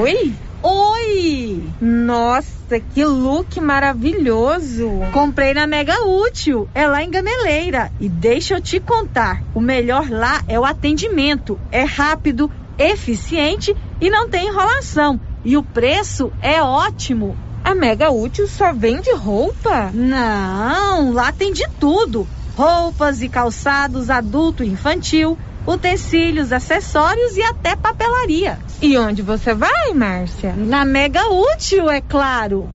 Oi? 0.00 0.32
Oi! 0.62 1.62
Nossa, 1.78 2.80
que 2.94 3.04
look 3.04 3.60
maravilhoso! 3.60 4.88
Comprei 5.12 5.52
na 5.52 5.66
Mega 5.66 6.06
Útil, 6.06 6.66
é 6.74 6.86
lá 6.86 7.02
em 7.02 7.10
Gameleira. 7.10 7.92
E 8.00 8.08
deixa 8.08 8.54
eu 8.54 8.60
te 8.60 8.80
contar: 8.80 9.42
o 9.54 9.60
melhor 9.60 10.08
lá 10.08 10.42
é 10.48 10.58
o 10.58 10.64
atendimento. 10.64 11.60
É 11.70 11.82
rápido, 11.84 12.50
eficiente 12.78 13.76
e 14.00 14.08
não 14.08 14.30
tem 14.30 14.48
enrolação. 14.48 15.20
E 15.44 15.58
o 15.58 15.62
preço 15.62 16.32
é 16.40 16.62
ótimo. 16.62 17.36
A 17.62 17.74
Mega 17.74 18.10
Útil 18.10 18.48
só 18.48 18.72
vende 18.72 19.12
roupa? 19.12 19.90
Não, 19.92 21.12
lá 21.12 21.32
tem 21.32 21.52
de 21.52 21.68
tudo 21.78 22.26
roupas 22.56 23.20
e 23.20 23.28
calçados 23.28 24.08
adulto 24.08 24.64
e 24.64 24.68
infantil, 24.68 25.38
utensílios, 25.66 26.52
acessórios 26.52 27.36
e 27.36 27.42
até 27.42 27.76
papelaria. 27.76 28.58
E 28.80 28.96
onde 28.96 29.20
você 29.20 29.54
vai, 29.54 29.92
Márcia? 29.92 30.54
Na 30.56 30.84
Mega 30.84 31.28
Útil, 31.28 31.90
é 31.90 32.00
claro. 32.00 32.68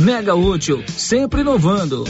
Mega 0.00 0.34
Útil, 0.34 0.84
sempre 0.86 1.40
inovando. 1.40 2.04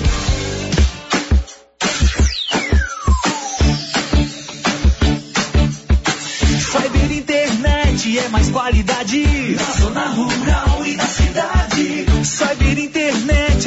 Cyber 6.61 7.13
Internet 7.13 8.19
é 8.19 8.29
mais 8.29 8.51
qualidade 8.51 9.57
na 9.57 9.73
zona 9.83 10.09
rural 10.09 10.87
e 10.87 10.95
na 10.95 11.05
cidade. 11.05 12.07
Cyber 12.25 12.79
Internet 12.79 13.40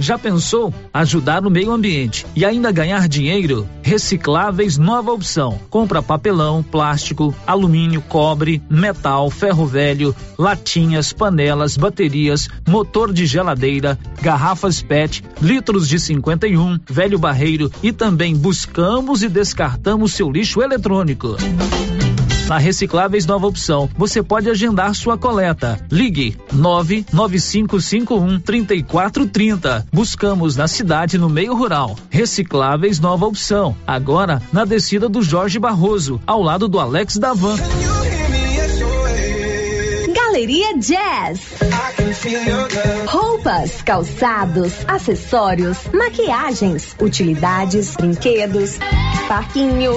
Já 0.00 0.18
pensou 0.18 0.72
ajudar 0.92 1.40
no 1.40 1.50
meio 1.50 1.70
ambiente 1.70 2.26
e 2.34 2.44
ainda 2.44 2.72
ganhar 2.72 3.08
dinheiro? 3.08 3.68
Recicláveis 3.82 4.78
nova 4.78 5.12
opção. 5.12 5.60
Compra 5.70 6.02
papelão, 6.02 6.62
plástico, 6.62 7.34
alumínio, 7.46 8.02
cobre, 8.02 8.62
metal, 8.68 9.30
ferro 9.30 9.66
velho, 9.66 10.14
latinhas, 10.38 11.12
panelas, 11.12 11.76
baterias, 11.76 12.48
motor 12.66 13.12
de 13.12 13.26
geladeira, 13.26 13.98
garrafas 14.20 14.82
PET, 14.82 15.22
litros 15.40 15.88
de 15.88 15.98
51, 15.98 16.80
velho 16.88 17.18
barreiro 17.18 17.70
e 17.82 17.92
também 17.92 18.34
buscamos 18.34 19.22
e 19.22 19.28
descartamos 19.28 20.12
seu 20.14 20.30
lixo 20.30 20.62
eletrônico. 20.62 21.36
Na 22.48 22.58
Recicláveis 22.58 23.24
Nova 23.24 23.46
Opção, 23.46 23.88
você 23.96 24.22
pode 24.22 24.50
agendar 24.50 24.94
sua 24.94 25.16
coleta. 25.16 25.80
Ligue 25.90 26.36
99551 26.52 28.40
3430. 28.40 29.86
Buscamos 29.92 30.56
na 30.56 30.66
cidade 30.68 31.16
no 31.18 31.28
meio 31.28 31.54
rural. 31.54 31.96
Recicláveis 32.10 32.98
Nova 33.00 33.26
Opção. 33.26 33.76
Agora 33.86 34.42
na 34.52 34.64
descida 34.64 35.08
do 35.08 35.22
Jorge 35.22 35.58
Barroso, 35.58 36.20
ao 36.26 36.42
lado 36.42 36.68
do 36.68 36.78
Alex 36.78 37.16
Davan. 37.16 37.56
Galeria 40.14 40.78
Jazz. 40.78 41.40
Roupas, 43.06 43.82
calçados, 43.82 44.72
acessórios, 44.88 45.78
maquiagens, 45.92 46.96
utilidades, 47.00 47.94
brinquedos, 47.96 48.78
parquinho. 49.28 49.96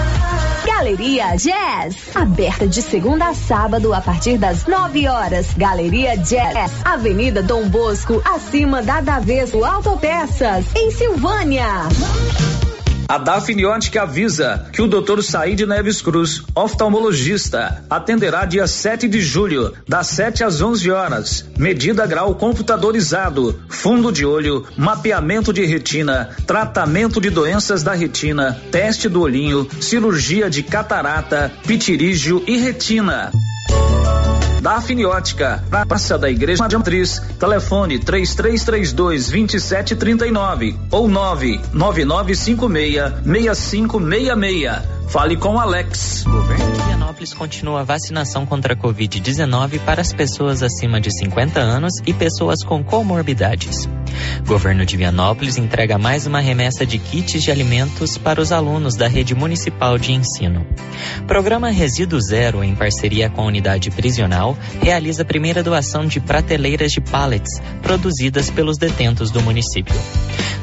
Galeria 0.81 1.35
Jazz, 1.35 1.95
aberta 2.15 2.67
de 2.67 2.81
segunda 2.81 3.27
a 3.27 3.35
sábado 3.35 3.93
a 3.93 4.01
partir 4.01 4.39
das 4.39 4.65
9 4.65 5.07
horas. 5.07 5.53
Galeria 5.55 6.17
Jazz, 6.17 6.71
Avenida 6.83 7.43
Dom 7.43 7.69
Bosco, 7.69 8.19
acima 8.25 8.81
da 8.81 8.99
Daveso 8.99 9.63
Autopeças, 9.63 10.65
em 10.75 10.89
Silvânia. 10.89 11.67
A 13.11 13.17
Dafniótica 13.17 14.03
avisa 14.03 14.67
que 14.71 14.81
o 14.81 14.87
Dr. 14.87 15.21
Saíde 15.21 15.65
Neves 15.65 16.01
Cruz, 16.01 16.43
oftalmologista, 16.55 17.83
atenderá 17.89 18.45
dia 18.45 18.65
7 18.65 19.05
de 19.09 19.19
julho, 19.19 19.73
das 19.85 20.07
7 20.07 20.45
às 20.45 20.61
11 20.61 20.89
horas. 20.89 21.45
Medida 21.57 22.07
grau 22.07 22.33
computadorizado, 22.35 23.59
fundo 23.67 24.13
de 24.13 24.25
olho, 24.25 24.65
mapeamento 24.77 25.51
de 25.51 25.65
retina, 25.65 26.29
tratamento 26.47 27.19
de 27.19 27.29
doenças 27.29 27.83
da 27.83 27.91
retina, 27.91 28.57
teste 28.71 29.09
do 29.09 29.19
olhinho, 29.19 29.67
cirurgia 29.81 30.49
de 30.49 30.63
catarata, 30.63 31.51
pitirígio 31.67 32.41
e 32.47 32.55
retina 32.59 33.29
da 34.61 34.75
Afiniótica, 34.75 35.63
na 35.71 35.85
Praça 35.85 36.17
da 36.17 36.29
Igreja 36.29 36.67
de 36.67 36.77
Matriz. 36.77 37.21
Telefone 37.39 37.99
3332 37.99 39.29
2739 39.29 40.77
ou 40.91 41.07
99956 41.07 43.13
6566. 43.25 44.81
Fale 45.09 45.35
com 45.35 45.59
Alex. 45.59 46.23
Continua 47.31 47.81
a 47.81 47.83
vacinação 47.83 48.47
contra 48.47 48.73
a 48.73 48.75
Covid-19 48.75 49.79
para 49.81 50.01
as 50.01 50.11
pessoas 50.11 50.63
acima 50.63 50.99
de 50.99 51.15
50 51.15 51.59
anos 51.59 51.93
e 52.07 52.13
pessoas 52.13 52.63
com 52.63 52.83
comorbidades. 52.83 53.87
Governo 54.47 54.83
de 54.85 54.97
Vianópolis 54.97 55.57
entrega 55.57 55.99
mais 55.99 56.25
uma 56.25 56.39
remessa 56.39 56.83
de 56.83 56.97
kits 56.97 57.43
de 57.43 57.51
alimentos 57.51 58.17
para 58.17 58.41
os 58.41 58.51
alunos 58.51 58.95
da 58.95 59.07
rede 59.07 59.35
municipal 59.35 59.99
de 59.99 60.13
ensino. 60.13 60.65
Programa 61.27 61.69
Resíduo 61.69 62.19
Zero, 62.19 62.63
em 62.63 62.75
parceria 62.75 63.29
com 63.29 63.41
a 63.41 63.45
unidade 63.45 63.91
prisional, 63.91 64.57
realiza 64.81 65.21
a 65.21 65.25
primeira 65.25 65.61
doação 65.61 66.07
de 66.07 66.19
prateleiras 66.19 66.91
de 66.91 67.01
pallets 67.01 67.61
produzidas 67.83 68.49
pelos 68.49 68.77
detentos 68.77 69.29
do 69.29 69.41
município. 69.41 69.95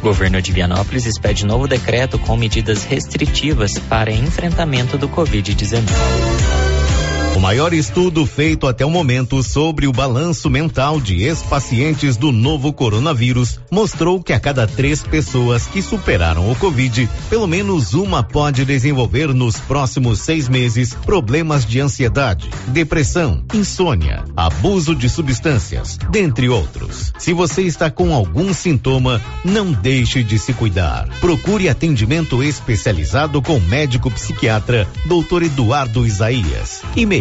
Governo 0.03 0.41
de 0.41 0.53
Vianópolis 0.53 1.07
expede 1.07 1.45
novo 1.45 1.67
decreto 1.67 2.19
com 2.19 2.37
medidas 2.37 2.85
restritivas 2.85 3.79
para 3.79 4.11
enfrentamento 4.11 4.97
do 4.97 5.09
Covid-19. 5.09 6.48
O 7.39 7.41
maior 7.41 7.73
estudo 7.73 8.27
feito 8.27 8.67
até 8.67 8.85
o 8.85 8.91
momento 8.91 9.45
sobre 9.45 9.87
o 9.87 9.93
balanço 9.93 10.51
mental 10.51 11.01
de 11.01 11.23
ex-pacientes 11.23 12.17
do 12.17 12.33
novo 12.33 12.73
coronavírus 12.73 13.61
mostrou 13.71 14.21
que 14.21 14.33
a 14.33 14.41
cada 14.41 14.67
três 14.67 15.05
pessoas 15.05 15.65
que 15.65 15.81
superaram 15.81 16.51
o 16.51 16.57
Covid, 16.57 17.09
pelo 17.31 17.47
menos 17.47 17.95
uma 17.95 18.25
pode 18.25 18.65
desenvolver 18.65 19.33
nos 19.33 19.57
próximos 19.57 20.19
seis 20.19 20.49
meses 20.49 20.95
problemas 20.95 21.65
de 21.65 21.79
ansiedade, 21.79 22.51
depressão, 22.67 23.45
insônia, 23.55 24.25
abuso 24.37 24.93
de 24.93 25.09
substâncias, 25.09 25.97
dentre 26.11 26.49
outros. 26.49 27.13
Se 27.19 27.33
você 27.33 27.63
está 27.63 27.89
com 27.89 28.13
algum 28.13 28.53
sintoma, 28.53 29.23
não 29.45 29.71
deixe 29.71 30.25
de 30.25 30.41
se 30.41 30.53
cuidar. 30.53 31.09
Procure 31.21 31.69
atendimento 31.69 32.43
especializado 32.43 33.41
com 33.41 33.61
médico 33.61 34.11
psiquiatra, 34.11 34.89
Dr. 35.07 35.45
Eduardo 35.45 36.05
Isaías. 36.05 36.83
E 36.97 37.07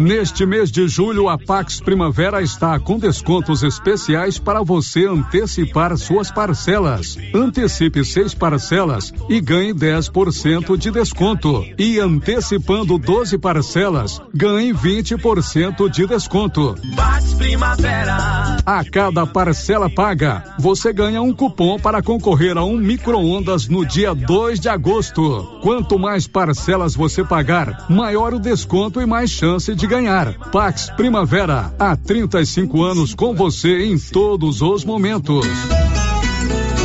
Neste 0.00 0.46
mês 0.46 0.70
de 0.70 0.88
julho, 0.88 1.28
a 1.28 1.36
Pax 1.36 1.78
Primavera 1.78 2.40
está 2.40 2.80
com 2.80 2.98
descontos 2.98 3.62
especiais 3.62 4.38
para 4.38 4.62
você 4.62 5.06
antecipar 5.06 5.94
suas 5.98 6.30
parcelas. 6.30 7.18
Antecipe 7.34 8.02
seis 8.02 8.32
parcelas 8.32 9.12
e 9.28 9.42
ganhe 9.42 9.74
10% 9.74 10.78
de 10.78 10.90
desconto. 10.90 11.66
E 11.78 12.00
antecipando 12.00 12.96
12 12.96 13.36
parcelas, 13.36 14.22
ganhe 14.34 14.72
20% 14.72 15.90
de 15.90 16.06
desconto. 16.06 16.74
Pax 16.96 17.34
Primavera. 17.34 18.56
A 18.64 18.84
cada 18.84 19.26
parcela 19.26 19.90
paga, 19.90 20.54
você 20.58 20.92
ganha 20.94 21.20
um 21.20 21.34
cupom 21.34 21.78
para 21.78 22.02
concorrer 22.02 22.56
a 22.56 22.64
um 22.64 22.76
micro-ondas 22.76 23.68
no 23.68 23.84
dia 23.84 24.14
2 24.14 24.60
de 24.60 24.68
agosto. 24.68 25.60
Quanto 25.62 25.98
mais 25.98 26.26
parcelas 26.26 26.94
você 26.94 27.22
pagar, 27.22 27.86
maior 27.90 28.32
o 28.32 28.38
desconto 28.38 29.00
e 29.00 29.06
mais 29.06 29.30
chance 29.30 29.74
de 29.74 29.89
ganhar. 29.90 30.32
Pax 30.52 30.88
Primavera, 30.96 31.74
há 31.76 31.96
35 31.96 32.80
anos 32.80 33.12
com 33.12 33.34
você 33.34 33.86
em 33.86 33.98
todos 33.98 34.62
os 34.62 34.84
momentos. 34.84 35.44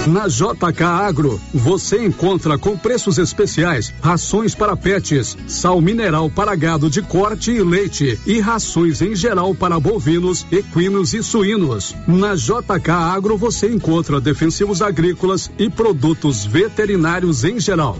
Na 0.07 0.27
JK 0.27 0.83
Agro, 0.83 1.39
você 1.53 2.03
encontra 2.03 2.57
com 2.57 2.75
preços 2.75 3.19
especiais 3.19 3.93
rações 4.01 4.55
para 4.55 4.75
pets, 4.75 5.37
sal 5.47 5.79
mineral 5.81 6.29
para 6.31 6.55
gado 6.55 6.89
de 6.89 7.01
corte 7.03 7.51
e 7.51 7.61
leite 7.61 8.19
e 8.25 8.39
rações 8.39 9.01
em 9.01 9.15
geral 9.15 9.53
para 9.53 9.79
bovinos, 9.79 10.45
equinos 10.51 11.13
e 11.13 11.21
suínos. 11.21 11.95
Na 12.07 12.35
JK 12.35 12.89
Agro 12.89 13.37
você 13.37 13.67
encontra 13.67 14.19
defensivos 14.19 14.81
agrícolas 14.81 15.51
e 15.59 15.69
produtos 15.69 16.43
veterinários 16.43 17.43
em 17.43 17.59
geral. 17.59 17.99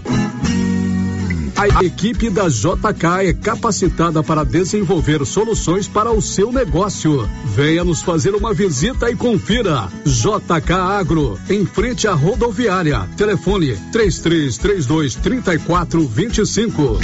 A 1.56 1.82
equipe 1.82 2.28
da 2.28 2.48
JK 2.48 3.28
é 3.28 3.32
capacitada 3.32 4.22
para 4.22 4.44
desenvolver 4.44 5.24
soluções 5.24 5.88
para 5.88 6.12
o 6.12 6.20
seu 6.20 6.52
negócio. 6.52 7.26
Venha 7.46 7.82
nos 7.82 8.02
fazer 8.02 8.34
uma 8.34 8.52
visita 8.52 9.10
e 9.10 9.16
confira. 9.16 9.88
JK 10.04 10.72
Agro, 10.72 11.38
em 11.48 11.64
frente 11.64 12.06
à 12.06 12.12
rodoviária. 12.12 13.08
Telefone 13.16 13.74
3332 13.90 15.14
3425. 15.14 17.00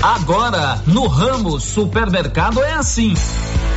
Agora, 0.00 0.80
no 0.86 1.08
ramo 1.08 1.58
supermercado 1.58 2.62
é 2.62 2.74
assim. 2.74 3.14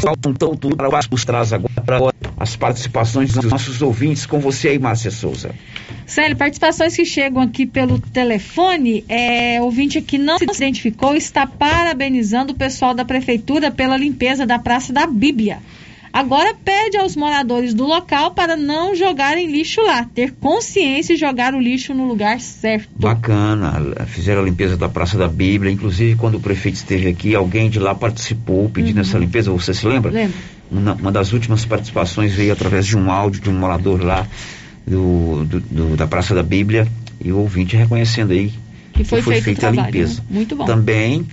Faltam 0.00 0.34
tudo 0.34 0.76
para 0.76 0.88
o 0.88 1.24
traz 1.24 1.52
agora 1.52 1.70
as 2.40 2.56
participações 2.56 3.32
dos 3.32 3.44
nossos 3.44 3.82
ouvintes 3.82 4.24
com 4.24 4.40
você 4.40 4.68
aí, 4.68 4.78
Márcia 4.78 5.10
Souza. 5.10 5.54
Célio, 6.06 6.36
participações 6.36 6.96
que 6.96 7.04
chegam 7.04 7.42
aqui 7.42 7.66
pelo 7.66 7.98
telefone, 7.98 9.04
é, 9.08 9.60
ouvinte 9.60 10.00
que 10.00 10.16
não 10.16 10.38
se 10.38 10.44
identificou 10.44 11.14
está 11.14 11.46
parabenizando 11.46 12.52
o 12.52 12.56
pessoal 12.56 12.94
da 12.94 13.04
prefeitura 13.04 13.70
pela 13.70 13.96
limpeza 13.96 14.46
da 14.46 14.58
Praça 14.58 14.92
da 14.92 15.06
Bíblia. 15.06 15.58
Agora 16.12 16.54
pede 16.54 16.96
aos 16.96 17.14
moradores 17.14 17.72
do 17.72 17.86
local 17.86 18.32
para 18.32 18.56
não 18.56 18.94
jogarem 18.94 19.50
lixo 19.50 19.80
lá, 19.80 20.04
ter 20.04 20.32
consciência 20.32 21.14
e 21.14 21.16
jogar 21.16 21.54
o 21.54 21.60
lixo 21.60 21.94
no 21.94 22.06
lugar 22.06 22.40
certo. 22.40 22.88
Bacana, 22.96 23.74
fizeram 24.06 24.42
a 24.42 24.44
limpeza 24.44 24.76
da 24.76 24.88
Praça 24.88 25.16
da 25.16 25.28
Bíblia, 25.28 25.70
inclusive 25.70 26.16
quando 26.16 26.36
o 26.36 26.40
prefeito 26.40 26.74
esteve 26.74 27.08
aqui, 27.08 27.34
alguém 27.34 27.70
de 27.70 27.78
lá 27.78 27.94
participou 27.94 28.68
pedindo 28.68 28.96
uhum. 28.96 29.02
essa 29.02 29.18
limpeza, 29.18 29.50
você 29.52 29.72
se 29.72 29.86
lembra? 29.86 30.10
Lembro. 30.10 30.36
Uma, 30.70 30.94
uma, 30.94 31.12
das 31.12 31.32
últimas 31.32 31.64
participações 31.64 32.32
veio 32.34 32.52
através 32.52 32.86
de 32.86 32.96
um 32.96 33.10
áudio 33.10 33.40
de 33.40 33.50
um 33.50 33.54
morador 33.54 34.02
lá 34.04 34.26
do, 34.86 35.44
do, 35.44 35.60
do 35.60 35.96
da 35.96 36.06
Praça 36.06 36.34
da 36.34 36.42
Bíblia 36.42 36.86
e 37.22 37.30
o 37.30 37.38
ouvinte 37.38 37.76
reconhecendo 37.76 38.32
aí 38.32 38.52
que 38.92 39.04
foi, 39.04 39.18
que 39.18 39.24
foi 39.24 39.40
feita 39.40 39.68
a 39.68 39.70
limpeza. 39.70 40.20
Né? 40.20 40.26
Muito 40.30 40.56
bom. 40.56 40.64
Também 40.64 41.26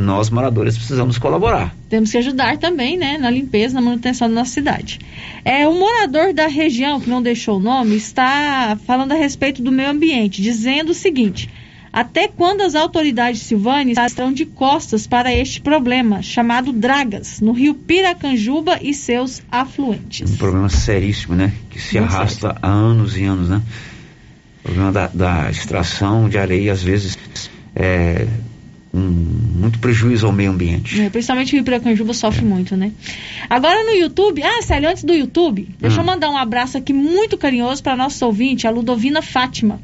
nós 0.00 0.30
moradores 0.30 0.76
precisamos 0.76 1.18
colaborar. 1.18 1.74
Temos 1.88 2.10
que 2.10 2.18
ajudar 2.18 2.56
também, 2.58 2.96
né, 2.96 3.18
na 3.18 3.30
limpeza, 3.30 3.74
na 3.74 3.80
manutenção 3.80 4.28
da 4.28 4.34
nossa 4.34 4.52
cidade. 4.52 4.98
É, 5.44 5.68
um 5.68 5.78
morador 5.78 6.32
da 6.32 6.46
região, 6.46 7.00
que 7.00 7.10
não 7.10 7.22
deixou 7.22 7.58
o 7.58 7.60
nome, 7.60 7.96
está 7.96 8.78
falando 8.86 9.12
a 9.12 9.16
respeito 9.16 9.62
do 9.62 9.70
meio 9.70 9.90
ambiente, 9.90 10.42
dizendo 10.42 10.90
o 10.90 10.94
seguinte: 10.94 11.48
até 11.92 12.28
quando 12.28 12.60
as 12.60 12.76
autoridades 12.76 13.42
silvanes 13.42 13.98
estão 13.98 14.32
de 14.32 14.46
costas 14.46 15.06
para 15.06 15.34
este 15.34 15.60
problema, 15.60 16.22
chamado 16.22 16.72
dragas, 16.72 17.40
no 17.40 17.52
rio 17.52 17.74
Piracanjuba 17.74 18.78
e 18.80 18.94
seus 18.94 19.42
afluentes? 19.50 20.30
Um 20.30 20.36
problema 20.36 20.68
seríssimo, 20.68 21.34
né? 21.34 21.52
Que 21.68 21.80
se 21.80 21.98
Muito 21.98 22.14
arrasta 22.14 22.48
sério. 22.48 22.58
há 22.62 22.68
anos 22.68 23.16
e 23.16 23.24
anos, 23.24 23.48
né? 23.48 23.60
O 24.60 24.62
problema 24.62 24.92
da, 24.92 25.06
da 25.08 25.50
extração 25.50 26.28
de 26.28 26.38
areia, 26.38 26.72
às 26.72 26.82
vezes, 26.82 27.18
é, 27.74 28.26
um, 28.92 29.00
muito 29.00 29.78
prejuízo 29.78 30.26
ao 30.26 30.32
meio 30.32 30.50
ambiente. 30.50 31.00
É, 31.00 31.10
principalmente 31.10 31.52
o 31.52 31.56
Rio 31.56 31.64
Piracanjuba 31.64 32.12
sofre 32.12 32.44
é. 32.44 32.48
muito, 32.48 32.76
né? 32.76 32.92
Agora 33.48 33.84
no 33.84 33.90
YouTube, 33.90 34.42
ah, 34.42 34.62
Célio, 34.62 34.88
antes 34.88 35.04
do 35.04 35.12
YouTube, 35.12 35.68
deixa 35.78 35.96
hum. 35.96 36.00
eu 36.00 36.06
mandar 36.06 36.30
um 36.30 36.36
abraço 36.36 36.76
aqui 36.76 36.92
muito 36.92 37.38
carinhoso 37.38 37.82
para 37.82 37.96
nosso 37.96 38.24
ouvinte, 38.26 38.66
a 38.66 38.70
Ludovina 38.70 39.22
Fátima. 39.22 39.80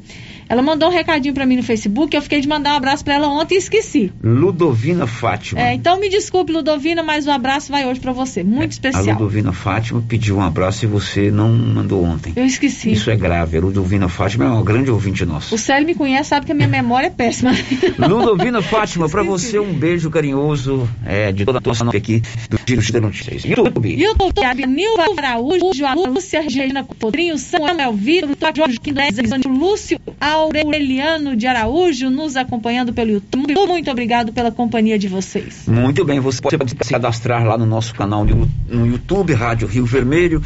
Ela 0.49 0.63
mandou 0.63 0.89
um 0.89 0.93
recadinho 0.93 1.35
para 1.35 1.45
mim 1.45 1.57
no 1.57 1.63
Facebook, 1.63 2.15
eu 2.15 2.23
fiquei 2.23 2.41
de 2.41 2.49
mandar 2.49 2.75
um 2.75 2.77
abraço 2.77 3.05
para 3.05 3.15
ela 3.15 3.29
ontem 3.29 3.57
e 3.57 3.59
esqueci. 3.59 4.13
Ludovina 4.23 5.07
Fátima. 5.07 5.61
É, 5.61 5.75
então 5.75 5.99
me 5.99 6.09
desculpe, 6.09 6.53
Ludovina, 6.53 7.03
mas 7.03 7.27
o 7.27 7.31
abraço 7.31 7.73
vai 7.73 7.87
hoje 7.87 8.01
para 8.01 8.13
você. 8.13 8.43
Muito 8.43 8.73
especial. 8.73 9.05
A 9.09 9.13
Ludovina 9.13 9.53
Fátima 9.53 10.03
pediu 10.07 10.37
um 10.37 10.43
abraço 10.43 10.85
e 10.85 10.89
você 10.89 11.31
não 11.31 11.53
mandou 11.53 12.05
ontem. 12.05 12.33
Eu 12.37 12.45
esqueci. 12.45 12.93
Isso 12.93 13.11
é 13.11 13.17
grave. 13.17 13.59
A 13.59 13.61
Ludovina 13.61 14.09
Fátima 14.09 14.45
é 14.45 14.49
uma 14.49 14.63
grande 14.63 14.91
ouvinte 14.91 15.25
nossa. 15.25 15.55
O 15.55 15.59
Célio 15.59 15.87
me 15.87 15.95
conhece, 15.95 16.31
sabe 16.31 16.47
que 16.47 16.53
a 16.53 16.55
minha 16.55 16.69
memória 16.69 17.09
é 17.09 17.11
péssima. 17.11 17.53
Ludovina 17.99 18.63
Fátima, 18.63 19.09
para 19.09 19.23
você 19.23 19.59
um 19.59 19.73
beijo 19.73 20.11
carinhoso 20.11 20.89
é, 21.05 21.33
de 21.33 21.45
toda 21.45 21.59
a 21.59 21.63
nossa 21.65 21.87
aqui 21.97 22.23
do 22.49 22.59
Giro 22.65 22.83
de 22.83 23.01
Notícias. 23.01 23.45
YouTube. 23.45 23.97
YouTube, 23.97 24.67
Nilva 24.67 25.05
Araújo, 25.17 25.85
a 25.85 25.95
Lúcia 25.95 26.41
Regina 26.41 26.85
Podrinho, 26.85 27.37
Samuel 27.39 27.93
Vitor, 27.93 28.37
Jorge 28.55 28.79
Quindés, 28.79 29.17
Lúcio 29.47 30.01
Aureliano 30.37 31.37
de 31.37 31.47
Araújo, 31.47 32.11
nos 32.11 32.37
acompanhando 32.37 32.93
pelo 32.93 33.11
YouTube. 33.11 33.55
Muito 33.55 33.91
obrigado 33.91 34.33
pela 34.33 34.51
companhia 34.51 34.99
de 34.99 35.09
vocês. 35.09 35.65
Muito 35.67 36.05
bem, 36.05 36.21
você 36.21 36.41
pode 36.41 36.71
se 36.71 36.91
cadastrar 36.93 37.45
lá 37.45 37.57
no 37.57 37.67
nosso 37.67 37.95
canal 37.95 38.25
no 38.25 38.87
YouTube, 38.87 39.33
Rádio 39.33 39.67
Rio 39.67 39.87
Vermelho. 39.87 40.43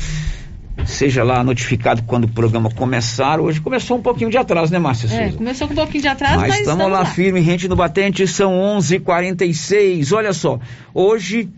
Seja 0.86 1.22
lá 1.22 1.44
notificado 1.44 2.02
quando 2.04 2.24
o 2.24 2.28
programa 2.28 2.70
começar. 2.70 3.38
Hoje 3.38 3.60
começou 3.60 3.98
um 3.98 4.02
pouquinho 4.02 4.30
de 4.30 4.38
atraso, 4.38 4.72
né, 4.72 4.78
Márcia 4.78 5.06
É, 5.08 5.24
Souza? 5.24 5.36
começou 5.36 5.66
com 5.66 5.74
um 5.74 5.76
pouquinho 5.76 6.02
de 6.02 6.08
atraso, 6.08 6.40
mas, 6.40 6.48
mas 6.48 6.60
estamos 6.60 6.90
lá, 6.90 7.00
lá 7.00 7.04
firme, 7.04 7.40
rente 7.40 7.68
no 7.68 7.76
batente, 7.76 8.26
são 8.26 8.52
11:46. 8.78 8.94
h 8.96 9.00
46 9.04 10.12
Olha 10.12 10.32
só, 10.32 10.58
hoje 10.94 11.48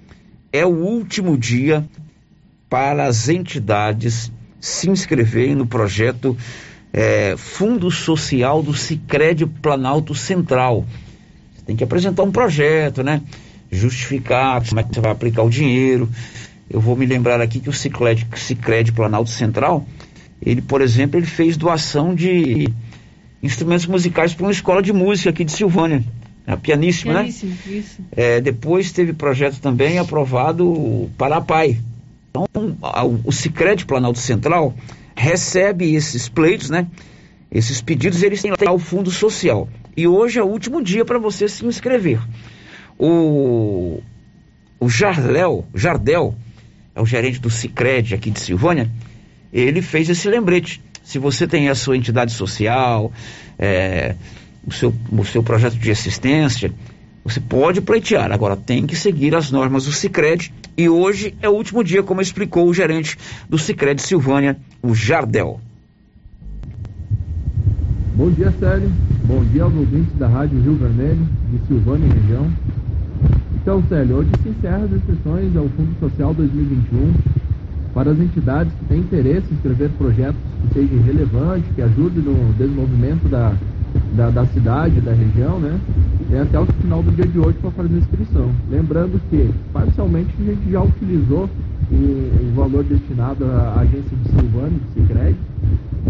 é 0.52 0.66
o 0.66 0.70
último 0.70 1.38
dia 1.38 1.84
para 2.68 3.04
as 3.04 3.28
entidades 3.28 4.32
se 4.60 4.88
inscreverem 4.88 5.54
no 5.54 5.66
projeto 5.66 6.36
é, 6.92 7.34
Fundo 7.36 7.90
Social 7.90 8.62
do 8.62 8.74
Sicredi 8.74 9.46
Planalto 9.46 10.14
Central. 10.14 10.86
Você 11.54 11.64
tem 11.64 11.76
que 11.76 11.84
apresentar 11.84 12.22
um 12.22 12.30
projeto, 12.30 13.02
né? 13.02 13.22
Justificar 13.70 14.66
como 14.68 14.80
é 14.80 14.84
que 14.84 14.94
você 14.94 15.00
vai 15.00 15.12
aplicar 15.12 15.42
o 15.42 15.50
dinheiro. 15.50 16.08
Eu 16.68 16.80
vou 16.80 16.96
me 16.96 17.06
lembrar 17.06 17.40
aqui 17.40 17.60
que 17.60 17.68
o 17.68 17.72
Sicredi, 17.72 18.26
Sicredi 18.36 18.92
Planalto 18.92 19.30
Central, 19.30 19.86
ele, 20.44 20.60
por 20.60 20.82
exemplo, 20.82 21.18
ele 21.18 21.26
fez 21.26 21.56
doação 21.56 22.14
de 22.14 22.68
instrumentos 23.42 23.86
musicais 23.86 24.34
para 24.34 24.44
uma 24.44 24.52
escola 24.52 24.82
de 24.82 24.92
música 24.92 25.30
aqui 25.30 25.44
de 25.44 25.52
Silvânia. 25.52 26.04
A 26.46 26.56
pianíssima, 26.56 27.14
Pianíssimo, 27.14 27.52
né? 27.52 27.72
isso. 27.72 28.02
É, 28.10 28.40
depois 28.40 28.90
teve 28.90 29.12
projeto 29.12 29.60
também 29.60 29.98
aprovado 29.98 31.08
para 31.16 31.36
a 31.36 31.40
PAI. 31.40 31.78
Então, 32.30 32.46
o 33.24 33.30
Sicredi 33.30 33.84
Planalto 33.86 34.18
Central 34.18 34.74
recebe 35.14 35.94
esses 35.94 36.28
pleitos, 36.28 36.70
né? 36.70 36.86
Esses 37.50 37.82
pedidos, 37.82 38.22
eles 38.22 38.40
têm 38.40 38.52
lá 38.58 38.72
o 38.72 38.78
Fundo 38.78 39.10
Social. 39.10 39.68
E 39.96 40.06
hoje 40.06 40.38
é 40.38 40.42
o 40.42 40.46
último 40.46 40.82
dia 40.82 41.04
para 41.04 41.18
você 41.18 41.48
se 41.48 41.66
inscrever. 41.66 42.18
O, 42.98 44.00
o 44.80 44.88
Jarléu, 44.88 45.66
Jardel, 45.74 46.34
é 46.94 47.00
o 47.00 47.06
gerente 47.06 47.40
do 47.40 47.50
Sicredi 47.50 48.14
aqui 48.14 48.30
de 48.30 48.40
Silvânia, 48.40 48.90
ele 49.52 49.82
fez 49.82 50.08
esse 50.08 50.28
lembrete. 50.28 50.82
Se 51.02 51.18
você 51.18 51.46
tem 51.46 51.68
a 51.68 51.74
sua 51.74 51.96
entidade 51.96 52.32
social, 52.32 53.12
é, 53.58 54.14
o, 54.66 54.72
seu, 54.72 54.94
o 55.10 55.24
seu 55.24 55.42
projeto 55.42 55.74
de 55.74 55.90
assistência, 55.90 56.72
você 57.24 57.40
pode 57.40 57.80
pleitear. 57.80 58.32
Agora 58.32 58.56
tem 58.56 58.86
que 58.86 58.96
seguir 58.96 59.34
as 59.34 59.50
normas 59.50 59.84
do 59.84 59.92
Sicredi 59.92 60.52
e 60.76 60.88
hoje 60.88 61.34
é 61.40 61.48
o 61.48 61.52
último 61.52 61.84
dia, 61.84 62.02
como 62.02 62.20
explicou 62.20 62.68
o 62.68 62.74
gerente 62.74 63.18
do 63.48 63.58
Sicredi 63.58 64.02
Silvânia, 64.02 64.56
o 64.82 64.94
Jardel. 64.94 65.60
Bom 68.14 68.30
dia, 68.30 68.52
Célio. 68.58 68.90
Bom 69.24 69.44
dia 69.44 69.62
aos 69.62 69.74
ouvintes 69.74 70.14
da 70.18 70.28
Rádio 70.28 70.60
Rio 70.60 70.74
Vermelho, 70.74 71.28
de 71.50 71.66
Silvânia 71.66 72.06
e 72.06 72.20
região. 72.20 72.52
Então, 73.54 73.82
Célio, 73.88 74.16
hoje 74.16 74.30
se 74.42 74.48
encerra 74.48 74.84
as 74.84 74.92
inscrições 74.92 75.56
ao 75.56 75.68
Fundo 75.68 75.94
Social 76.00 76.34
2021 76.34 77.14
para 77.94 78.10
as 78.10 78.18
entidades 78.18 78.72
que 78.72 78.84
têm 78.86 78.98
interesse 78.98 79.46
em 79.50 79.54
escrever 79.54 79.90
projetos 79.90 80.40
que 80.62 80.74
sejam 80.74 81.02
relevantes, 81.02 81.70
que 81.74 81.82
ajudem 81.82 82.22
no 82.22 82.52
desenvolvimento 82.54 83.28
da, 83.28 83.54
da, 84.14 84.30
da 84.30 84.46
cidade, 84.46 85.00
da 85.00 85.12
região, 85.12 85.58
né? 85.58 85.78
Tem 86.30 86.40
até 86.40 86.58
o 86.58 86.66
final 86.66 87.02
do 87.02 87.10
dia 87.10 87.26
de 87.26 87.38
hoje 87.38 87.58
para 87.60 87.70
fazer 87.72 87.94
a 87.94 87.98
inscrição. 87.98 88.50
Lembrando 88.70 89.20
que, 89.30 89.50
parcialmente, 89.72 90.30
a 90.40 90.44
gente 90.44 90.70
já 90.70 90.82
utilizou 90.82 91.48
o, 91.90 91.94
o 91.94 92.52
valor 92.54 92.84
destinado 92.84 93.44
à 93.44 93.80
agência 93.80 94.16
de 94.16 94.28
Silvânia, 94.30 94.78
de 94.78 95.00
Sicredi, 95.00 95.36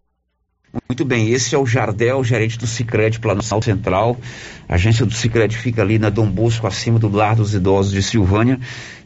Muito 0.89 1.05
bem, 1.05 1.31
esse 1.31 1.55
é 1.55 1.59
o 1.59 1.67
Jardel, 1.67 2.23
gerente 2.23 2.59
do 2.59 2.67
Sicredi 2.67 3.19
Planalto 3.19 3.65
Central. 3.65 4.17
A 4.69 4.75
agência 4.75 5.05
do 5.05 5.13
Sicredi 5.13 5.57
fica 5.57 5.83
ali 5.83 5.99
na 5.99 6.11
Dom 6.11 6.29
Bosco, 6.29 6.67
acima 6.67 6.99
do 6.99 7.09
Lar 7.09 7.37
dos 7.37 7.55
Idosos 7.55 7.93
de 7.93 8.03
Silvânia. 8.03 8.59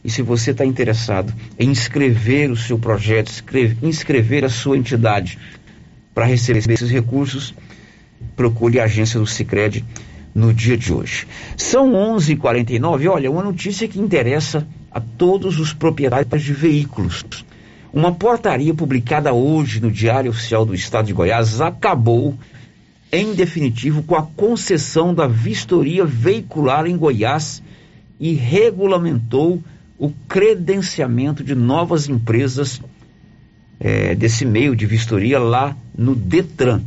E 0.03 0.09
se 0.09 0.21
você 0.21 0.51
está 0.51 0.65
interessado 0.65 1.33
em 1.57 1.69
inscrever 1.69 2.49
o 2.51 2.55
seu 2.55 2.77
projeto, 2.77 3.29
inscrever, 3.29 3.77
inscrever 3.81 4.45
a 4.45 4.49
sua 4.49 4.77
entidade 4.77 5.37
para 6.13 6.25
receber 6.25 6.59
esses 6.59 6.89
recursos, 6.89 7.53
procure 8.35 8.79
a 8.79 8.85
agência 8.85 9.19
do 9.19 9.27
Sicredi 9.27 9.85
no 10.33 10.53
dia 10.53 10.77
de 10.77 10.93
hoje. 10.93 11.27
São 11.57 11.91
11h49. 11.91 13.09
Olha, 13.09 13.31
uma 13.31 13.43
notícia 13.43 13.87
que 13.87 13.99
interessa 13.99 14.67
a 14.89 14.99
todos 14.99 15.59
os 15.59 15.73
proprietários 15.73 16.43
de 16.43 16.53
veículos. 16.53 17.23
Uma 17.93 18.13
portaria 18.13 18.73
publicada 18.73 19.33
hoje 19.33 19.81
no 19.81 19.91
Diário 19.91 20.31
Oficial 20.31 20.65
do 20.65 20.73
Estado 20.73 21.07
de 21.07 21.13
Goiás 21.13 21.59
acabou, 21.59 22.37
em 23.11 23.33
definitivo, 23.33 24.01
com 24.01 24.15
a 24.15 24.23
concessão 24.23 25.13
da 25.13 25.27
vistoria 25.27 26.05
veicular 26.05 26.87
em 26.87 26.95
Goiás 26.95 27.61
e 28.17 28.33
regulamentou 28.33 29.61
o 29.99 30.09
credenciamento 30.25 31.43
de 31.43 31.53
novas 31.53 32.07
empresas 32.07 32.81
é, 33.77 34.15
desse 34.15 34.45
meio 34.45 34.73
de 34.73 34.85
vistoria 34.85 35.37
lá 35.37 35.75
no 35.97 36.15
Detran. 36.15 36.81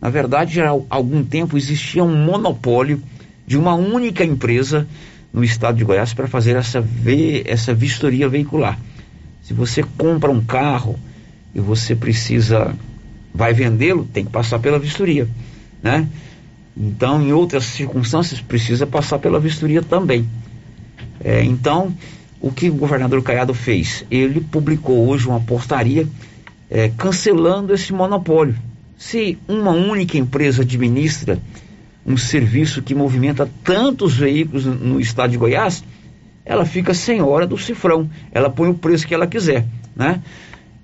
Na 0.00 0.08
verdade, 0.08 0.62
há 0.62 0.70
algum 0.88 1.22
tempo 1.22 1.58
existia 1.58 2.02
um 2.02 2.24
monopólio 2.24 3.02
de 3.46 3.58
uma 3.58 3.74
única 3.74 4.24
empresa 4.24 4.88
no 5.34 5.44
estado 5.44 5.76
de 5.76 5.84
Goiás 5.84 6.14
para 6.14 6.26
fazer 6.26 6.56
essa, 6.56 6.80
ve 6.80 7.42
essa 7.46 7.74
vistoria 7.74 8.26
veicular. 8.26 8.78
Se 9.46 9.54
você 9.54 9.84
compra 9.96 10.28
um 10.28 10.44
carro 10.44 10.98
e 11.54 11.60
você 11.60 11.94
precisa, 11.94 12.74
vai 13.32 13.54
vendê-lo, 13.54 14.04
tem 14.04 14.24
que 14.24 14.30
passar 14.30 14.58
pela 14.58 14.76
vistoria, 14.76 15.28
né? 15.80 16.08
Então, 16.76 17.22
em 17.22 17.32
outras 17.32 17.64
circunstâncias, 17.64 18.40
precisa 18.40 18.86
passar 18.88 19.20
pela 19.20 19.38
vistoria 19.38 19.82
também. 19.82 20.28
É, 21.22 21.44
então, 21.44 21.94
o 22.40 22.50
que 22.50 22.68
o 22.68 22.74
governador 22.74 23.22
Caiado 23.22 23.54
fez? 23.54 24.04
Ele 24.10 24.40
publicou 24.40 25.06
hoje 25.08 25.28
uma 25.28 25.40
portaria 25.40 26.08
é, 26.68 26.88
cancelando 26.88 27.72
esse 27.72 27.92
monopólio. 27.92 28.56
Se 28.98 29.38
uma 29.46 29.70
única 29.70 30.18
empresa 30.18 30.62
administra 30.62 31.40
um 32.04 32.16
serviço 32.16 32.82
que 32.82 32.96
movimenta 32.96 33.48
tantos 33.62 34.14
veículos 34.14 34.64
no, 34.64 35.00
estado 35.00 35.30
de 35.30 35.36
Goiás, 35.36 35.84
ela 36.46 36.64
fica 36.64 36.94
sem 36.94 37.20
hora 37.20 37.44
do 37.44 37.58
cifrão. 37.58 38.08
Ela 38.30 38.48
põe 38.48 38.70
o 38.70 38.74
preço 38.74 39.06
que 39.06 39.12
ela 39.12 39.26
quiser, 39.26 39.66
né? 39.94 40.22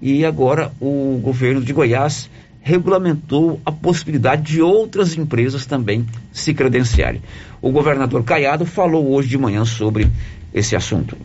E 0.00 0.24
agora 0.24 0.72
o 0.80 1.20
governo 1.22 1.62
de 1.62 1.72
Goiás 1.72 2.28
regulamentou 2.60 3.60
a 3.64 3.70
possibilidade 3.70 4.42
de 4.42 4.60
outras 4.60 5.16
empresas 5.16 5.64
também 5.64 6.04
se 6.32 6.52
credenciarem. 6.52 7.22
O 7.60 7.70
governador 7.70 8.24
Caiado 8.24 8.66
falou 8.66 9.12
hoje 9.12 9.28
de 9.28 9.38
manhã 9.38 9.64
sobre 9.64 10.08
esse 10.52 10.74
assunto. 10.74 11.16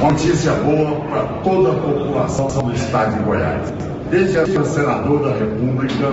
Notícia 0.00 0.52
boa 0.54 1.00
para 1.00 1.22
toda 1.42 1.72
a 1.72 1.74
população 1.74 2.48
do 2.48 2.74
estado 2.74 3.18
de 3.18 3.24
Goiás. 3.24 3.72
Desde 4.10 4.38
a 4.38 4.64
senador 4.64 5.22
da 5.24 5.36
República, 5.36 6.12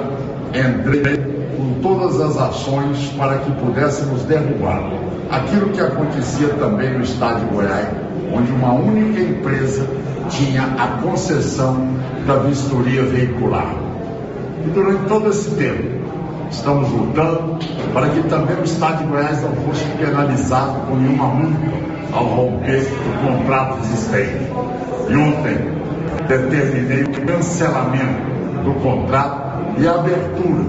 entrei 0.49 1.17
com 1.55 1.79
todas 1.81 2.19
as 2.19 2.37
ações 2.37 3.09
para 3.17 3.37
que 3.39 3.51
pudéssemos 3.51 4.23
derrubar 4.23 5.00
aquilo 5.31 5.69
que 5.69 5.79
acontecia 5.79 6.49
também 6.49 6.93
no 6.93 7.03
estado 7.03 7.39
de 7.39 7.53
Goiás, 7.53 7.87
onde 8.33 8.51
uma 8.51 8.73
única 8.73 9.21
empresa 9.21 9.87
tinha 10.29 10.63
a 10.77 11.01
concessão 11.01 11.87
da 12.27 12.35
vistoria 12.35 13.03
veicular. 13.03 13.73
E 14.65 14.69
durante 14.69 15.05
todo 15.05 15.29
esse 15.29 15.49
tempo, 15.51 16.01
estamos 16.51 16.91
lutando 16.91 17.57
para 17.93 18.09
que 18.09 18.21
também 18.23 18.57
o 18.57 18.63
estado 18.63 18.99
de 18.99 19.05
Goiás 19.05 19.41
não 19.41 19.55
fosse 19.55 19.85
penalizado 19.97 20.81
com 20.87 20.95
nenhuma 20.97 21.27
multa 21.27 21.91
ao 22.13 22.25
romper 22.25 22.81
o 22.81 23.25
contrato 23.25 23.79
existente. 23.85 24.51
E 25.09 25.15
ontem 25.15 25.57
determinei 26.27 27.03
o 27.03 27.25
cancelamento 27.25 28.31
do 28.63 28.73
contrato 28.81 29.51
e 29.77 29.87
a 29.87 29.95
abertura 29.95 30.63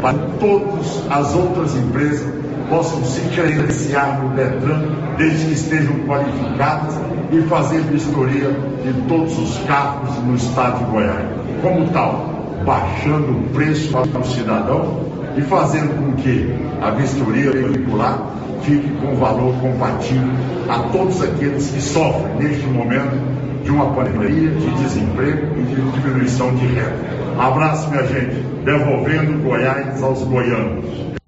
para 0.00 0.14
todas 0.38 1.02
as 1.10 1.34
outras 1.34 1.74
empresas 1.76 2.39
possam 2.70 3.04
se 3.04 3.20
credenciar 3.34 4.22
no 4.22 4.30
Detran 4.30 4.82
desde 5.18 5.46
que 5.46 5.52
estejam 5.52 5.94
qualificadas 6.06 6.94
e 7.32 7.42
fazer 7.42 7.80
vistoria 7.82 8.50
de 8.84 8.92
todos 9.08 9.36
os 9.38 9.58
carros 9.66 10.16
no 10.24 10.36
estado 10.36 10.78
de 10.78 10.84
Goiás. 10.90 11.26
Como 11.60 11.88
tal, 11.88 12.62
baixando 12.64 13.32
o 13.32 13.42
preço 13.52 13.90
para 13.90 14.20
o 14.20 14.24
cidadão 14.24 15.00
e 15.36 15.42
fazendo 15.42 15.98
com 15.98 16.12
que 16.22 16.54
a 16.80 16.90
vistoria 16.90 17.50
veicular 17.50 18.18
fique 18.62 18.88
com 19.00 19.16
valor 19.16 19.54
compatível 19.60 20.30
a 20.68 20.78
todos 20.90 21.20
aqueles 21.22 21.70
que 21.70 21.80
sofrem 21.80 22.36
neste 22.38 22.66
momento 22.66 23.18
de 23.64 23.70
uma 23.70 23.92
pandemia, 23.92 24.50
de 24.50 24.70
desemprego 24.82 25.58
e 25.58 25.62
de 25.62 26.00
diminuição 26.00 26.54
de 26.54 26.66
renda. 26.66 27.20
Abraço, 27.38 27.90
minha 27.90 28.06
gente, 28.06 28.44
devolvendo 28.64 29.42
Goiás 29.42 30.02
aos 30.02 30.22
goianos. 30.24 31.19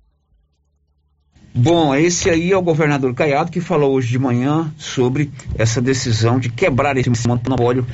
Bom, 1.54 1.94
esse 1.94 2.30
aí 2.30 2.50
é 2.50 2.56
o 2.56 2.62
governador 2.62 3.12
Caiado 3.14 3.50
que 3.50 3.60
falou 3.60 3.92
hoje 3.92 4.08
de 4.08 4.18
manhã 4.18 4.72
sobre 4.78 5.30
essa 5.58 5.82
decisão 5.82 6.38
de 6.38 6.48
quebrar 6.48 6.96
esse 6.96 7.10
monopólio 7.28 7.86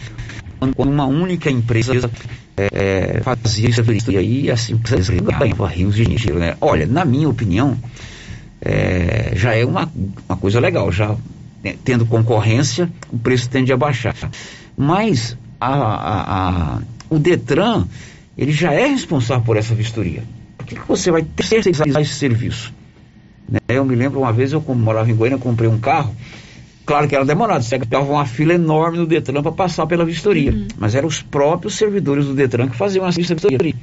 quando 0.74 0.92
uma 0.92 1.06
única 1.06 1.50
empresa 1.50 2.08
é, 2.56 3.20
fazia 3.22 3.68
isso 3.68 4.10
e 4.10 4.16
aí 4.16 4.50
assim 4.50 4.80
ganhava 5.22 5.66
rios 5.66 5.96
de 5.96 6.04
dinheiro, 6.04 6.38
né? 6.38 6.56
Olha, 6.60 6.86
na 6.86 7.04
minha 7.04 7.28
opinião, 7.28 7.76
é, 8.60 9.32
já 9.34 9.54
é 9.54 9.64
uma, 9.64 9.90
uma 10.28 10.36
coisa 10.36 10.60
legal, 10.60 10.90
já 10.92 11.16
né, 11.62 11.74
tendo 11.84 12.06
concorrência, 12.06 12.90
o 13.12 13.18
preço 13.18 13.50
tende 13.50 13.72
a 13.72 13.76
baixar. 13.76 14.14
Mas 14.76 15.36
a, 15.60 15.74
a, 15.74 16.74
a, 16.76 16.82
o 17.10 17.18
Detran, 17.18 17.86
ele 18.36 18.52
já 18.52 18.72
é 18.72 18.86
responsável 18.86 19.44
por 19.44 19.56
essa 19.56 19.74
vistoria. 19.74 20.22
Por 20.56 20.66
que, 20.66 20.74
que 20.76 20.88
você 20.88 21.10
vai 21.10 21.22
terceirizar 21.22 21.88
esse 22.00 22.14
serviço? 22.14 22.77
Né? 23.48 23.58
Eu 23.68 23.84
me 23.84 23.94
lembro 23.94 24.20
uma 24.20 24.32
vez, 24.32 24.52
eu 24.52 24.60
como 24.60 24.80
morava 24.80 25.10
em 25.10 25.14
Goiânia, 25.14 25.38
comprei 25.38 25.68
um 25.68 25.78
carro, 25.78 26.14
claro 26.84 27.08
que 27.08 27.14
era 27.14 27.24
demorado, 27.24 27.62
você 27.62 27.78
pegava 27.78 28.10
uma 28.10 28.26
fila 28.26 28.54
enorme 28.54 28.98
no 28.98 29.06
Detran 29.06 29.42
para 29.42 29.52
passar 29.52 29.86
pela 29.86 30.04
vistoria, 30.04 30.52
uhum. 30.52 30.68
mas 30.76 30.94
eram 30.94 31.08
os 31.08 31.22
próprios 31.22 31.74
servidores 31.74 32.26
do 32.26 32.34
Detran 32.34 32.68
que 32.68 32.76
faziam 32.76 33.06
essa 33.06 33.18
vistoria. 33.18 33.74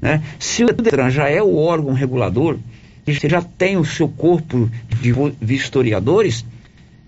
Né? 0.00 0.22
Se 0.38 0.64
o 0.64 0.72
Detran 0.72 1.10
já 1.10 1.28
é 1.28 1.42
o 1.42 1.56
órgão 1.56 1.92
regulador, 1.92 2.58
você 3.06 3.28
já 3.28 3.42
tem 3.42 3.76
o 3.76 3.84
seu 3.84 4.08
corpo 4.08 4.70
de 5.00 5.12
vistoriadores, 5.40 6.44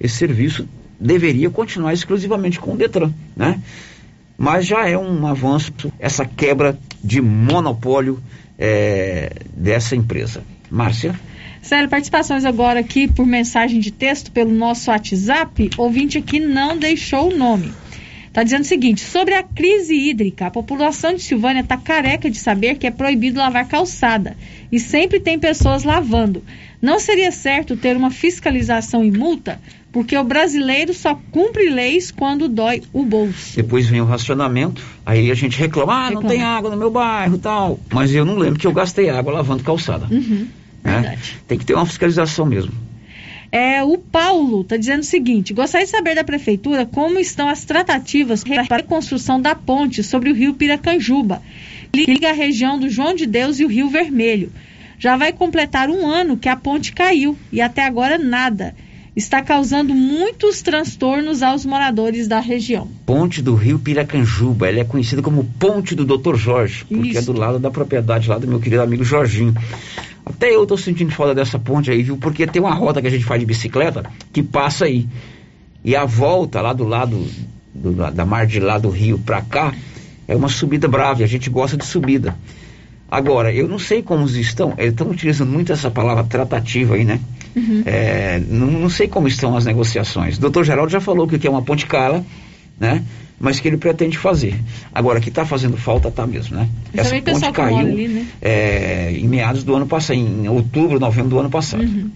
esse 0.00 0.16
serviço 0.16 0.68
deveria 0.98 1.50
continuar 1.50 1.92
exclusivamente 1.92 2.58
com 2.58 2.72
o 2.72 2.76
Detran, 2.76 3.12
né? 3.36 3.60
Mas 4.36 4.66
já 4.66 4.88
é 4.88 4.98
um 4.98 5.26
avanço 5.26 5.72
essa 5.98 6.24
quebra 6.24 6.76
de 7.02 7.20
monopólio 7.20 8.20
é, 8.58 9.32
dessa 9.56 9.94
empresa. 9.94 10.42
Márcia? 10.70 11.14
Célio, 11.64 11.88
participações 11.88 12.44
agora 12.44 12.80
aqui 12.80 13.08
por 13.08 13.24
mensagem 13.24 13.80
de 13.80 13.90
texto 13.90 14.30
pelo 14.30 14.52
nosso 14.52 14.90
WhatsApp. 14.90 15.70
Ouvinte 15.78 16.18
aqui 16.18 16.38
não 16.38 16.76
deixou 16.76 17.32
o 17.32 17.36
nome. 17.36 17.72
Está 18.26 18.42
dizendo 18.42 18.64
o 18.64 18.66
seguinte: 18.66 19.00
sobre 19.00 19.32
a 19.32 19.42
crise 19.42 19.94
hídrica, 19.94 20.46
a 20.46 20.50
população 20.50 21.14
de 21.14 21.22
Silvânia 21.22 21.62
está 21.62 21.78
careca 21.78 22.30
de 22.30 22.36
saber 22.36 22.74
que 22.76 22.86
é 22.86 22.90
proibido 22.90 23.38
lavar 23.38 23.66
calçada 23.66 24.36
e 24.70 24.78
sempre 24.78 25.18
tem 25.18 25.38
pessoas 25.38 25.84
lavando. 25.84 26.44
Não 26.82 27.00
seria 27.00 27.32
certo 27.32 27.78
ter 27.78 27.96
uma 27.96 28.10
fiscalização 28.10 29.02
e 29.02 29.10
multa? 29.10 29.58
Porque 29.90 30.18
o 30.18 30.24
brasileiro 30.24 30.92
só 30.92 31.18
cumpre 31.30 31.70
leis 31.70 32.10
quando 32.10 32.46
dói 32.46 32.82
o 32.92 33.04
bolso. 33.04 33.56
Depois 33.56 33.86
vem 33.86 34.02
o 34.02 34.04
racionamento, 34.04 34.82
aí 35.06 35.30
a 35.30 35.34
gente 35.34 35.58
reclama, 35.58 35.94
ah, 35.94 36.08
reclama. 36.08 36.22
não 36.22 36.28
tem 36.28 36.42
água 36.42 36.68
no 36.68 36.76
meu 36.76 36.90
bairro 36.90 37.38
tal. 37.38 37.80
Mas 37.90 38.14
eu 38.14 38.26
não 38.26 38.36
lembro 38.36 38.58
que 38.58 38.66
eu 38.66 38.72
gastei 38.72 39.08
água 39.08 39.32
lavando 39.32 39.62
calçada. 39.62 40.06
Uhum, 40.10 40.46
né? 40.84 41.18
Tem 41.48 41.58
que 41.58 41.64
ter 41.64 41.74
uma 41.74 41.86
fiscalização 41.86 42.46
mesmo. 42.46 42.72
É, 43.50 43.84
o 43.84 43.96
Paulo 43.96 44.62
está 44.62 44.76
dizendo 44.76 45.02
o 45.02 45.04
seguinte: 45.04 45.54
gostaria 45.54 45.86
de 45.86 45.90
saber 45.90 46.14
da 46.14 46.24
prefeitura 46.24 46.84
como 46.84 47.18
estão 47.18 47.48
as 47.48 47.64
tratativas 47.64 48.42
para 48.42 48.62
a 48.62 48.76
reconstrução 48.76 49.40
da 49.40 49.54
ponte 49.54 50.02
sobre 50.02 50.30
o 50.30 50.34
rio 50.34 50.54
Piracanjuba, 50.54 51.40
que 51.92 52.04
liga 52.04 52.30
a 52.30 52.32
região 52.32 52.78
do 52.78 52.88
João 52.88 53.14
de 53.14 53.26
Deus 53.26 53.60
e 53.60 53.64
o 53.64 53.68
Rio 53.68 53.88
Vermelho. 53.88 54.52
Já 54.98 55.16
vai 55.16 55.32
completar 55.32 55.88
um 55.88 56.06
ano 56.06 56.36
que 56.36 56.48
a 56.48 56.56
ponte 56.56 56.92
caiu 56.92 57.36
e 57.52 57.60
até 57.60 57.84
agora 57.84 58.18
nada 58.18 58.74
está 59.16 59.40
causando 59.40 59.94
muitos 59.94 60.60
transtornos 60.60 61.42
aos 61.42 61.64
moradores 61.64 62.26
da 62.26 62.40
região. 62.40 62.88
Ponte 63.06 63.40
do 63.40 63.54
Rio 63.54 63.78
Piracanjuba, 63.78 64.68
ela 64.68 64.80
é 64.80 64.84
conhecida 64.84 65.22
como 65.22 65.44
Ponte 65.58 65.94
do 65.94 66.04
Dr. 66.04 66.34
Jorge, 66.34 66.84
porque 66.84 67.10
Isso. 67.10 67.18
é 67.18 67.22
do 67.22 67.32
lado 67.32 67.58
da 67.58 67.70
propriedade 67.70 68.28
lá 68.28 68.38
do 68.38 68.48
meu 68.48 68.58
querido 68.58 68.82
amigo 68.82 69.04
Jorginho. 69.04 69.54
Até 70.26 70.54
eu 70.54 70.62
estou 70.62 70.78
sentindo 70.78 71.12
falta 71.12 71.34
dessa 71.34 71.58
ponte 71.58 71.90
aí, 71.90 72.02
viu? 72.02 72.16
Porque 72.16 72.46
tem 72.46 72.62
uma 72.62 72.74
rota 72.74 73.00
que 73.00 73.06
a 73.06 73.10
gente 73.10 73.24
faz 73.24 73.40
de 73.40 73.46
bicicleta 73.46 74.04
que 74.32 74.42
passa 74.42 74.86
aí. 74.86 75.06
E 75.84 75.94
a 75.94 76.04
volta 76.04 76.60
lá 76.62 76.72
do 76.72 76.84
lado 76.84 77.26
do, 77.74 77.92
da 77.92 78.24
margem 78.24 78.62
lá 78.62 78.78
do 78.78 78.88
rio 78.88 79.18
para 79.18 79.42
cá 79.42 79.74
é 80.26 80.34
uma 80.34 80.48
subida 80.48 80.88
brava, 80.88 81.20
e 81.20 81.24
a 81.24 81.26
gente 81.28 81.50
gosta 81.50 81.76
de 81.76 81.84
subida. 81.84 82.34
Agora, 83.10 83.52
eu 83.52 83.68
não 83.68 83.78
sei 83.78 84.02
como 84.02 84.24
estão, 84.26 84.74
eles 84.78 84.92
estão 84.92 85.10
utilizando 85.10 85.50
muito 85.50 85.72
essa 85.72 85.90
palavra 85.90 86.24
tratativa 86.24 86.94
aí, 86.94 87.04
né? 87.04 87.20
Uhum. 87.54 87.82
É, 87.84 88.42
não, 88.48 88.66
não, 88.66 88.88
sei 88.88 89.06
como 89.06 89.28
estão 89.28 89.56
as 89.56 89.64
negociações. 89.64 90.38
O 90.38 90.40
doutor 90.40 90.64
Geraldo 90.64 90.90
já 90.90 91.00
falou 91.00 91.26
que 91.28 91.46
é 91.46 91.50
uma 91.50 91.62
ponte 91.62 91.86
cara, 91.86 92.24
né? 92.78 93.04
Mas 93.38 93.60
que 93.60 93.68
ele 93.68 93.76
pretende 93.76 94.16
fazer. 94.16 94.58
Agora, 94.92 95.20
que 95.20 95.28
está 95.28 95.44
fazendo 95.44 95.76
falta, 95.76 96.10
tá 96.10 96.26
mesmo, 96.26 96.56
né? 96.56 96.68
Essa 96.94 97.20
ponte 97.20 97.52
caiu 97.52 97.78
ali, 97.78 98.08
né? 98.08 98.26
é, 98.40 99.12
em 99.12 99.26
meados 99.26 99.64
do 99.64 99.74
ano 99.74 99.86
passado, 99.86 100.16
em 100.16 100.48
outubro, 100.48 100.98
novembro 101.00 101.30
do 101.30 101.38
ano 101.38 101.50
passado. 101.50 101.82
Uhum. 101.82 102.10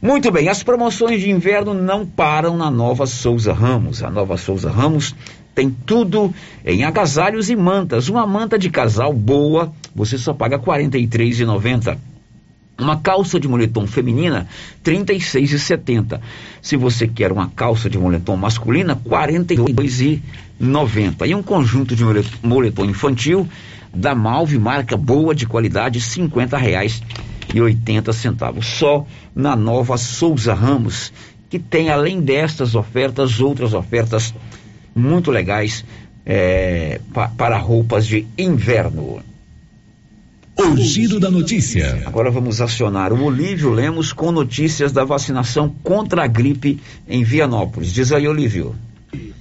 Muito 0.00 0.32
bem, 0.32 0.48
as 0.48 0.64
promoções 0.64 1.20
de 1.20 1.30
inverno 1.30 1.74
não 1.74 2.04
param 2.04 2.56
na 2.56 2.70
Nova 2.70 3.06
Souza 3.06 3.52
Ramos. 3.52 4.02
A 4.02 4.10
Nova 4.10 4.36
Souza 4.36 4.68
Ramos 4.68 5.14
tem 5.54 5.70
tudo 5.70 6.34
em 6.64 6.82
agasalhos 6.82 7.50
e 7.50 7.54
mantas. 7.54 8.08
Uma 8.08 8.26
manta 8.26 8.58
de 8.58 8.68
casal 8.68 9.12
boa, 9.12 9.72
você 9.94 10.18
só 10.18 10.34
paga 10.34 10.56
R$ 10.56 10.64
43,90. 10.64 11.96
Uma 12.82 12.96
calça 12.96 13.38
de 13.38 13.46
moletom 13.46 13.86
feminina, 13.86 14.48
R$ 14.84 14.92
36,70. 14.92 16.20
Se 16.60 16.76
você 16.76 17.06
quer 17.06 17.30
uma 17.30 17.48
calça 17.48 17.88
de 17.88 17.96
moletom 17.96 18.36
masculina, 18.36 18.94
R$ 18.94 19.00
42,90. 19.08 21.28
E 21.28 21.34
um 21.34 21.42
conjunto 21.42 21.94
de 21.94 22.02
moletom 22.42 22.84
infantil 22.84 23.48
da 23.94 24.16
Malve, 24.16 24.58
marca 24.58 24.96
boa 24.96 25.32
de 25.32 25.46
qualidade, 25.46 26.00
R$ 26.00 26.04
50,80. 26.04 28.62
Só 28.62 29.06
na 29.32 29.54
nova 29.54 29.96
Souza 29.96 30.52
Ramos, 30.52 31.12
que 31.48 31.60
tem 31.60 31.88
além 31.88 32.20
destas 32.20 32.74
ofertas, 32.74 33.40
outras 33.40 33.74
ofertas 33.74 34.34
muito 34.94 35.30
legais 35.30 35.84
é, 36.26 37.00
pa, 37.12 37.28
para 37.28 37.56
roupas 37.58 38.06
de 38.06 38.26
inverno. 38.36 39.22
O 40.56 40.76
giro 40.76 41.18
da 41.18 41.30
notícia. 41.30 42.02
Agora 42.06 42.30
vamos 42.30 42.60
acionar 42.60 43.12
o 43.12 43.24
Olívio 43.24 43.70
Lemos 43.70 44.12
com 44.12 44.30
notícias 44.30 44.92
da 44.92 45.02
vacinação 45.02 45.74
contra 45.82 46.24
a 46.24 46.26
gripe 46.26 46.78
em 47.08 47.24
Vianópolis. 47.24 47.92
Diz 47.92 48.12
aí, 48.12 48.28
Olívio. 48.28 48.76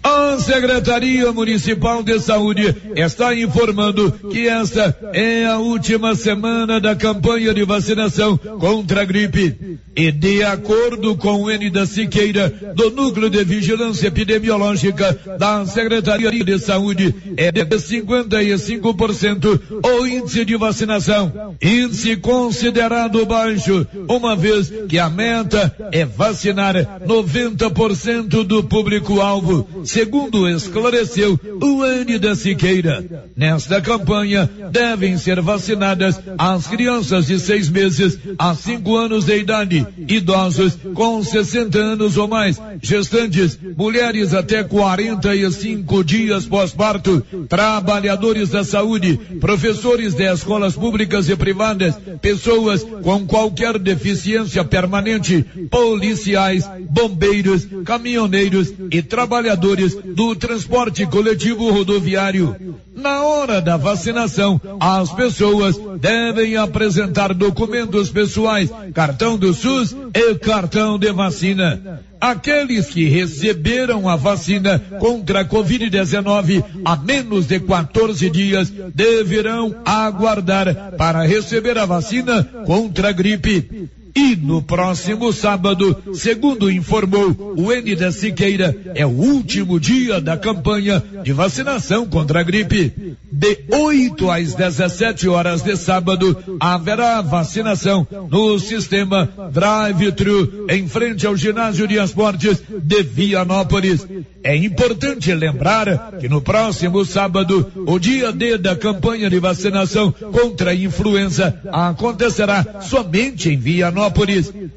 A 0.04 0.40
Secretaria 0.40 1.32
Municipal 1.32 2.02
de 2.02 2.20
Saúde 2.20 2.76
está 2.96 3.36
informando 3.36 4.12
que 4.32 4.48
esta 4.48 4.98
é 5.14 5.46
a 5.46 5.60
última 5.60 6.16
semana 6.16 6.80
da 6.80 6.96
campanha 6.96 7.54
de 7.54 7.64
vacinação 7.64 8.36
contra 8.38 9.02
a 9.02 9.06
gripe. 9.06 9.80
E 9.96 10.12
de 10.12 10.44
acordo 10.44 11.16
com 11.18 11.44
o 11.44 11.52
N 11.52 11.70
da 11.70 11.86
Siqueira, 11.86 12.50
do 12.74 12.90
Núcleo 12.90 13.30
de 13.30 13.44
Vigilância 13.44 14.08
Epidemiológica 14.08 15.20
da 15.38 15.66
Secretaria 15.66 16.32
de 16.32 16.58
Saúde, 16.60 17.14
é 17.38 17.52
de 17.52 17.66
55% 17.66 19.62
o 19.84 20.08
índice 20.08 20.46
de 20.46 20.56
vacinação. 20.56 21.56
Índice 21.62 22.16
considerado 22.16 23.24
baixo, 23.26 23.86
uma 24.08 24.36
vez 24.36 24.72
que 24.88 24.98
a 24.98 25.10
meta 25.10 25.76
é 25.92 26.06
vacinar 26.06 26.74
90% 27.06 28.44
do 28.44 28.64
público-alvo 28.64 29.68
segundo 29.92 30.48
esclareceu 30.48 31.38
o 31.62 31.86
N 31.86 32.18
da 32.18 32.34
Siqueira. 32.34 33.28
Nesta 33.36 33.82
campanha, 33.82 34.50
devem 34.72 35.18
ser 35.18 35.42
vacinadas 35.42 36.18
as 36.38 36.66
crianças 36.68 37.28
de 37.28 37.38
seis 37.40 37.70
meses 37.70 38.18
a 38.40 38.56
cinco 38.56 38.96
anos 38.96 39.26
de 39.26 39.38
idade, 39.38 39.86
idosos 40.08 40.78
com 40.94 41.22
60 41.22 41.78
anos 41.78 42.16
ou 42.16 42.28
mais, 42.28 42.58
gestantes, 42.82 43.60
mulheres 43.76 44.34
até 44.34 44.64
45 44.64 46.04
dias 46.04 46.46
pós-parto, 46.46 47.22
trabalhadores 47.50 48.50
da 48.50 48.64
saúde, 48.64 49.20
professores 49.42 50.14
de 50.14 50.24
escolas 50.24 50.74
públicas 50.74 51.28
e 51.28 51.36
privadas, 51.36 51.96
pessoas 52.22 52.86
com 53.04 53.26
qualquer 53.26 53.78
deficiência 53.78 54.64
permanente, 54.64 55.46
policiais, 55.70 56.70
bombeiros, 56.90 57.68
caminhoneiros 57.84 58.74
e 58.90 59.02
trabalhadores 59.02 59.81
do 59.90 60.36
transporte 60.36 61.06
coletivo 61.06 61.72
rodoviário. 61.72 62.56
Na 62.96 63.24
hora 63.24 63.62
da 63.62 63.78
vacinação, 63.78 64.60
as 64.80 65.12
pessoas 65.12 65.76
devem 66.00 66.58
apresentar 66.58 67.34
documentos 67.34 68.10
pessoais, 68.10 68.70
cartão 68.94 69.38
do 69.38 69.54
SUS 69.54 69.96
e 70.14 70.36
cartão 70.36 71.00
de 71.00 71.12
vacina. 71.12 72.02
Aqueles 72.20 72.88
que 72.88 73.06
receberam 73.06 74.08
a 74.08 74.16
vacina 74.16 74.78
contra 75.00 75.42
a 75.42 75.46
Covid-19 75.46 76.64
há 76.86 76.96
menos 76.98 77.48
de 77.48 77.60
14 77.60 78.30
dias 78.30 78.72
deverão 78.94 79.76
aguardar 79.84 80.94
para 80.98 81.24
receber 81.24 81.78
a 81.78 81.86
vacina 81.86 82.44
contra 82.66 83.10
a 83.10 83.12
gripe. 83.12 83.90
E 84.16 84.36
no 84.36 84.62
próximo 84.62 85.32
sábado, 85.32 85.96
segundo 86.14 86.70
informou 86.70 87.56
o 87.58 87.72
N 87.72 87.96
da 87.96 88.12
Siqueira, 88.12 88.76
é 88.94 89.06
o 89.06 89.10
último 89.10 89.80
dia 89.80 90.20
da 90.20 90.38
campanha 90.38 91.02
de 91.24 91.32
vacinação 91.32 92.06
contra 92.06 92.42
a 92.42 92.44
gripe. 92.44 93.16
De 93.32 93.60
8 93.72 94.30
às 94.30 94.54
17 94.54 95.30
horas 95.30 95.62
de 95.62 95.78
sábado, 95.78 96.38
haverá 96.60 97.22
vacinação 97.22 98.06
no 98.30 98.60
sistema 98.60 99.30
Drive-Thru 99.52 100.66
em 100.70 100.88
frente 100.88 101.26
ao 101.26 101.38
ginásio 101.38 101.88
de 101.88 101.98
esportes 101.98 102.62
de 102.84 103.04
Vianópolis. 103.04 104.06
É 104.44 104.56
importante 104.56 105.34
lembrar 105.34 106.18
que 106.20 106.28
no 106.28 106.42
próximo 106.42 107.06
sábado, 107.06 107.72
o 107.86 107.98
dia 108.00 108.32
D 108.32 108.58
da 108.58 108.76
campanha 108.76 109.30
de 109.30 109.40
vacinação 109.40 110.12
contra 110.12 110.72
a 110.72 110.76
influenza 110.76 111.62
acontecerá 111.72 112.82
somente 112.82 113.50
em 113.50 113.58
Vianópolis. 113.58 114.01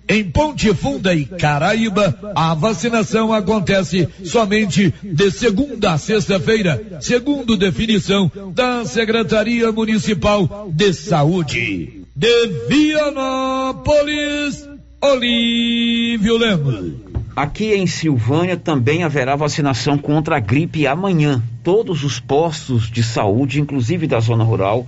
Em 0.08 0.24
Ponte 0.24 0.72
Funda 0.74 1.14
e 1.14 1.24
Caraíba, 1.24 2.32
a 2.34 2.54
vacinação 2.54 3.32
acontece 3.32 4.08
somente 4.24 4.92
de 5.02 5.30
segunda 5.30 5.92
a 5.92 5.98
sexta-feira, 5.98 6.98
segundo 7.00 7.56
definição 7.56 8.30
da 8.52 8.84
Secretaria 8.84 9.70
Municipal 9.72 10.70
de 10.72 10.92
Saúde. 10.92 12.02
De 12.16 12.46
Vianópolis, 12.68 14.68
Olívio 15.00 16.36
Lemos. 16.36 17.14
Aqui 17.36 17.74
em 17.74 17.86
Silvânia 17.86 18.56
também 18.56 19.02
haverá 19.02 19.34
vacinação 19.34 19.98
contra 19.98 20.36
a 20.36 20.40
gripe 20.40 20.86
amanhã. 20.86 21.42
Todos 21.64 22.04
os 22.04 22.20
postos 22.20 22.88
de 22.88 23.02
saúde, 23.02 23.60
inclusive 23.60 24.06
da 24.06 24.20
zona 24.20 24.44
rural, 24.44 24.86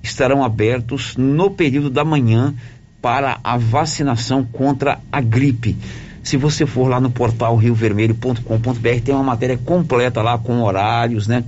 estarão 0.00 0.44
abertos 0.44 1.16
no 1.16 1.50
período 1.50 1.90
da 1.90 2.04
manhã 2.04 2.54
para 3.00 3.38
a 3.42 3.56
vacinação 3.56 4.44
contra 4.44 4.98
a 5.10 5.20
gripe. 5.20 5.76
Se 6.22 6.36
você 6.36 6.66
for 6.66 6.88
lá 6.88 7.00
no 7.00 7.10
portal 7.10 7.56
riovermelho.com.br, 7.56 9.00
tem 9.04 9.14
uma 9.14 9.24
matéria 9.24 9.56
completa 9.56 10.20
lá 10.20 10.36
com 10.36 10.62
horários, 10.62 11.26
né? 11.26 11.44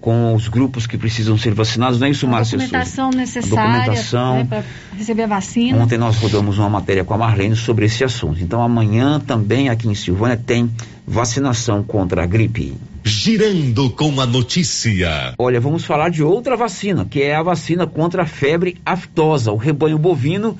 Com 0.00 0.34
os 0.34 0.48
grupos 0.48 0.86
que 0.86 0.96
precisam 0.96 1.36
ser 1.36 1.52
vacinados, 1.52 2.00
não 2.00 2.06
é 2.06 2.10
isso, 2.10 2.26
Márcia? 2.26 2.58
Documentação 2.58 3.10
necessária 3.10 3.80
documentação. 3.80 4.36
Né, 4.36 4.44
para 4.44 4.64
receber 4.96 5.22
a 5.24 5.26
vacina. 5.26 5.78
Ontem 5.78 5.98
nós 5.98 6.16
rodamos 6.16 6.58
uma 6.58 6.70
matéria 6.70 7.04
com 7.04 7.14
a 7.14 7.18
Marlene 7.18 7.54
sobre 7.54 7.84
esse 7.84 8.02
assunto. 8.02 8.42
Então 8.42 8.62
amanhã 8.62 9.20
também 9.20 9.68
aqui 9.68 9.88
em 9.88 9.94
Silvânia 9.94 10.36
tem 10.36 10.70
vacinação 11.06 11.82
contra 11.82 12.22
a 12.22 12.26
gripe. 12.26 12.76
Girando 13.04 13.90
com 13.90 14.20
a 14.20 14.26
notícia. 14.26 15.34
Olha, 15.38 15.60
vamos 15.60 15.84
falar 15.84 16.10
de 16.10 16.22
outra 16.22 16.56
vacina, 16.56 17.04
que 17.04 17.22
é 17.22 17.34
a 17.34 17.42
vacina 17.42 17.86
contra 17.86 18.22
a 18.22 18.26
febre 18.26 18.76
aftosa. 18.84 19.52
O 19.52 19.56
rebanho 19.56 19.98
bovino, 19.98 20.56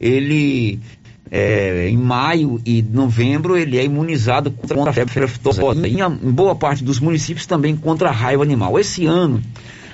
ele 0.00 0.80
é, 1.30 1.88
em 1.88 1.96
maio 1.96 2.60
e 2.64 2.82
novembro 2.82 3.56
ele 3.56 3.78
é 3.78 3.84
imunizado 3.84 4.50
contra 4.50 4.90
a 4.90 4.92
febre 4.92 5.24
aftosa. 5.24 5.62
Em, 5.86 6.00
em 6.00 6.30
boa 6.30 6.54
parte 6.54 6.82
dos 6.82 6.98
municípios 6.98 7.46
também 7.46 7.76
contra 7.76 8.08
a 8.08 8.12
raiva 8.12 8.42
animal. 8.42 8.78
Esse 8.78 9.06
ano, 9.06 9.42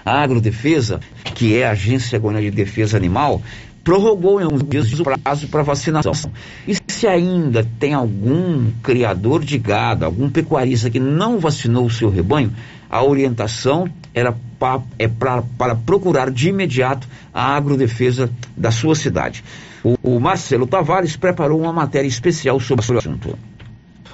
a 0.05 0.23
Agrodefesa, 0.23 1.01
que 1.35 1.57
é 1.57 1.67
a 1.67 1.73
Agência 1.73 2.19
Goiana 2.19 2.41
de 2.41 2.51
Defesa 2.51 2.97
Animal, 2.97 3.43
prorrogou 3.85 4.41
em 4.41 4.45
alguns 4.45 4.63
dias 4.63 5.01
o 5.01 5.03
prazo 5.03 5.49
para 5.49 5.63
vacinação. 5.63 6.13
E 6.67 6.78
se 6.99 7.07
ainda 7.07 7.65
tem 7.79 7.95
algum 7.95 8.73
criador 8.83 9.45
de 9.45 9.57
gado, 9.57 10.05
algum 10.05 10.29
pecuarista 10.29 10.91
que 10.91 10.99
não 10.99 11.39
vacinou 11.39 11.87
o 11.87 11.91
seu 11.91 12.11
rebanho, 12.11 12.53
a 12.91 13.05
orientação 13.05 13.89
era 14.13 14.35
pa, 14.59 14.83
é 14.99 15.07
pra, 15.07 15.43
para 15.57 15.77
procurar 15.77 16.29
de 16.29 16.49
imediato 16.49 17.07
a 17.33 17.55
agrodefesa 17.55 18.29
da 18.57 18.73
sua 18.73 18.97
cidade. 18.97 19.45
O, 19.85 19.97
o 20.03 20.21
Marcelo 20.21 20.67
Tavares 20.67 21.17
preparou 21.17 21.61
uma 21.61 21.73
matéria 21.73 22.09
especial 22.09 22.59
sobre 22.59 22.85
o 22.93 22.99
assunto. 22.99 23.39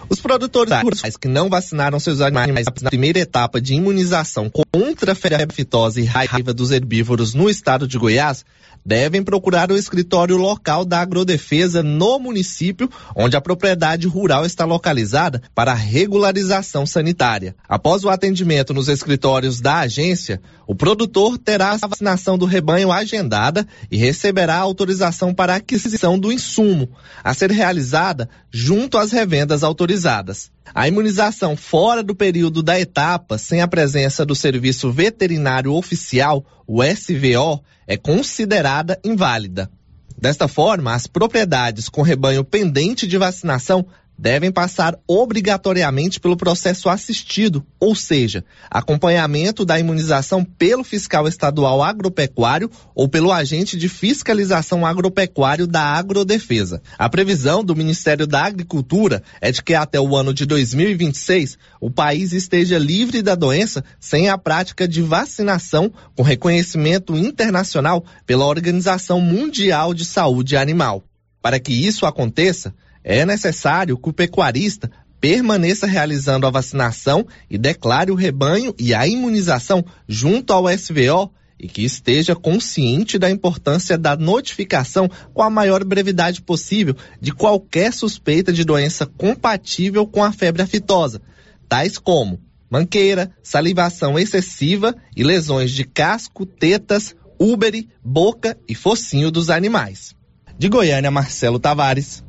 Os 0.06 0.20
produtores 0.20 0.74
rurais 0.82 1.16
que 1.16 1.26
não 1.26 1.48
vacinaram 1.48 1.98
seus 1.98 2.20
animais 2.20 2.66
na 2.82 2.90
primeira 2.90 3.18
etapa 3.18 3.58
de 3.62 3.72
imunização 3.72 4.50
contra 4.50 5.12
a 5.12 5.14
febre 5.14 5.46
aftosa 5.62 5.98
e 5.98 6.04
raiva 6.04 6.52
dos 6.52 6.70
herbívoros 6.70 7.32
no 7.32 7.48
estado 7.48 7.88
de 7.88 7.96
Goiás 7.96 8.44
devem 8.84 9.22
procurar 9.22 9.72
o 9.72 9.76
escritório 9.76 10.36
local 10.36 10.84
da 10.84 11.00
agrodefesa 11.00 11.82
no 11.82 12.18
município 12.18 12.90
onde 13.16 13.36
a 13.36 13.40
propriedade 13.40 14.06
rural 14.06 14.44
está 14.44 14.64
localizada 14.64 15.40
para 15.54 15.72
regularização 15.72 16.84
sanitária. 16.84 17.54
Após 17.68 18.04
o 18.04 18.10
atendimento 18.10 18.74
nos 18.74 18.88
escritórios 18.88 19.60
da 19.60 19.78
agência, 19.78 20.40
o 20.66 20.74
produtor 20.74 21.36
terá 21.36 21.76
a 21.80 21.86
vacinação 21.86 22.38
do 22.38 22.46
rebanho 22.46 22.90
agendada 22.90 23.66
e 23.90 23.96
receberá 23.96 24.56
autorização 24.56 25.34
para 25.34 25.56
aquisição 25.56 26.18
do 26.18 26.32
insumo, 26.32 26.88
a 27.22 27.34
ser 27.34 27.50
realizada 27.50 28.28
junto 28.50 28.96
às 28.96 29.12
revendas 29.12 29.62
autorizadas. 29.62 30.50
A 30.74 30.88
imunização 30.88 31.56
fora 31.56 32.02
do 32.02 32.14
período 32.14 32.62
da 32.62 32.80
etapa, 32.80 33.36
sem 33.36 33.60
a 33.60 33.68
presença 33.68 34.24
do 34.24 34.34
Serviço 34.34 34.90
Veterinário 34.90 35.72
Oficial, 35.72 36.44
o 36.66 36.82
SVO, 36.82 37.62
é 37.86 37.96
considerada 37.96 38.98
inválida. 39.04 39.70
Desta 40.16 40.48
forma, 40.48 40.94
as 40.94 41.06
propriedades 41.06 41.88
com 41.88 42.00
rebanho 42.00 42.44
pendente 42.44 43.06
de 43.06 43.18
vacinação 43.18 43.86
devem 44.16 44.50
passar 44.50 44.98
obrigatoriamente 45.06 46.20
pelo 46.20 46.36
processo 46.36 46.88
assistido, 46.88 47.64
ou 47.80 47.94
seja, 47.94 48.44
acompanhamento 48.70 49.64
da 49.64 49.78
imunização 49.78 50.44
pelo 50.44 50.84
fiscal 50.84 51.26
estadual 51.26 51.82
agropecuário 51.82 52.70
ou 52.94 53.08
pelo 53.08 53.32
agente 53.32 53.76
de 53.76 53.88
fiscalização 53.88 54.86
agropecuário 54.86 55.66
da 55.66 55.82
Agrodefesa. 55.82 56.80
A 56.98 57.08
previsão 57.08 57.64
do 57.64 57.76
Ministério 57.76 58.26
da 58.26 58.44
Agricultura 58.44 59.22
é 59.40 59.50
de 59.50 59.62
que 59.62 59.74
até 59.74 60.00
o 60.00 60.16
ano 60.16 60.32
de 60.32 60.46
2026 60.46 61.58
o 61.80 61.90
país 61.90 62.32
esteja 62.32 62.78
livre 62.78 63.20
da 63.20 63.34
doença 63.34 63.84
sem 63.98 64.28
a 64.28 64.38
prática 64.38 64.86
de 64.86 65.02
vacinação 65.02 65.92
com 66.16 66.22
reconhecimento 66.22 67.16
internacional 67.16 68.04
pela 68.24 68.46
Organização 68.46 69.20
Mundial 69.20 69.92
de 69.92 70.04
Saúde 70.04 70.56
Animal. 70.56 71.02
Para 71.42 71.60
que 71.60 71.72
isso 71.72 72.06
aconteça, 72.06 72.72
é 73.04 73.26
necessário 73.26 73.98
que 73.98 74.08
o 74.08 74.12
pecuarista 74.12 74.90
permaneça 75.20 75.86
realizando 75.86 76.46
a 76.46 76.50
vacinação 76.50 77.26
e 77.48 77.56
declare 77.56 78.10
o 78.10 78.14
rebanho 78.14 78.74
e 78.78 78.94
a 78.94 79.06
imunização 79.06 79.84
junto 80.08 80.52
ao 80.52 80.68
SVO 80.68 81.30
e 81.58 81.68
que 81.68 81.84
esteja 81.84 82.34
consciente 82.34 83.18
da 83.18 83.30
importância 83.30 83.96
da 83.96 84.16
notificação 84.16 85.08
com 85.32 85.42
a 85.42 85.48
maior 85.48 85.84
brevidade 85.84 86.42
possível 86.42 86.96
de 87.20 87.32
qualquer 87.32 87.92
suspeita 87.92 88.52
de 88.52 88.64
doença 88.64 89.06
compatível 89.06 90.06
com 90.06 90.22
a 90.22 90.32
febre 90.32 90.62
aftosa, 90.62 91.22
tais 91.68 91.96
como 91.96 92.40
manqueira, 92.70 93.30
salivação 93.42 94.18
excessiva 94.18 94.96
e 95.16 95.22
lesões 95.22 95.70
de 95.70 95.84
casco, 95.84 96.44
tetas, 96.44 97.14
úbere, 97.38 97.88
boca 98.04 98.58
e 98.68 98.74
focinho 98.74 99.30
dos 99.30 99.48
animais. 99.48 100.14
De 100.58 100.68
Goiânia, 100.68 101.10
Marcelo 101.10 101.58
Tavares. 101.58 102.24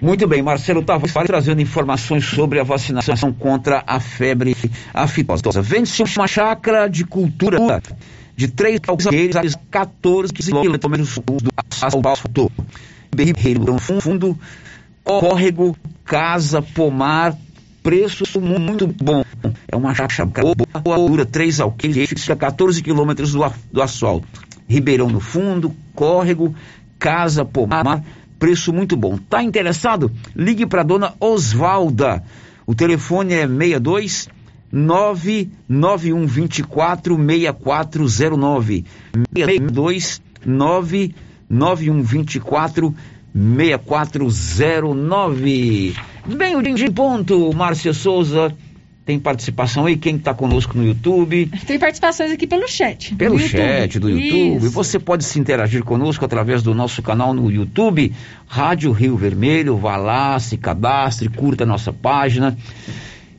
Muito 0.00 0.26
bem, 0.26 0.42
Marcelo 0.42 0.82
Tavares 0.82 1.12
trazendo 1.26 1.60
informações 1.60 2.24
sobre 2.24 2.60
a 2.60 2.64
vacinação 2.64 3.32
contra 3.32 3.82
a 3.86 3.98
febre 3.98 4.54
aftosa. 4.92 5.62
Vende-se 5.62 6.02
uma 6.02 6.26
chácara 6.26 6.88
de 6.88 7.04
cultura 7.04 7.80
de 8.36 8.48
3 8.48 8.80
alqueires 8.86 9.36
a 9.36 9.58
14 9.70 10.32
quilômetros 10.32 11.18
do 11.18 11.50
asfalto. 11.80 12.52
Ribeirão 13.16 13.78
Fundo, 13.78 14.38
córrego, 15.02 15.74
casa, 16.04 16.60
pomar, 16.60 17.34
preço 17.82 18.40
muito 18.40 18.86
bom. 18.86 19.24
É 19.68 19.76
uma 19.76 19.94
chacha 19.94 20.26
boa, 20.26 21.08
dura 21.08 21.24
3 21.24 21.60
alqueires, 21.60 22.28
a 22.28 22.36
14 22.36 22.82
quilômetros 22.82 23.32
do, 23.32 23.40
do 23.72 23.80
asfalto. 23.80 24.26
Ribeirão 24.68 25.08
no 25.08 25.20
fundo, 25.20 25.74
córrego, 25.94 26.54
casa, 26.98 27.44
pomar, 27.44 28.04
preço 28.38 28.72
muito 28.72 28.96
bom. 28.96 29.18
Tá 29.18 29.42
interessado? 29.42 30.10
Ligue 30.34 30.64
para 30.66 30.82
dona 30.82 31.12
Osvalda. 31.20 32.24
O 32.66 32.74
telefone 32.74 33.34
é 33.34 33.46
62 33.46 34.28
99124 34.72 37.16
6409. 37.16 38.84
62 39.34 40.22
99124 40.44 42.94
6409. 43.34 45.94
Bem, 46.26 46.56
o 46.56 46.62
de 46.62 46.90
ponto, 46.90 47.54
Márcia 47.54 47.92
Souza. 47.92 48.52
Tem 49.06 49.20
participação 49.20 49.86
aí? 49.86 49.96
Quem 49.96 50.16
está 50.16 50.34
conosco 50.34 50.76
no 50.76 50.84
YouTube? 50.84 51.48
Tem 51.64 51.78
participações 51.78 52.32
aqui 52.32 52.44
pelo 52.44 52.66
chat. 52.66 53.14
Pelo 53.14 53.38
chat 53.38 54.00
do 54.00 54.10
YouTube. 54.10 54.56
Isso. 54.56 54.70
Você 54.70 54.98
pode 54.98 55.22
se 55.22 55.38
interagir 55.38 55.84
conosco 55.84 56.24
através 56.24 56.60
do 56.60 56.74
nosso 56.74 57.00
canal 57.02 57.32
no 57.32 57.48
YouTube, 57.48 58.12
Rádio 58.48 58.90
Rio 58.90 59.16
Vermelho. 59.16 59.76
Vá 59.76 59.96
lá, 59.96 60.36
se 60.40 60.56
cadastre, 60.56 61.28
curta 61.28 61.62
a 61.62 61.66
nossa 61.66 61.92
página. 61.92 62.58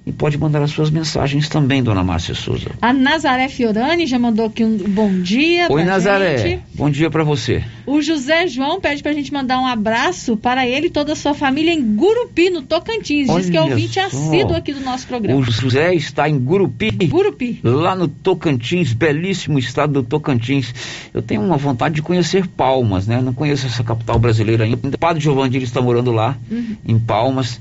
E 0.08 0.12
pode 0.14 0.38
mandar 0.38 0.62
as 0.62 0.72
suas 0.72 0.90
mensagens 0.90 1.50
também, 1.50 1.84
dona 1.84 2.02
Márcia 2.02 2.34
Souza. 2.34 2.72
A 2.82 2.94
Nazaré 2.94 3.50
Fiorani 3.50 4.06
já 4.06 4.18
mandou 4.18 4.46
aqui 4.46 4.64
um 4.64 4.78
bom 4.78 5.12
dia. 5.20 5.68
Oi, 5.70 5.84
Nazaré. 5.84 6.38
gente. 6.38 6.64
Bom 6.74 6.90
dia 6.90 7.10
para 7.12 7.26
você. 7.26 7.62
O 7.86 8.02
José 8.02 8.48
João 8.48 8.80
pede 8.80 9.04
pra 9.04 9.12
gente 9.12 9.34
mandar 9.34 9.60
um 9.60 9.68
abraço 9.68 10.38
para 10.38 10.66
ele 10.66 10.88
e 10.88 10.90
toda 10.90 11.12
a 11.12 11.16
sua 11.16 11.34
família 11.34 11.74
em 11.74 11.82
Gurupi, 11.82 12.50
no 12.50 12.62
Tocantins. 12.62 13.28
Diz 13.28 13.50
que 13.50 13.58
é 13.58 13.62
Olha 13.62 13.72
ouvinte 13.72 13.96
só. 13.96 14.06
assíduo 14.06 14.56
aqui 14.56 14.72
do 14.74 14.80
nosso 14.80 15.06
programa. 15.08 15.38
O 15.38 15.44
José 15.44 15.94
está 15.94 16.30
em 16.30 16.40
Gurupi. 16.40 16.90
Gurupi. 17.08 17.60
Lá 17.62 17.94
no 17.94 18.08
Tocantins, 18.08 18.94
belíssimo 18.94 19.60
estado 19.60 19.92
do 19.92 20.04
Tocantins. 20.04 20.74
Eu 21.14 21.22
tenho 21.22 21.42
uma 21.42 21.58
vontade 21.58 21.96
de 21.96 22.02
conhecer 22.02 22.48
Palmas, 22.48 23.08
né? 23.08 23.20
Não 23.22 23.34
conheço 23.34 23.66
essa 23.68 23.84
capital 23.84 24.18
brasileira 24.18 24.64
ainda. 24.64 24.88
O 24.88 24.98
padre 24.98 25.22
Giovanni 25.22 25.58
está 25.62 25.82
morando 25.82 26.14
lá, 26.14 26.38
Uhum. 26.50 26.78
em 26.88 26.98
Palmas. 26.98 27.60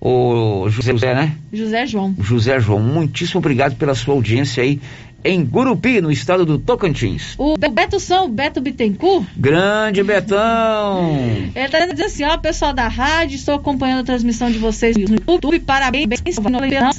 O 0.00 0.66
José, 0.70 1.14
né? 1.14 1.36
José 1.52 1.86
João. 1.86 2.14
José 2.18 2.58
João, 2.58 2.80
muitíssimo 2.80 3.38
obrigado 3.38 3.76
pela 3.76 3.94
sua 3.94 4.14
audiência 4.14 4.62
aí 4.62 4.80
em 5.22 5.44
Gurupi, 5.44 6.00
no 6.00 6.10
estado 6.10 6.46
do 6.46 6.58
Tocantins. 6.58 7.34
O 7.36 7.54
Beto 7.56 8.00
São, 8.00 8.24
o 8.24 8.28
Beto 8.28 8.60
Bittencourt, 8.60 9.26
Grande 9.36 10.02
Betão! 10.02 11.10
ele 11.54 11.68
tá 11.68 11.80
dizendo 11.80 12.04
assim, 12.04 12.24
ó, 12.24 12.38
pessoal 12.38 12.72
da 12.72 12.88
rádio, 12.88 13.36
estou 13.36 13.54
acompanhando 13.54 14.00
a 14.00 14.04
transmissão 14.04 14.50
de 14.50 14.58
vocês 14.58 14.96
no 14.96 15.02
YouTube, 15.02 15.60
parabéns 15.60 16.08
pela 16.40 16.90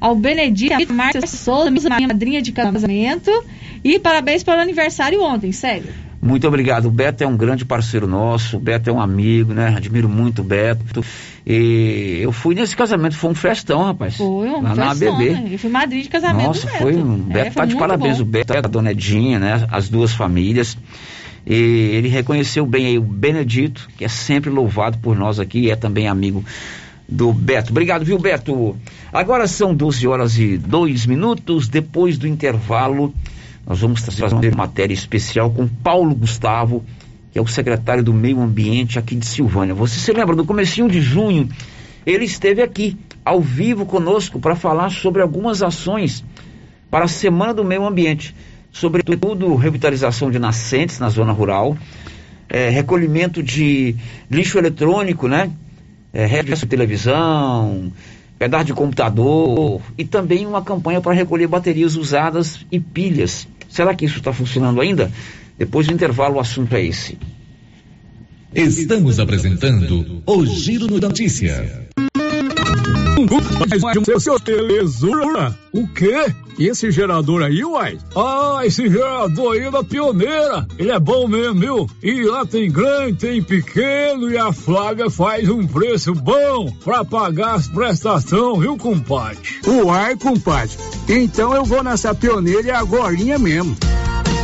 ao 0.00 0.14
Benedito 0.14 0.92
Márcia 0.92 1.26
Souza, 1.26 1.70
minha 1.70 2.08
madrinha 2.08 2.40
de 2.40 2.52
casamento, 2.52 3.30
e 3.82 3.98
parabéns 3.98 4.44
pelo 4.44 4.60
aniversário 4.60 5.22
ontem, 5.22 5.50
sério. 5.50 5.88
Muito 6.20 6.46
obrigado. 6.46 6.86
O 6.86 6.90
Beto 6.90 7.22
é 7.22 7.26
um 7.26 7.36
grande 7.36 7.64
parceiro 7.64 8.06
nosso, 8.06 8.56
o 8.56 8.60
Beto 8.60 8.90
é 8.90 8.92
um 8.92 9.00
amigo, 9.00 9.52
né? 9.52 9.74
Admiro 9.76 10.08
muito 10.08 10.42
o 10.42 10.44
Beto. 10.44 11.04
E 11.46 12.18
eu 12.22 12.32
fui 12.32 12.56
nesse 12.56 12.76
casamento, 12.76 13.16
foi 13.16 13.30
um 13.30 13.34
festão, 13.34 13.84
rapaz. 13.84 14.16
Foi 14.16 14.26
um 14.26 14.62
lá 14.62 14.74
na 14.74 14.90
festão, 14.90 15.14
ABB. 15.14 15.30
né? 15.30 15.48
Eu 15.52 15.58
fui 15.58 15.70
madrinha 15.70 16.02
de 16.02 16.08
casamento 16.08 16.46
Nossa, 16.46 16.68
foi 16.70 16.96
um. 16.96 17.26
É, 17.30 17.34
Beto 17.34 17.52
foi 17.52 17.62
tá 17.62 17.66
de 17.66 17.76
parabéns. 17.76 18.16
bom. 18.16 18.22
O 18.22 18.26
Beto 18.26 18.52
é 18.52 18.58
a 18.58 18.62
dona 18.62 18.90
Edinha, 18.90 19.38
né? 19.38 19.66
As 19.70 19.88
duas 19.88 20.12
famílias. 20.12 20.76
E 21.46 21.54
ele 21.54 22.08
reconheceu 22.08 22.66
bem 22.66 22.86
aí 22.86 22.98
o 22.98 23.02
Benedito, 23.02 23.88
que 23.96 24.04
é 24.04 24.08
sempre 24.08 24.50
louvado 24.50 24.98
por 24.98 25.16
nós 25.16 25.38
aqui 25.38 25.60
e 25.60 25.70
é 25.70 25.76
também 25.76 26.08
amigo 26.08 26.44
do 27.08 27.32
Beto. 27.32 27.70
Obrigado, 27.70 28.04
viu, 28.04 28.18
Beto? 28.18 28.76
Agora 29.12 29.46
são 29.46 29.72
12 29.72 30.08
horas 30.08 30.36
e 30.38 30.58
2 30.58 31.06
minutos. 31.06 31.68
Depois 31.68 32.18
do 32.18 32.26
intervalo, 32.26 33.14
nós 33.64 33.78
vamos 33.78 34.02
trazer 34.02 34.34
uma 34.34 34.50
matéria 34.56 34.94
especial 34.94 35.48
com 35.50 35.68
Paulo 35.68 36.12
Gustavo, 36.12 36.84
que 37.36 37.38
é 37.38 37.42
o 37.42 37.46
secretário 37.46 38.02
do 38.02 38.14
Meio 38.14 38.40
Ambiente 38.40 38.98
aqui 38.98 39.14
de 39.14 39.26
Silvânia. 39.26 39.74
Você 39.74 40.00
se 40.00 40.10
lembra, 40.10 40.34
no 40.34 40.46
comecinho 40.46 40.88
de 40.88 41.02
junho, 41.02 41.46
ele 42.06 42.24
esteve 42.24 42.62
aqui, 42.62 42.96
ao 43.22 43.42
vivo 43.42 43.84
conosco, 43.84 44.40
para 44.40 44.56
falar 44.56 44.88
sobre 44.88 45.20
algumas 45.20 45.62
ações 45.62 46.24
para 46.90 47.04
a 47.04 47.08
Semana 47.08 47.52
do 47.52 47.62
Meio 47.62 47.84
Ambiente. 47.86 48.34
Sobretudo, 48.72 49.54
revitalização 49.54 50.30
de 50.30 50.38
nascentes 50.38 50.98
na 50.98 51.10
zona 51.10 51.30
rural, 51.30 51.76
eh, 52.48 52.70
recolhimento 52.70 53.42
de 53.42 53.94
lixo 54.30 54.56
eletrônico, 54.56 55.28
né? 55.28 55.50
É, 56.14 56.42
de 56.42 56.66
televisão, 56.66 57.92
pedaço 58.38 58.64
de 58.64 58.72
computador 58.72 59.82
e 59.98 60.06
também 60.06 60.46
uma 60.46 60.62
campanha 60.62 61.02
para 61.02 61.12
recolher 61.12 61.48
baterias 61.48 61.96
usadas 61.96 62.64
e 62.72 62.80
pilhas. 62.80 63.46
Será 63.68 63.94
que 63.94 64.06
isso 64.06 64.16
está 64.16 64.32
funcionando 64.32 64.80
ainda? 64.80 65.12
Depois 65.58 65.86
do 65.86 65.92
intervalo, 65.92 66.36
o 66.36 66.40
assunto 66.40 66.74
é 66.74 66.84
esse. 66.84 67.18
Estamos 68.54 69.18
apresentando 69.18 70.22
o 70.26 70.46
Giro 70.46 71.00
da 71.00 71.08
Notícia. 71.08 71.86
Seu, 74.04 74.20
seu 74.20 74.38
belezura? 74.38 75.58
O 75.72 75.88
quê? 75.88 76.32
E 76.58 76.68
esse 76.68 76.90
gerador 76.90 77.42
aí, 77.42 77.64
uai? 77.64 77.98
Ah, 78.14 78.60
esse 78.64 78.88
gerador 78.88 79.54
aí 79.54 79.60
é 79.60 79.70
da 79.70 79.82
pioneira. 79.82 80.66
Ele 80.78 80.90
é 80.90 80.98
bom 80.98 81.26
mesmo, 81.26 81.60
viu? 81.60 81.90
E 82.02 82.22
lá 82.24 82.44
tem 82.46 82.70
grande, 82.70 83.18
tem 83.18 83.42
pequeno 83.42 84.30
e 84.30 84.38
a 84.38 84.52
Flávia 84.52 85.10
faz 85.10 85.48
um 85.48 85.66
preço 85.66 86.14
bom 86.14 86.70
pra 86.84 87.04
pagar 87.04 87.54
as 87.54 87.68
prestações, 87.68 88.60
viu, 88.60 88.76
compadre? 88.76 89.38
Uai, 89.66 90.16
compadre. 90.16 90.76
Então 91.08 91.54
eu 91.54 91.64
vou 91.64 91.82
nessa 91.82 92.14
pioneira 92.14 92.68
e 92.68 92.70
agorinha 92.70 93.38
mesmo. 93.38 93.76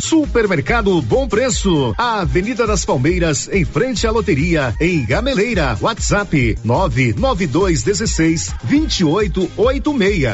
Supermercado 0.00 1.00
Bom 1.00 1.28
Preço, 1.28 1.94
a 1.96 2.20
Avenida 2.20 2.66
das 2.66 2.84
Palmeiras, 2.84 3.48
em 3.52 3.64
frente 3.64 4.06
à 4.06 4.10
loteria, 4.10 4.74
em 4.80 5.04
Gameleira. 5.04 5.76
WhatsApp 5.80 6.58
99216 6.64 8.54
2886. 8.64 10.32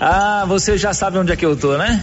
Ah, 0.00 0.44
você 0.48 0.76
já 0.76 0.92
sabe 0.92 1.18
onde 1.18 1.32
é 1.32 1.36
que 1.36 1.46
eu 1.46 1.56
tô, 1.56 1.76
né? 1.76 2.02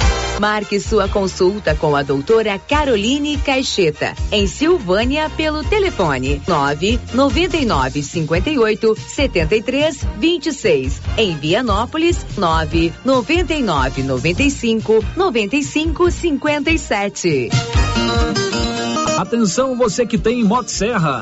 Marque 0.39 0.79
sua 0.79 1.07
consulta 1.07 1.75
com 1.75 1.95
a 1.95 2.03
doutora 2.03 2.57
Caroline 2.57 3.37
Caixeta, 3.37 4.15
em 4.31 4.47
Silvânia, 4.47 5.29
pelo 5.29 5.63
telefone 5.63 6.41
9 6.47 6.99
99 7.13 8.03
58 8.03 8.95
73 8.95 10.05
26. 10.17 11.01
Em 11.17 11.35
Vianópolis, 11.37 12.25
9 12.37 12.93
99 13.05 14.03
95 14.03 15.05
95 15.15 16.11
57. 16.11 17.49
Atenção 19.17 19.77
você 19.77 20.05
que 20.05 20.17
tem 20.17 20.43
Motosserra. 20.43 21.21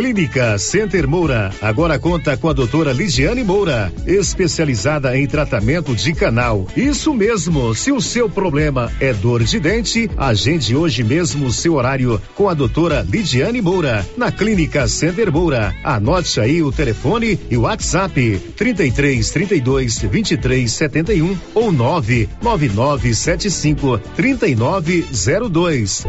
Clínica 0.00 0.56
Center 0.56 1.06
Moura 1.06 1.52
agora 1.60 1.98
conta 1.98 2.34
com 2.34 2.48
a 2.48 2.54
doutora 2.54 2.90
Ligiane 2.90 3.44
Moura, 3.44 3.92
especializada 4.06 5.14
em 5.14 5.26
tratamento 5.26 5.94
de 5.94 6.14
canal. 6.14 6.66
Isso 6.74 7.12
mesmo, 7.12 7.74
se 7.74 7.92
o 7.92 8.00
seu 8.00 8.26
problema 8.26 8.90
é 8.98 9.12
dor 9.12 9.44
de 9.44 9.60
dente, 9.60 10.08
agende 10.16 10.74
hoje 10.74 11.04
mesmo 11.04 11.44
o 11.44 11.52
seu 11.52 11.74
horário 11.74 12.18
com 12.34 12.48
a 12.48 12.54
doutora 12.54 13.06
Lidiane 13.06 13.60
Moura, 13.60 14.02
na 14.16 14.32
Clínica 14.32 14.88
Center 14.88 15.30
Moura. 15.30 15.74
Anote 15.84 16.40
aí 16.40 16.62
o 16.62 16.72
telefone 16.72 17.38
e 17.50 17.58
o 17.58 17.64
WhatsApp 17.64 18.40
33 18.56 19.30
32 19.30 19.98
23 19.98 20.72
71 20.72 21.36
ou 21.54 21.70
99975 21.70 23.98
3902. 24.16 26.06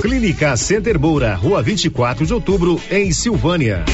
Clínica 0.00 0.56
Center 0.56 0.98
Moura, 0.98 1.34
Rua 1.34 1.60
24 1.60 2.24
de 2.24 2.32
Outubro, 2.32 2.80
em 2.88 3.10
Silvânia. 3.10 3.84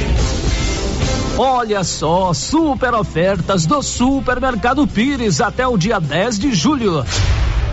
Olha 1.39 1.82
só, 1.82 2.35
super 2.35 2.93
ofertas 2.93 3.64
do 3.64 3.82
Supermercado 3.82 4.86
Pires 4.86 5.40
até 5.40 5.66
o 5.66 5.78
dia 5.78 5.98
10 5.98 6.39
de 6.39 6.52
julho. 6.52 7.05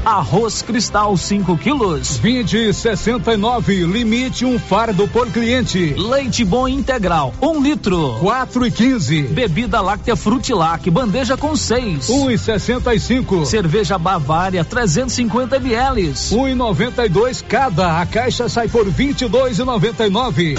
Arroz 0.06 0.62
cristal 0.62 1.16
5 1.16 1.58
quilos. 1.58 2.20
20,69. 2.20 3.86
Limite 3.86 4.46
um 4.46 4.58
fardo 4.58 5.08
por 5.08 5.30
cliente. 5.30 5.94
Leite 5.96 6.44
bom 6.44 6.68
integral, 6.68 7.34
1 7.42 7.48
um 7.48 7.62
litro. 7.62 8.18
4 8.20 8.66
e 8.66 8.72
15. 8.72 9.24
Bebida 9.24 9.80
láctea 9.80 10.16
Frutilac, 10.16 10.90
bandeja 10.90 11.38
com 11.38 11.56
6. 11.56 12.10
1 12.10 12.32
e 12.32 12.38
65. 12.38 13.46
Cerveja 13.46 13.98
Bavária, 13.98 14.66
350 14.66 15.58
ml. 15.58 16.14
1 16.32 16.48
e 16.48 16.56
92 16.56 17.42
cada. 17.42 18.02
A 18.02 18.06
caixa 18.06 18.50
sai 18.50 18.68
por 18.68 18.88
22,99. 18.88 20.58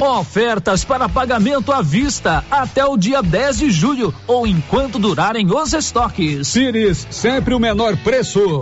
Ofertas 0.00 0.84
para 0.84 1.08
pagamento 1.08 1.72
à 1.72 1.80
vista 1.80 2.44
até 2.50 2.84
o 2.84 2.98
dia 2.98 3.22
10 3.22 3.58
de 3.58 3.70
julho 3.70 4.14
ou 4.26 4.46
enquanto 4.46 4.98
durarem 4.98 5.50
os 5.50 5.72
estoques. 5.72 6.52
Pires, 6.52 7.06
sempre 7.10 7.54
o 7.54 7.58
menor 7.58 7.96
preço. 7.96 8.60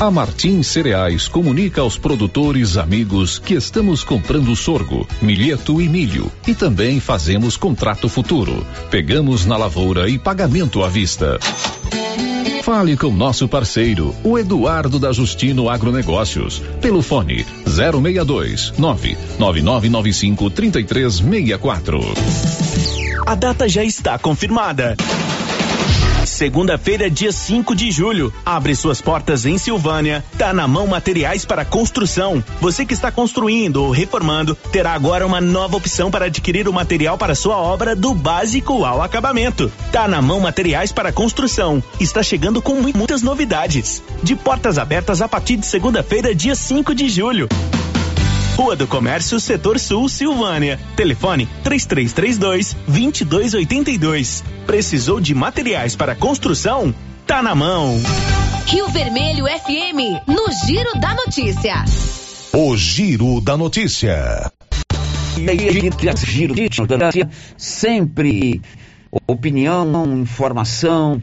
A 0.00 0.10
Martins 0.10 0.68
Cereais 0.68 1.26
comunica 1.26 1.80
aos 1.80 1.98
produtores 1.98 2.76
amigos 2.76 3.38
que 3.38 3.54
estamos 3.54 4.04
comprando 4.04 4.54
sorgo, 4.54 5.06
milheto 5.20 5.80
e 5.80 5.88
milho 5.88 6.30
e 6.46 6.54
também 6.54 7.00
fazemos 7.00 7.56
contrato 7.56 8.08
futuro. 8.08 8.64
Pegamos 8.90 9.44
na 9.44 9.56
lavoura 9.56 10.08
e 10.08 10.18
pagamento 10.18 10.84
à 10.84 10.88
vista. 10.88 11.40
Fale 12.64 12.96
com 12.96 13.10
nosso 13.10 13.46
parceiro, 13.46 14.16
o 14.24 14.38
Eduardo 14.38 14.98
da 14.98 15.12
Justino 15.12 15.68
Agronegócios, 15.68 16.62
pelo 16.80 17.02
fone 17.02 17.44
062 17.66 18.72
99995 18.78 20.48
3364. 20.48 22.00
A 23.26 23.34
data 23.34 23.68
já 23.68 23.84
está 23.84 24.18
confirmada. 24.18 24.96
Segunda-feira, 26.34 27.08
dia 27.08 27.30
5 27.30 27.76
de 27.76 27.92
julho. 27.92 28.34
Abre 28.44 28.74
suas 28.74 29.00
portas 29.00 29.46
em 29.46 29.56
Silvânia. 29.56 30.24
Tá 30.36 30.52
na 30.52 30.66
mão 30.66 30.84
materiais 30.84 31.44
para 31.44 31.64
construção. 31.64 32.42
Você 32.60 32.84
que 32.84 32.92
está 32.92 33.12
construindo 33.12 33.76
ou 33.76 33.92
reformando 33.92 34.56
terá 34.72 34.94
agora 34.94 35.24
uma 35.24 35.40
nova 35.40 35.76
opção 35.76 36.10
para 36.10 36.24
adquirir 36.24 36.68
o 36.68 36.72
material 36.72 37.16
para 37.16 37.36
sua 37.36 37.56
obra 37.56 37.94
do 37.94 38.12
básico 38.12 38.84
ao 38.84 39.00
acabamento. 39.00 39.70
Tá 39.92 40.08
na 40.08 40.20
mão 40.20 40.40
materiais 40.40 40.90
para 40.90 41.12
construção. 41.12 41.80
Está 42.00 42.20
chegando 42.20 42.60
com 42.60 42.82
muitas 42.82 43.22
novidades. 43.22 44.02
De 44.20 44.34
portas 44.34 44.76
abertas 44.76 45.22
a 45.22 45.28
partir 45.28 45.56
de 45.56 45.66
segunda-feira, 45.66 46.34
dia 46.34 46.56
5 46.56 46.96
de 46.96 47.08
julho. 47.10 47.48
Rua 48.56 48.76
do 48.76 48.86
Comércio, 48.86 49.40
Setor 49.40 49.80
Sul, 49.80 50.08
Silvânia. 50.08 50.78
Telefone 50.94 51.48
3332 51.64 52.76
2282. 52.86 54.44
Precisou 54.64 55.20
de 55.20 55.34
materiais 55.34 55.96
para 55.96 56.14
construção? 56.14 56.94
Tá 57.26 57.42
na 57.42 57.52
mão. 57.52 58.00
Rio 58.66 58.88
Vermelho 58.90 59.44
FM, 59.46 60.28
no 60.28 60.66
Giro 60.66 60.98
da 61.00 61.14
Notícia. 61.14 61.84
O 62.52 62.76
Giro 62.76 63.40
da 63.40 63.56
Notícia. 63.56 64.52
E 65.36 65.50
aí, 65.50 65.90
Giro 66.16 66.54
da 66.86 66.96
Notícia, 66.96 67.28
sempre 67.56 68.62
opinião, 69.26 70.06
informação, 70.16 71.20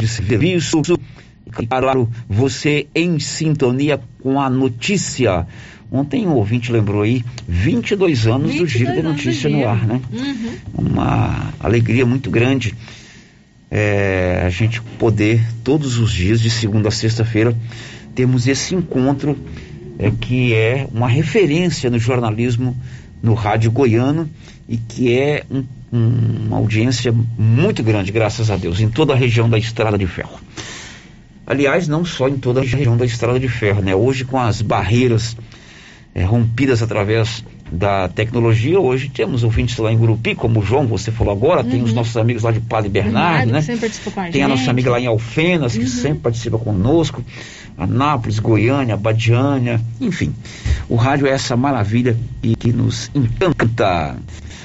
de 0.00 0.08
serviço. 0.08 0.80
E 1.60 1.66
claro, 1.66 2.08
você 2.26 2.86
em 2.94 3.18
sintonia 3.18 4.00
com 4.22 4.40
a 4.40 4.48
notícia. 4.48 5.46
Ontem 5.92 6.26
um 6.26 6.36
ouvinte 6.36 6.72
lembrou 6.72 7.02
aí 7.02 7.22
22 7.46 8.26
anos 8.26 8.50
22 8.52 8.58
do 8.58 8.66
Giro 8.66 8.96
da 8.96 9.10
Notícia 9.10 9.50
no 9.50 9.68
ar, 9.68 9.86
né? 9.86 10.00
Uhum. 10.10 10.88
Uma 10.90 11.52
alegria 11.60 12.06
muito 12.06 12.30
grande 12.30 12.74
é, 13.70 14.42
a 14.42 14.48
gente 14.48 14.80
poder, 14.98 15.42
todos 15.62 15.98
os 15.98 16.10
dias, 16.10 16.40
de 16.40 16.48
segunda 16.48 16.88
a 16.88 16.92
sexta-feira, 16.92 17.54
termos 18.14 18.46
esse 18.48 18.74
encontro 18.74 19.36
é, 19.98 20.10
que 20.10 20.54
é 20.54 20.88
uma 20.92 21.08
referência 21.08 21.90
no 21.90 21.98
jornalismo 21.98 22.74
no 23.22 23.34
rádio 23.34 23.70
goiano 23.70 24.28
e 24.66 24.78
que 24.78 25.12
é 25.12 25.44
um, 25.50 25.62
um, 25.92 26.46
uma 26.46 26.56
audiência 26.56 27.14
muito 27.38 27.82
grande, 27.82 28.10
graças 28.10 28.50
a 28.50 28.56
Deus, 28.56 28.80
em 28.80 28.88
toda 28.88 29.12
a 29.12 29.16
região 29.16 29.48
da 29.48 29.58
Estrada 29.58 29.98
de 29.98 30.06
Ferro. 30.06 30.40
Aliás, 31.46 31.86
não 31.86 32.02
só 32.02 32.28
em 32.28 32.38
toda 32.38 32.60
a 32.60 32.64
região 32.64 32.96
da 32.96 33.04
Estrada 33.04 33.38
de 33.38 33.48
Ferro, 33.48 33.82
né? 33.82 33.94
Hoje 33.94 34.24
com 34.24 34.38
as 34.38 34.62
barreiras 34.62 35.36
é, 36.14 36.24
rompidas 36.24 36.82
através 36.82 37.44
da 37.70 38.08
tecnologia. 38.08 38.78
Hoje 38.78 39.08
temos 39.08 39.42
ouvintes 39.42 39.76
lá 39.78 39.90
em 39.90 39.96
Gurupi, 39.96 40.34
como 40.34 40.60
o 40.60 40.62
João, 40.62 40.86
você 40.86 41.10
falou 41.10 41.32
agora, 41.32 41.62
uhum. 41.62 41.70
tem 41.70 41.82
os 41.82 41.90
uhum. 41.90 41.96
nossos 41.96 42.16
amigos 42.16 42.42
lá 42.42 42.50
de 42.50 42.60
Padre 42.60 42.90
Bernardo, 42.90 43.50
né? 43.50 43.58
A 43.58 43.62
tem 44.30 44.42
a 44.42 44.48
nossa 44.48 44.70
amiga 44.70 44.90
lá 44.90 45.00
em 45.00 45.06
Alfenas, 45.06 45.72
que 45.72 45.84
uhum. 45.84 45.88
sempre 45.88 46.18
participa 46.18 46.58
conosco, 46.58 47.24
Anápolis, 47.76 48.38
Goiânia, 48.38 48.96
Badiânia, 48.96 49.80
enfim. 50.00 50.34
O 50.88 50.96
rádio 50.96 51.26
é 51.26 51.30
essa 51.30 51.56
maravilha 51.56 52.16
e 52.42 52.54
que 52.54 52.72
nos 52.72 53.10
encanta. 53.14 54.16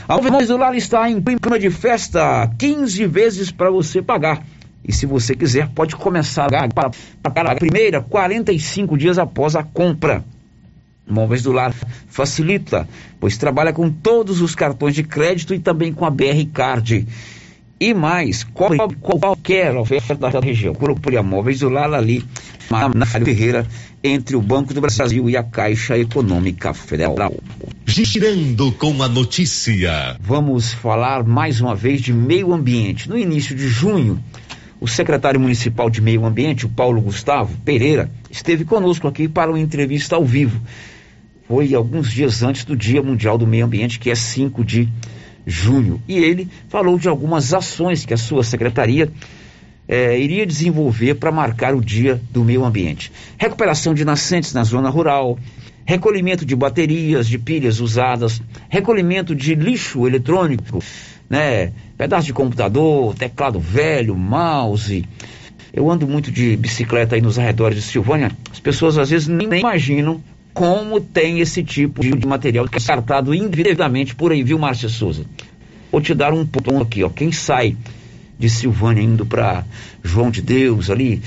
Alves 0.07 0.47
do 0.47 0.57
Lar 0.57 0.75
está 0.75 1.09
em 1.09 1.21
clima 1.21 1.59
de 1.59 1.69
festa, 1.69 2.49
15 2.57 3.05
vezes 3.07 3.51
para 3.51 3.69
você 3.69 4.01
pagar. 4.01 4.41
E 4.85 4.93
se 4.93 5.05
você 5.05 5.35
quiser, 5.35 5.67
pode 5.69 5.95
começar 5.97 6.47
a 6.53 6.69
pagar 7.21 7.51
a 7.51 7.55
primeira 7.55 8.01
45 8.01 8.97
dias 8.97 9.17
após 9.17 9.55
a 9.55 9.63
compra. 9.63 10.23
Móveis 11.07 11.41
do 11.41 11.51
Lar 11.51 11.73
facilita, 12.07 12.87
pois 13.19 13.37
trabalha 13.37 13.71
com 13.71 13.89
todos 13.89 14.41
os 14.41 14.53
cartões 14.53 14.93
de 14.93 15.03
crédito 15.03 15.53
e 15.53 15.59
também 15.59 15.93
com 15.93 16.05
a 16.05 16.09
BR 16.09 16.45
Card. 16.53 17.07
E 17.79 17.93
mais, 17.93 18.43
qualquer 18.43 19.75
oferta 19.75 20.15
da 20.15 20.39
região. 20.39 20.73
Procure 20.73 21.15
a 21.15 21.23
Móveis 21.23 21.59
do 21.59 21.69
Lar 21.69 21.93
ali, 21.93 22.25
na 22.95 23.05
Ferreira, 23.05 23.67
entre 24.03 24.35
o 24.35 24.41
Banco 24.41 24.73
do 24.73 24.81
Brasil 24.81 25.29
e 25.29 25.37
a 25.37 25.43
Caixa 25.43 25.97
Econômica 25.97 26.73
Federal. 26.73 27.15
Girando 27.85 28.71
com 28.71 29.01
a 29.03 29.07
notícia. 29.07 30.17
Vamos 30.19 30.73
falar 30.73 31.23
mais 31.23 31.61
uma 31.61 31.75
vez 31.75 32.01
de 32.01 32.11
meio 32.11 32.51
ambiente. 32.51 33.07
No 33.07 33.17
início 33.17 33.55
de 33.55 33.67
junho, 33.67 34.19
o 34.79 34.87
secretário 34.87 35.39
municipal 35.39 35.89
de 35.89 36.01
Meio 36.01 36.25
Ambiente, 36.25 36.65
o 36.65 36.69
Paulo 36.69 36.99
Gustavo 36.99 37.55
Pereira, 37.63 38.09
esteve 38.29 38.65
conosco 38.65 39.07
aqui 39.07 39.27
para 39.27 39.51
uma 39.51 39.59
entrevista 39.59 40.15
ao 40.15 40.25
vivo 40.25 40.59
foi 41.47 41.73
alguns 41.73 42.11
dias 42.11 42.43
antes 42.43 42.65
do 42.65 42.75
Dia 42.75 43.01
Mundial 43.01 43.37
do 43.37 43.47
Meio 43.47 43.65
Ambiente, 43.65 43.99
que 43.99 44.09
é 44.09 44.15
5 44.15 44.65
de 44.65 44.89
junho. 45.45 46.01
E 46.07 46.17
ele 46.17 46.49
falou 46.67 46.99
de 46.99 47.07
algumas 47.07 47.53
ações 47.53 48.05
que 48.05 48.13
a 48.13 48.17
sua 48.17 48.43
secretaria 48.43 49.09
eh, 49.87 50.19
iria 50.19 50.45
desenvolver 50.45 51.15
para 51.15 51.31
marcar 51.31 51.73
o 51.73 51.81
Dia 51.81 52.21
do 52.31 52.43
Meio 52.43 52.65
Ambiente. 52.65 53.11
Recuperação 53.37 53.93
de 53.93 54.03
nascentes 54.03 54.53
na 54.53 54.65
zona 54.65 54.89
rural, 54.89 55.39
recolhimento 55.85 56.45
de 56.45 56.53
baterias, 56.53 57.29
de 57.29 57.39
pilhas 57.39 57.79
usadas, 57.79 58.41
recolhimento 58.67 59.33
de 59.33 59.55
lixo 59.55 60.05
eletrônico, 60.05 60.83
né? 61.29 61.71
Pedaço 61.97 62.25
de 62.25 62.33
computador, 62.33 63.15
teclado 63.15 63.57
velho, 63.57 64.17
mouse. 64.17 65.05
Eu 65.73 65.89
ando 65.89 66.05
muito 66.05 66.29
de 66.29 66.57
bicicleta 66.57 67.15
aí 67.15 67.21
nos 67.21 67.39
arredores 67.39 67.77
de 67.77 67.83
Silvânia. 67.83 68.31
As 68.51 68.59
pessoas 68.59 68.97
às 68.97 69.09
vezes 69.09 69.29
nem 69.29 69.59
imaginam 69.59 70.21
como 70.57 70.99
tem 70.99 71.39
esse 71.39 71.63
tipo 71.63 72.01
de 72.01 72.25
material 72.25 72.67
descartado 72.67 73.31
indevidamente 73.31 74.15
por 74.15 74.31
aí, 74.31 74.41
viu, 74.41 74.57
Márcia 74.57 74.89
Souza? 74.89 75.23
Vou 75.91 76.01
te 76.01 76.15
dar 76.15 76.33
um 76.33 76.43
ponto 76.43 76.81
aqui, 76.81 77.03
ó. 77.03 77.09
Quem 77.09 77.31
sai 77.31 77.77
de 78.39 78.49
Silvânia 78.49 79.03
indo 79.03 79.23
para 79.23 79.63
João 80.03 80.31
de 80.31 80.41
Deus 80.41 80.89
ali, 80.89 81.21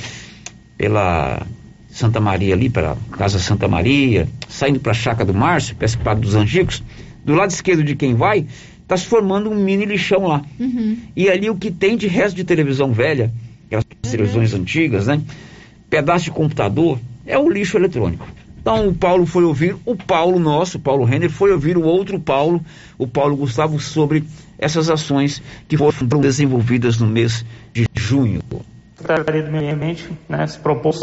pela 0.77 1.47
Santa 1.89 2.19
Maria 2.19 2.55
ali, 2.55 2.69
para 2.69 2.97
Casa 3.13 3.39
Santa 3.39 3.69
Maria, 3.69 4.29
saindo 4.49 4.81
para 4.81 4.91
a 4.91 4.95
Chácara 4.95 5.25
do 5.25 5.33
Márcio, 5.33 5.77
para 6.03 6.15
dos 6.15 6.35
Angicos, 6.35 6.83
do 7.25 7.33
lado 7.33 7.51
esquerdo 7.51 7.85
de 7.85 7.95
quem 7.95 8.17
vai, 8.17 8.45
está 8.83 8.97
se 8.97 9.07
formando 9.07 9.49
um 9.49 9.55
mini 9.55 9.85
lixão 9.85 10.27
lá. 10.27 10.43
Uhum. 10.59 10.99
E 11.15 11.31
ali 11.31 11.49
o 11.49 11.55
que 11.55 11.71
tem 11.71 11.97
de 11.97 12.09
resto 12.09 12.35
de 12.35 12.43
televisão 12.43 12.93
velha, 12.93 13.33
aquelas 13.67 13.85
uhum. 13.85 14.11
televisões 14.11 14.55
antigas, 14.55 15.07
né? 15.07 15.23
Pedaço 15.89 16.25
de 16.25 16.31
computador, 16.33 16.99
é 17.25 17.39
o 17.39 17.49
lixo 17.49 17.79
eletrônico. 17.79 18.27
Então 18.61 18.89
o 18.89 18.95
Paulo 18.95 19.25
foi 19.25 19.43
ouvir, 19.43 19.75
o 19.87 19.97
Paulo 19.97 20.39
nosso, 20.39 20.79
Paulo 20.79 21.05
Renner, 21.05 21.31
foi 21.31 21.51
ouvir 21.51 21.79
o 21.79 21.83
outro 21.83 22.21
Paulo, 22.21 22.61
o 22.99 23.07
Paulo 23.07 23.35
Gustavo, 23.37 23.81
sobre 23.81 24.25
essas 24.59 24.91
ações 24.91 25.43
que 25.67 25.79
foram 25.79 26.21
desenvolvidas 26.21 26.99
no 26.99 27.07
mês 27.07 27.45
de 27.73 27.87
junho. 27.97 28.43
Secretaria 28.97 29.43
do 29.43 29.51
Meio 29.51 29.75
Ambiente 29.75 30.11
né, 30.29 30.47
se 30.47 30.59
propôs 30.59 31.03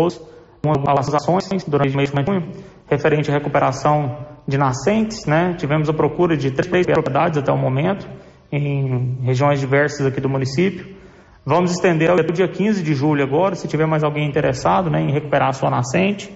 algumas 0.64 1.14
ações 1.14 1.64
durante 1.68 1.94
o 1.94 1.98
mês 1.98 2.12
de 2.12 2.24
junho, 2.24 2.48
referente 2.88 3.32
à 3.32 3.34
recuperação 3.34 4.28
de 4.48 4.56
nascentes. 4.56 5.26
Né? 5.26 5.56
Tivemos 5.58 5.90
a 5.90 5.94
procura 5.94 6.38
de 6.38 6.52
três 6.52 6.86
propriedades 6.86 7.40
até 7.40 7.52
o 7.52 7.58
momento, 7.58 8.08
em 8.52 9.18
regiões 9.24 9.60
diversas 9.60 10.06
aqui 10.06 10.22
do 10.22 10.30
município. 10.30 10.96
Vamos 11.44 11.72
estender 11.72 12.12
até 12.12 12.22
o 12.22 12.34
dia 12.34 12.48
15 12.48 12.84
de 12.84 12.94
julho 12.94 13.24
agora, 13.24 13.56
se 13.56 13.68
tiver 13.68 13.88
mais 13.88 14.04
alguém 14.04 14.28
interessado 14.28 14.92
né, 14.92 15.02
em 15.02 15.12
recuperar 15.12 15.50
a 15.50 15.54
sua 15.54 15.72
nascente 15.72 16.32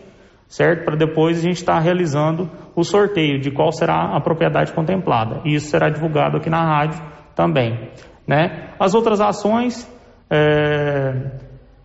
certo? 0.52 0.84
Para 0.84 0.98
depois 0.98 1.40
a 1.40 1.42
gente 1.42 1.56
estar 1.56 1.76
tá 1.76 1.80
realizando 1.80 2.52
o 2.76 2.84
sorteio 2.84 3.40
de 3.40 3.50
qual 3.50 3.72
será 3.72 4.16
a 4.16 4.20
propriedade 4.20 4.74
contemplada. 4.74 5.42
E 5.46 5.56
isso 5.56 5.70
será 5.70 5.90
divulgado 5.90 6.38
aqui 6.38 6.50
na 6.50 6.62
rádio 6.62 7.02
também, 7.34 7.90
né? 8.28 8.74
As 8.78 8.94
outras 8.94 9.22
ações, 9.22 9.90
é, 10.30 11.32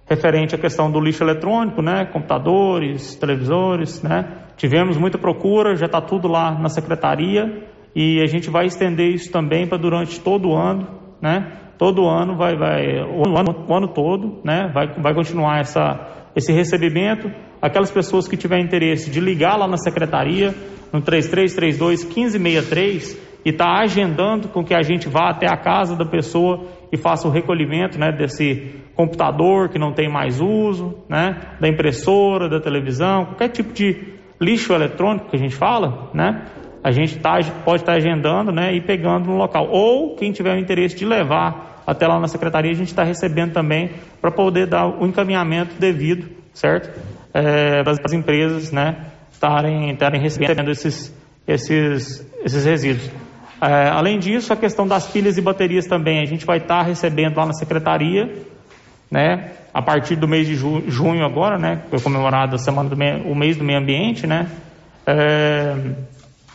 referente 0.09 0.55
à 0.55 0.59
questão 0.59 0.91
do 0.91 1.01
lixo 1.01 1.23
eletrônico, 1.23 1.81
né, 1.81 2.07
computadores, 2.07 3.15
televisores, 3.17 4.03
né, 4.03 4.47
tivemos 4.57 4.97
muita 4.97 5.19
procura, 5.19 5.75
já 5.77 5.87
está 5.87 6.01
tudo 6.01 6.29
lá 6.29 6.53
na 6.53 6.69
secretaria 6.69 7.69
e 7.95 8.21
a 8.23 8.27
gente 8.27 8.49
vai 8.49 8.67
estender 8.67 9.09
isso 9.09 9.33
também 9.33 9.67
para 9.67 9.79
durante 9.79 10.21
todo 10.21 10.51
o 10.51 10.55
ano, 10.55 10.87
né, 11.21 11.53
todo 11.77 12.09
ano 12.09 12.37
vai, 12.37 12.57
vai 12.57 13.01
o 13.03 13.37
ano, 13.37 13.65
o 13.69 13.75
ano 13.75 13.89
todo, 13.89 14.41
né, 14.45 14.71
vai, 14.73 14.87
vai 14.95 15.13
continuar 15.13 15.59
essa, 15.59 16.26
esse 16.37 16.53
recebimento. 16.53 17.33
Aquelas 17.61 17.91
pessoas 17.91 18.29
que 18.29 18.37
tiverem 18.37 18.67
interesse 18.67 19.11
de 19.11 19.19
ligar 19.19 19.57
lá 19.57 19.67
na 19.67 19.79
secretaria, 19.79 20.55
no 20.93 21.01
3332 21.01 22.05
1563, 22.05 23.27
e 23.45 23.51
está 23.51 23.81
agendando 23.81 24.49
com 24.49 24.63
que 24.63 24.75
a 24.75 24.83
gente 24.83 25.09
vá 25.09 25.31
até 25.31 25.47
a 25.47 25.57
casa 25.57 25.97
da 25.97 26.05
pessoa 26.05 26.67
e 26.93 26.97
faça 26.97 27.27
o 27.27 27.31
recolhimento 27.31 27.99
né, 27.99 28.13
desse 28.13 28.75
computador 28.95 29.69
que 29.69 29.79
não 29.79 29.93
tem 29.93 30.11
mais 30.11 30.41
uso, 30.41 30.97
né, 31.09 31.57
da 31.61 31.69
impressora, 31.69 32.49
da 32.49 32.61
televisão, 32.61 33.27
qualquer 33.27 33.49
tipo 33.51 33.73
de 33.73 34.15
lixo 34.41 34.73
eletrônico 34.73 35.31
que 35.31 35.37
a 35.37 35.39
gente 35.39 35.55
fala, 35.55 36.11
né, 36.13 36.47
a 36.83 36.91
gente 36.91 37.19
tá, 37.19 37.39
pode 37.65 37.83
estar 37.83 37.93
tá 37.93 37.99
agendando 37.99 38.53
né, 38.53 38.75
e 38.75 38.81
pegando 38.81 39.27
no 39.27 39.37
local. 39.37 39.69
Ou 39.71 40.15
quem 40.17 40.33
tiver 40.33 40.55
o 40.55 40.59
interesse 40.59 40.97
de 40.97 41.05
levar 41.05 41.76
até 41.87 42.07
lá 42.07 42.19
na 42.19 42.27
secretaria, 42.27 42.73
a 42.73 42.75
gente 42.75 42.89
está 42.89 43.05
recebendo 43.05 43.53
também 43.53 43.91
para 44.21 44.31
poder 44.31 44.67
dar 44.67 44.87
o 44.87 45.07
encaminhamento 45.07 45.77
devido, 45.79 46.29
certo? 46.53 46.91
É, 47.33 47.83
das 47.85 48.13
empresas 48.13 48.73
né, 48.73 49.07
estarem, 49.31 49.97
recebendo 50.21 50.71
esses, 50.71 51.15
esses, 51.47 52.27
esses 52.45 52.65
resíduos. 52.65 53.11
É, 53.61 53.89
além 53.89 54.19
disso, 54.19 54.53
a 54.53 54.57
questão 54.57 54.87
das 54.87 55.07
pilhas 55.07 55.39
e 55.39 55.41
baterias 55.41 55.87
também, 55.87 56.21
a 56.21 56.25
gente 56.25 56.45
vai 56.45 56.59
estar 56.59 56.79
tá 56.79 56.83
recebendo 56.83 57.37
lá 57.37 57.47
na 57.47 57.53
secretaria, 57.53 58.35
né? 59.11 59.53
A 59.73 59.81
partir 59.81 60.17
do 60.17 60.27
mês 60.27 60.47
de 60.47 60.55
ju 60.55 60.83
junho 60.89 61.25
agora, 61.25 61.59
né? 61.59 61.83
Foi 61.89 62.01
comemorado 62.01 62.57
a 62.57 62.59
semana 62.59 62.89
do 62.89 62.97
meio, 62.97 63.27
o 63.29 63.35
mês 63.35 63.57
do 63.57 63.65
meio 63.65 63.79
ambiente, 63.79 64.27
né? 64.27 64.49
É, 65.07 65.75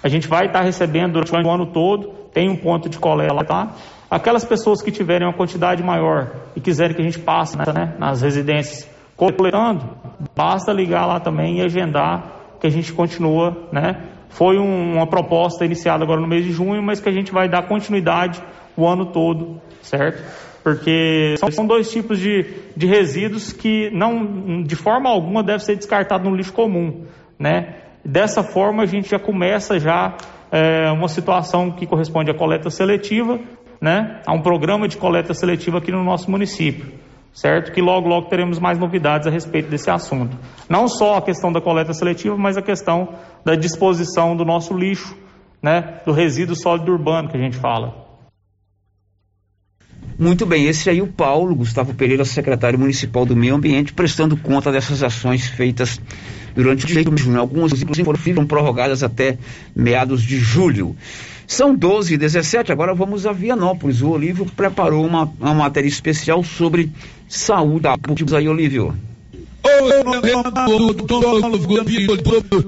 a 0.04 0.08
gente 0.10 0.28
vai 0.28 0.48
estar 0.48 0.60
tá 0.60 0.66
recebendo 0.66 1.14
durante 1.14 1.32
o 1.32 1.50
ano 1.50 1.68
todo, 1.68 2.10
tem 2.34 2.50
um 2.50 2.56
ponto 2.56 2.90
de 2.90 3.00
coleta 3.00 3.34
lá. 3.34 3.44
Tá? 3.44 3.76
Aquelas 4.12 4.44
pessoas 4.44 4.82
que 4.82 4.92
tiverem 4.92 5.26
uma 5.26 5.34
quantidade 5.34 5.82
maior 5.82 6.32
e 6.54 6.60
quiserem 6.60 6.94
que 6.94 7.02
a 7.02 7.06
gente 7.06 7.20
passe 7.20 7.58
né, 7.58 7.96
nas 7.98 8.22
residências 8.22 8.86
coletando, 9.16 9.90
basta 10.36 10.74
ligar 10.74 11.06
lá 11.06 11.18
também 11.22 11.60
e 11.60 11.62
agendar 11.62 12.58
que 12.60 12.68
a 12.68 12.70
gente 12.70 12.92
continua, 12.92 13.70
né? 13.72 14.04
Foi 14.28 14.58
um, 14.58 14.96
uma 14.96 15.08
proposta 15.08 15.64
iniciada 15.64 16.04
agora 16.04 16.20
no 16.20 16.28
mês 16.28 16.44
de 16.44 16.52
junho, 16.52 16.84
mas 16.84 17.00
que 17.00 17.08
a 17.08 17.12
gente 17.12 17.32
vai 17.32 17.48
dar 17.48 17.68
continuidade 17.70 18.44
o 18.76 18.86
ano 18.86 19.06
todo, 19.06 19.62
certo? 19.82 20.22
Porque 20.62 21.36
são 21.52 21.66
dois 21.66 21.90
tipos 21.90 22.20
de, 22.20 22.46
de 22.76 22.88
resíduos 22.88 23.54
que 23.54 23.90
não, 23.92 24.62
de 24.62 24.76
forma 24.76 25.10
alguma, 25.10 25.42
deve 25.42 25.64
ser 25.64 25.78
descartado 25.78 26.30
no 26.30 26.36
lixo 26.36 26.52
comum, 26.52 27.06
né? 27.40 27.76
Dessa 28.04 28.44
forma, 28.44 28.84
a 28.84 28.86
gente 28.86 29.10
já 29.10 29.20
começa 29.20 29.80
já 29.80 30.18
é, 30.52 30.92
uma 30.92 31.08
situação 31.08 31.72
que 31.72 31.88
corresponde 31.88 32.30
à 32.30 32.34
coleta 32.34 32.70
seletiva, 32.70 33.40
né? 33.82 34.22
A 34.26 34.32
um 34.32 34.42
programa 34.42 34.88
de 34.88 34.96
coleta 34.96 35.34
seletiva 35.34 35.80
aqui 35.80 35.92
no 35.92 36.04
nosso 36.04 36.30
município 36.30 37.02
certo? 37.34 37.72
Que 37.72 37.82
logo, 37.82 38.08
logo 38.08 38.28
teremos 38.28 38.60
mais 38.60 38.78
novidades 38.78 39.28
a 39.28 39.32
respeito 39.32 39.70
desse 39.70 39.90
assunto. 39.90 40.38
Não 40.70 40.88
só 40.88 41.18
a 41.18 41.22
questão 41.22 41.52
da 41.52 41.62
coleta 41.62 41.94
seletiva, 41.94 42.38
mas 42.38 42.58
a 42.58 42.62
questão 42.62 43.10
da 43.46 43.56
disposição 43.56 44.36
do 44.36 44.46
nosso 44.46 44.74
lixo, 44.74 45.16
né? 45.62 46.02
Do 46.06 46.12
resíduo 46.12 46.56
sólido 46.56 46.92
urbano 46.92 47.30
que 47.30 47.38
a 47.38 47.40
gente 47.40 47.58
fala. 47.58 48.10
Muito 50.20 50.46
bem, 50.46 50.68
esse 50.68 50.88
aí 50.88 51.00
é 51.00 51.02
o 51.02 51.08
Paulo 51.08 51.56
Gustavo 51.56 51.96
Pereira, 51.96 52.24
secretário 52.24 52.78
municipal 52.78 53.26
do 53.26 53.36
Meio 53.36 53.56
Ambiente, 53.56 53.92
prestando 53.92 54.38
conta 54.38 54.72
dessas 54.72 55.02
ações 55.02 55.48
feitas 55.48 56.00
durante 56.54 56.86
o 56.86 56.94
mês 56.94 57.06
de 57.10 57.24
junho. 57.24 57.40
Algumas, 57.40 57.82
inclusive, 57.82 58.06
foram 58.06 58.46
prorrogadas 58.46 59.02
até 59.02 59.40
meados 59.76 60.22
de 60.22 60.38
julho. 60.38 60.96
São 61.52 61.76
12 61.76 62.14
e 62.14 62.18
17, 62.18 62.72
agora 62.72 62.94
vamos 62.94 63.26
a 63.28 63.34
Vianópolis. 63.34 64.02
O 64.02 64.12
Olívio 64.12 64.46
preparou 64.46 65.06
uma, 65.06 65.30
uma 65.38 65.54
matéria 65.54 65.90
especial 65.90 66.42
sobre 66.46 66.90
saúde. 67.28 67.88
Aí, 68.38 68.48
Olívio 68.48 68.96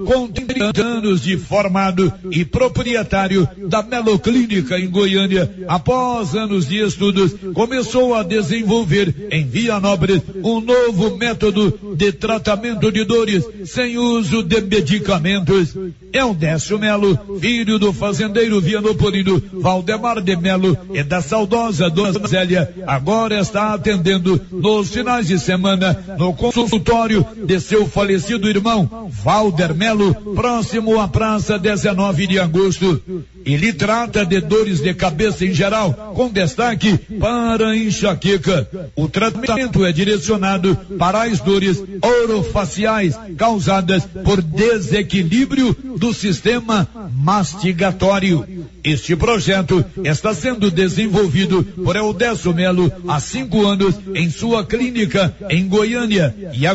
com 0.06 0.28
30 0.28 0.82
anos 0.82 1.22
de 1.22 1.38
formado 1.38 2.14
e 2.32 2.46
proprietário 2.46 3.48
da 3.68 3.82
Melo 3.82 4.20
Clínica 4.20 4.80
em 4.80 4.90
Goiânia, 4.90 5.52
após 5.68 6.36
anos 6.36 6.68
de 6.68 6.86
estudos, 6.86 7.34
começou 7.54 8.14
a 8.14 8.22
desenvolver 8.22 9.28
em 9.32 9.46
Vianópolis 9.46 10.22
um 10.44 10.62
novo 10.62 11.18
método 11.18 11.96
de 11.96 12.12
tratamento 12.12 12.92
de 12.92 13.04
dores 13.04 13.44
sem 13.66 13.98
uso 13.98 14.44
de 14.44 14.62
medicamentos. 14.62 15.76
É 16.12 16.24
o 16.24 16.34
Décio 16.34 16.78
Melo, 16.78 17.40
filho 17.40 17.80
do 17.80 17.92
fazendeiro 17.92 18.62
vianopolino 18.62 19.42
Valdemar 19.54 20.22
de 20.22 20.36
Melo 20.36 20.78
e 20.94 21.04
da 21.04 21.22
saudosa 21.22 21.90
Dona 21.90 22.28
Zélia, 22.28 22.72
agora 22.86 23.40
está 23.40 23.74
atendendo 23.74 24.40
nos 24.52 24.90
finais 24.90 25.28
de 25.28 25.40
semana 25.40 25.98
no 26.20 26.34
consultório 26.34 26.83
consultório 26.84 27.26
de 27.46 27.60
seu 27.60 27.88
falecido 27.88 28.50
irmão, 28.50 29.10
Valder 29.10 29.74
Melo, 29.74 30.14
próximo 30.36 31.00
à 31.00 31.08
praça 31.08 31.58
19 31.58 32.28
de 32.28 32.40
agosto. 32.40 33.02
Ele 33.46 33.74
trata 33.74 34.26
de 34.26 34.40
dores 34.42 34.82
de 34.82 34.94
cabeça 34.94 35.46
em 35.46 35.54
geral, 35.54 36.14
com 36.16 36.30
destaque 36.30 36.98
para 37.20 37.76
enxaqueca. 37.76 38.68
O 38.96 39.08
tratamento 39.08 39.86
é 39.86 39.92
direcionado 39.92 40.76
para 40.98 41.24
as 41.24 41.40
dores 41.40 41.82
orofaciais 42.02 43.18
causadas 43.38 44.06
por 44.24 44.42
desequilíbrio 44.42 45.76
do 45.98 46.14
sistema 46.14 46.88
mastigatório. 47.14 48.46
Este 48.84 49.16
projeto 49.16 49.84
está 50.04 50.34
sendo 50.34 50.70
desenvolvido 50.70 51.64
por 51.64 51.96
Eldesso 51.96 52.54
Melo 52.54 52.92
há 53.08 53.20
cinco 53.20 53.66
anos 53.66 53.96
em 54.14 54.30
sua 54.30 54.66
clínica 54.66 55.34
em 55.50 55.68
Goiânia 55.68 56.36
e 56.54 56.68
agora 56.68 56.73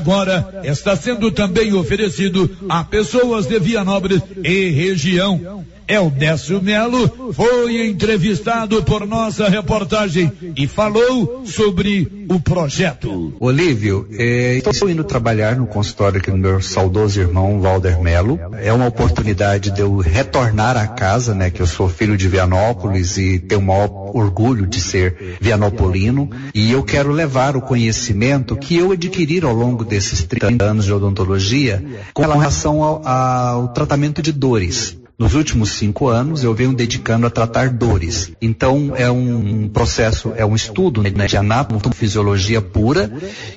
está 0.64 0.96
sendo 0.96 1.30
também 1.30 1.72
oferecido 1.72 2.50
a 2.68 2.84
pessoas 2.84 3.46
de 3.46 3.58
Vianópolis 3.58 4.22
e 4.42 4.70
região. 4.70 5.64
Eldécio 5.88 6.60
Melo 6.62 7.32
foi 7.32 7.86
entrevistado 7.86 8.82
por 8.82 9.06
nossa 9.06 9.48
reportagem 9.48 10.30
e 10.54 10.66
falou 10.66 11.46
sobre 11.46 12.26
o 12.28 12.38
projeto. 12.38 13.32
Olívio, 13.40 14.06
eh, 14.12 14.60
estou 14.62 14.90
indo 14.90 15.02
trabalhar 15.02 15.56
no 15.56 15.66
consultório 15.66 16.20
aqui 16.20 16.30
do 16.30 16.36
meu 16.36 16.60
saudoso 16.60 17.18
irmão 17.18 17.58
Valder 17.62 17.98
Melo. 18.02 18.38
É 18.60 18.70
uma 18.70 18.86
oportunidade 18.86 19.70
de 19.70 19.80
eu 19.80 19.96
retornar 19.96 20.76
à 20.76 20.86
casa, 20.86 21.34
né? 21.34 21.48
Que 21.48 21.62
eu 21.62 21.66
sou 21.66 21.88
filho 21.88 22.18
de 22.18 22.28
Vianópolis 22.28 23.16
e 23.16 23.38
tenho 23.38 23.62
o 23.62 23.64
maior 23.64 23.88
orgulho 24.14 24.66
de 24.66 24.82
ser 24.82 25.38
vianopolino. 25.40 26.28
E 26.54 26.70
eu 26.70 26.82
quero 26.82 27.12
levar 27.12 27.56
o 27.56 27.62
conhecimento 27.62 28.56
que 28.56 28.76
eu 28.76 28.92
adquiri 28.92 29.40
ao 29.42 29.54
longo 29.54 29.86
desses 29.86 30.22
30 30.24 30.64
anos 30.64 30.84
de 30.84 30.92
odontologia 30.92 31.82
com 32.12 32.22
relação 32.22 32.82
ao, 32.82 33.06
ao 33.08 33.68
tratamento 33.68 34.20
de 34.20 34.32
dores. 34.32 34.97
Nos 35.18 35.34
últimos 35.34 35.72
cinco 35.72 36.06
anos, 36.06 36.44
eu 36.44 36.54
venho 36.54 36.72
dedicando 36.72 37.26
a 37.26 37.30
tratar 37.30 37.70
dores. 37.70 38.30
Então, 38.40 38.92
é 38.94 39.10
um 39.10 39.68
processo, 39.68 40.32
é 40.36 40.46
um 40.46 40.54
estudo 40.54 41.02
né, 41.02 41.26
de 41.26 41.36
anatomofisiologia 41.36 42.62
pura 42.62 43.10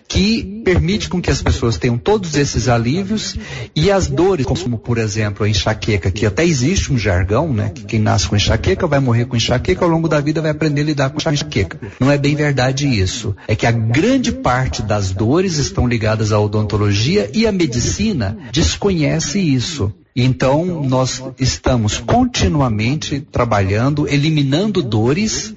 que 0.08 0.64
permite 0.66 1.08
com 1.08 1.22
que 1.22 1.30
as 1.30 1.40
pessoas 1.40 1.78
tenham 1.78 2.00
todos 2.00 2.36
esses 2.36 2.68
alívios 2.68 3.38
e 3.76 3.92
as 3.92 4.08
dores, 4.08 4.44
como 4.44 4.80
por 4.80 4.98
exemplo 4.98 5.46
a 5.46 5.50
enxaqueca, 5.50 6.10
que 6.10 6.26
até 6.26 6.44
existe 6.44 6.92
um 6.92 6.98
jargão, 6.98 7.54
né? 7.54 7.70
Que 7.70 7.84
quem 7.84 8.00
nasce 8.00 8.28
com 8.28 8.36
enxaqueca 8.36 8.88
vai 8.88 9.00
morrer 9.00 9.26
com 9.26 9.36
enxaqueca, 9.36 9.86
ao 9.86 9.92
longo 9.92 10.08
da 10.08 10.20
vida 10.20 10.42
vai 10.42 10.50
aprender 10.50 10.82
a 10.82 10.86
lidar 10.86 11.10
com 11.12 11.18
enxaqueca. 11.18 11.80
Não 12.00 12.10
é 12.10 12.18
bem 12.18 12.34
verdade 12.36 12.88
isso. 12.88 13.36
É 13.48 13.56
que 13.56 13.68
a 13.68 13.72
grande 13.72 14.32
parte 14.32 14.82
das 14.82 15.12
dores 15.12 15.58
estão 15.58 15.88
ligadas 15.88 16.32
à 16.32 16.40
odontologia 16.40 17.30
e 17.36 17.46
a 17.46 17.52
medicina 17.52 18.36
desconhece 18.52 19.40
isso. 19.40 19.94
Então, 20.16 20.84
nós 20.84 21.24
estamos 21.40 21.98
continuamente 22.00 23.22
trabalhando, 23.22 24.08
eliminando 24.08 24.84
dores 24.84 25.54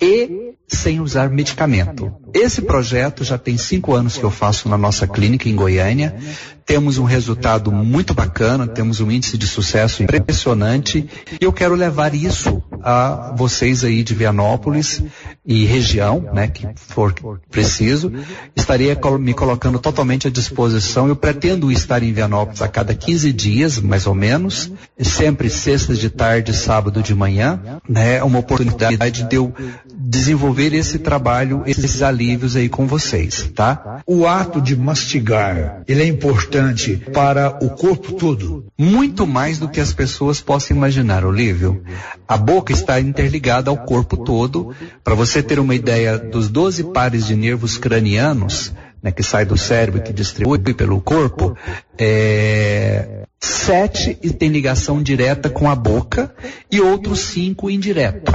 e 0.00 0.54
sem 0.68 1.00
usar 1.00 1.30
medicamento. 1.30 2.12
Esse 2.34 2.62
projeto 2.62 3.22
já 3.22 3.38
tem 3.38 3.56
cinco 3.56 3.94
anos 3.94 4.16
que 4.16 4.24
eu 4.24 4.30
faço 4.30 4.68
na 4.68 4.76
nossa 4.76 5.06
clínica 5.06 5.48
em 5.48 5.54
Goiânia. 5.54 6.16
Temos 6.64 6.98
um 6.98 7.04
resultado 7.04 7.70
muito 7.70 8.12
bacana, 8.12 8.66
temos 8.66 9.00
um 9.00 9.10
índice 9.10 9.38
de 9.38 9.46
sucesso 9.46 10.02
impressionante 10.02 11.08
e 11.40 11.44
eu 11.44 11.52
quero 11.52 11.74
levar 11.76 12.14
isso 12.14 12.62
a 12.82 13.32
vocês 13.36 13.84
aí 13.84 14.02
de 14.02 14.14
Vianópolis 14.14 15.02
e 15.46 15.64
região, 15.64 16.28
né, 16.32 16.48
que 16.48 16.66
for 16.74 17.14
preciso. 17.50 18.12
Estaria 18.54 18.98
me 19.18 19.32
colocando 19.32 19.78
totalmente 19.78 20.26
à 20.26 20.30
disposição. 20.30 21.06
Eu 21.06 21.14
pretendo 21.14 21.70
estar 21.70 22.02
em 22.02 22.12
Vianópolis 22.12 22.62
a 22.62 22.68
cada 22.68 22.94
15 22.94 23.32
dias, 23.32 23.78
mais 23.78 24.06
ou 24.06 24.14
menos, 24.14 24.72
sempre 25.00 25.48
sextas 25.48 25.98
de 25.98 26.10
tarde, 26.10 26.52
sábado 26.52 27.02
de 27.02 27.14
manhã, 27.14 27.60
né, 27.88 28.22
uma 28.22 28.40
oportunidade 28.40 29.22
de 29.22 29.36
eu 29.36 29.54
desenvolver 29.94 30.72
esse 30.74 30.98
trabalho, 30.98 31.62
esses 31.66 32.02
alívios 32.02 32.56
aí 32.56 32.68
com 32.68 32.86
vocês, 32.86 33.50
tá? 33.54 34.02
O 34.06 34.26
ato 34.26 34.60
de 34.60 34.76
mastigar, 34.76 35.82
ele 35.86 36.02
é 36.02 36.06
importante 36.06 36.96
para 37.12 37.58
o 37.60 37.70
corpo 37.70 38.12
todo? 38.12 38.66
Muito 38.78 39.26
mais 39.26 39.58
do 39.58 39.68
que 39.68 39.80
as 39.80 39.92
pessoas 39.92 40.40
possam 40.40 40.76
imaginar, 40.76 41.24
Olívio. 41.24 41.82
A 42.28 42.36
boca 42.36 42.72
está 42.72 43.00
interligada 43.00 43.70
ao 43.70 43.76
corpo 43.76 44.16
todo. 44.18 44.74
Para 45.02 45.14
você 45.14 45.35
ter 45.42 45.58
uma 45.58 45.74
ideia 45.74 46.18
dos 46.18 46.48
12 46.48 46.84
pares 46.92 47.26
de 47.26 47.34
nervos 47.34 47.78
cranianos, 47.78 48.72
né, 49.02 49.10
que 49.12 49.22
sai 49.22 49.44
do 49.44 49.56
cérebro 49.56 50.00
e 50.00 50.02
que 50.02 50.12
distribui 50.12 50.58
pelo 50.74 51.00
corpo, 51.00 51.56
é, 51.98 53.26
sete 53.40 54.14
tem 54.14 54.48
ligação 54.48 55.02
direta 55.02 55.48
com 55.48 55.70
a 55.70 55.74
boca 55.74 56.34
e 56.70 56.80
outros 56.80 57.20
cinco 57.20 57.70
indireto. 57.70 58.32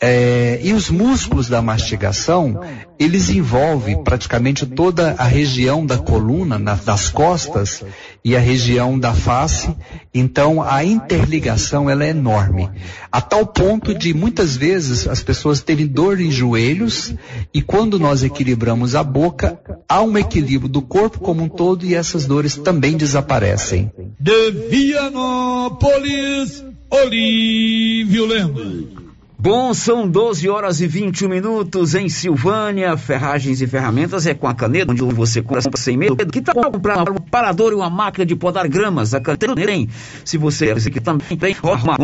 É, 0.00 0.60
e 0.62 0.72
os 0.74 0.90
músculos 0.90 1.48
da 1.48 1.62
mastigação, 1.62 2.60
eles 2.98 3.30
envolvem 3.30 4.02
praticamente 4.04 4.66
toda 4.66 5.14
a 5.18 5.24
região 5.24 5.86
da 5.86 5.96
coluna, 5.96 6.58
na, 6.58 6.74
das 6.74 7.08
costas 7.08 7.82
e 8.22 8.36
a 8.36 8.38
região 8.38 8.98
da 8.98 9.14
face. 9.14 9.74
Então 10.12 10.62
a 10.62 10.84
interligação 10.84 11.88
ela 11.88 12.04
é 12.04 12.10
enorme, 12.10 12.68
a 13.10 13.22
tal 13.22 13.46
ponto 13.46 13.94
de 13.94 14.12
muitas 14.12 14.56
vezes 14.56 15.08
as 15.08 15.22
pessoas 15.22 15.60
terem 15.60 15.86
dor 15.86 16.20
em 16.20 16.30
joelhos 16.30 17.14
e 17.54 17.62
quando 17.62 17.98
nós 17.98 18.22
equilibramos 18.22 18.94
a 18.94 19.02
boca, 19.02 19.58
há 19.88 20.02
um 20.02 20.18
equilíbrio 20.18 20.68
do 20.68 20.82
corpo 20.82 21.20
como 21.20 21.42
um 21.42 21.48
todo 21.48 21.86
e 21.86 21.94
essas 21.94 22.26
dores 22.26 22.54
também 22.56 22.96
desaparecem. 22.96 23.90
De 24.20 24.50
Vianópolis, 24.68 26.62
Olívio 26.90 28.26
Lemos. 28.26 29.05
Bom, 29.46 29.72
são 29.72 30.08
12 30.08 30.48
horas 30.48 30.80
e 30.80 30.88
21 30.88 31.28
minutos 31.28 31.94
em 31.94 32.08
Silvânia. 32.08 32.96
Ferragens 32.96 33.62
e 33.62 33.66
ferramentas 33.68 34.26
é 34.26 34.34
com 34.34 34.48
a 34.48 34.52
caneta, 34.52 34.90
onde 34.90 35.02
você 35.02 35.40
compra 35.40 35.70
sem 35.76 35.96
medo. 35.96 36.16
Que 36.16 36.42
tal 36.42 36.72
comprar 36.72 37.08
um 37.08 37.14
parador 37.14 37.70
e 37.70 37.76
uma 37.76 37.88
máquina 37.88 38.26
de 38.26 38.34
podar 38.34 38.66
gramas? 38.66 39.14
A 39.14 39.20
caneta 39.20 39.54
tem. 39.54 39.88
Se 40.24 40.36
você 40.36 40.74
quer 40.74 41.00
também 41.00 41.38
tem 41.38 41.54
uma 41.62 41.96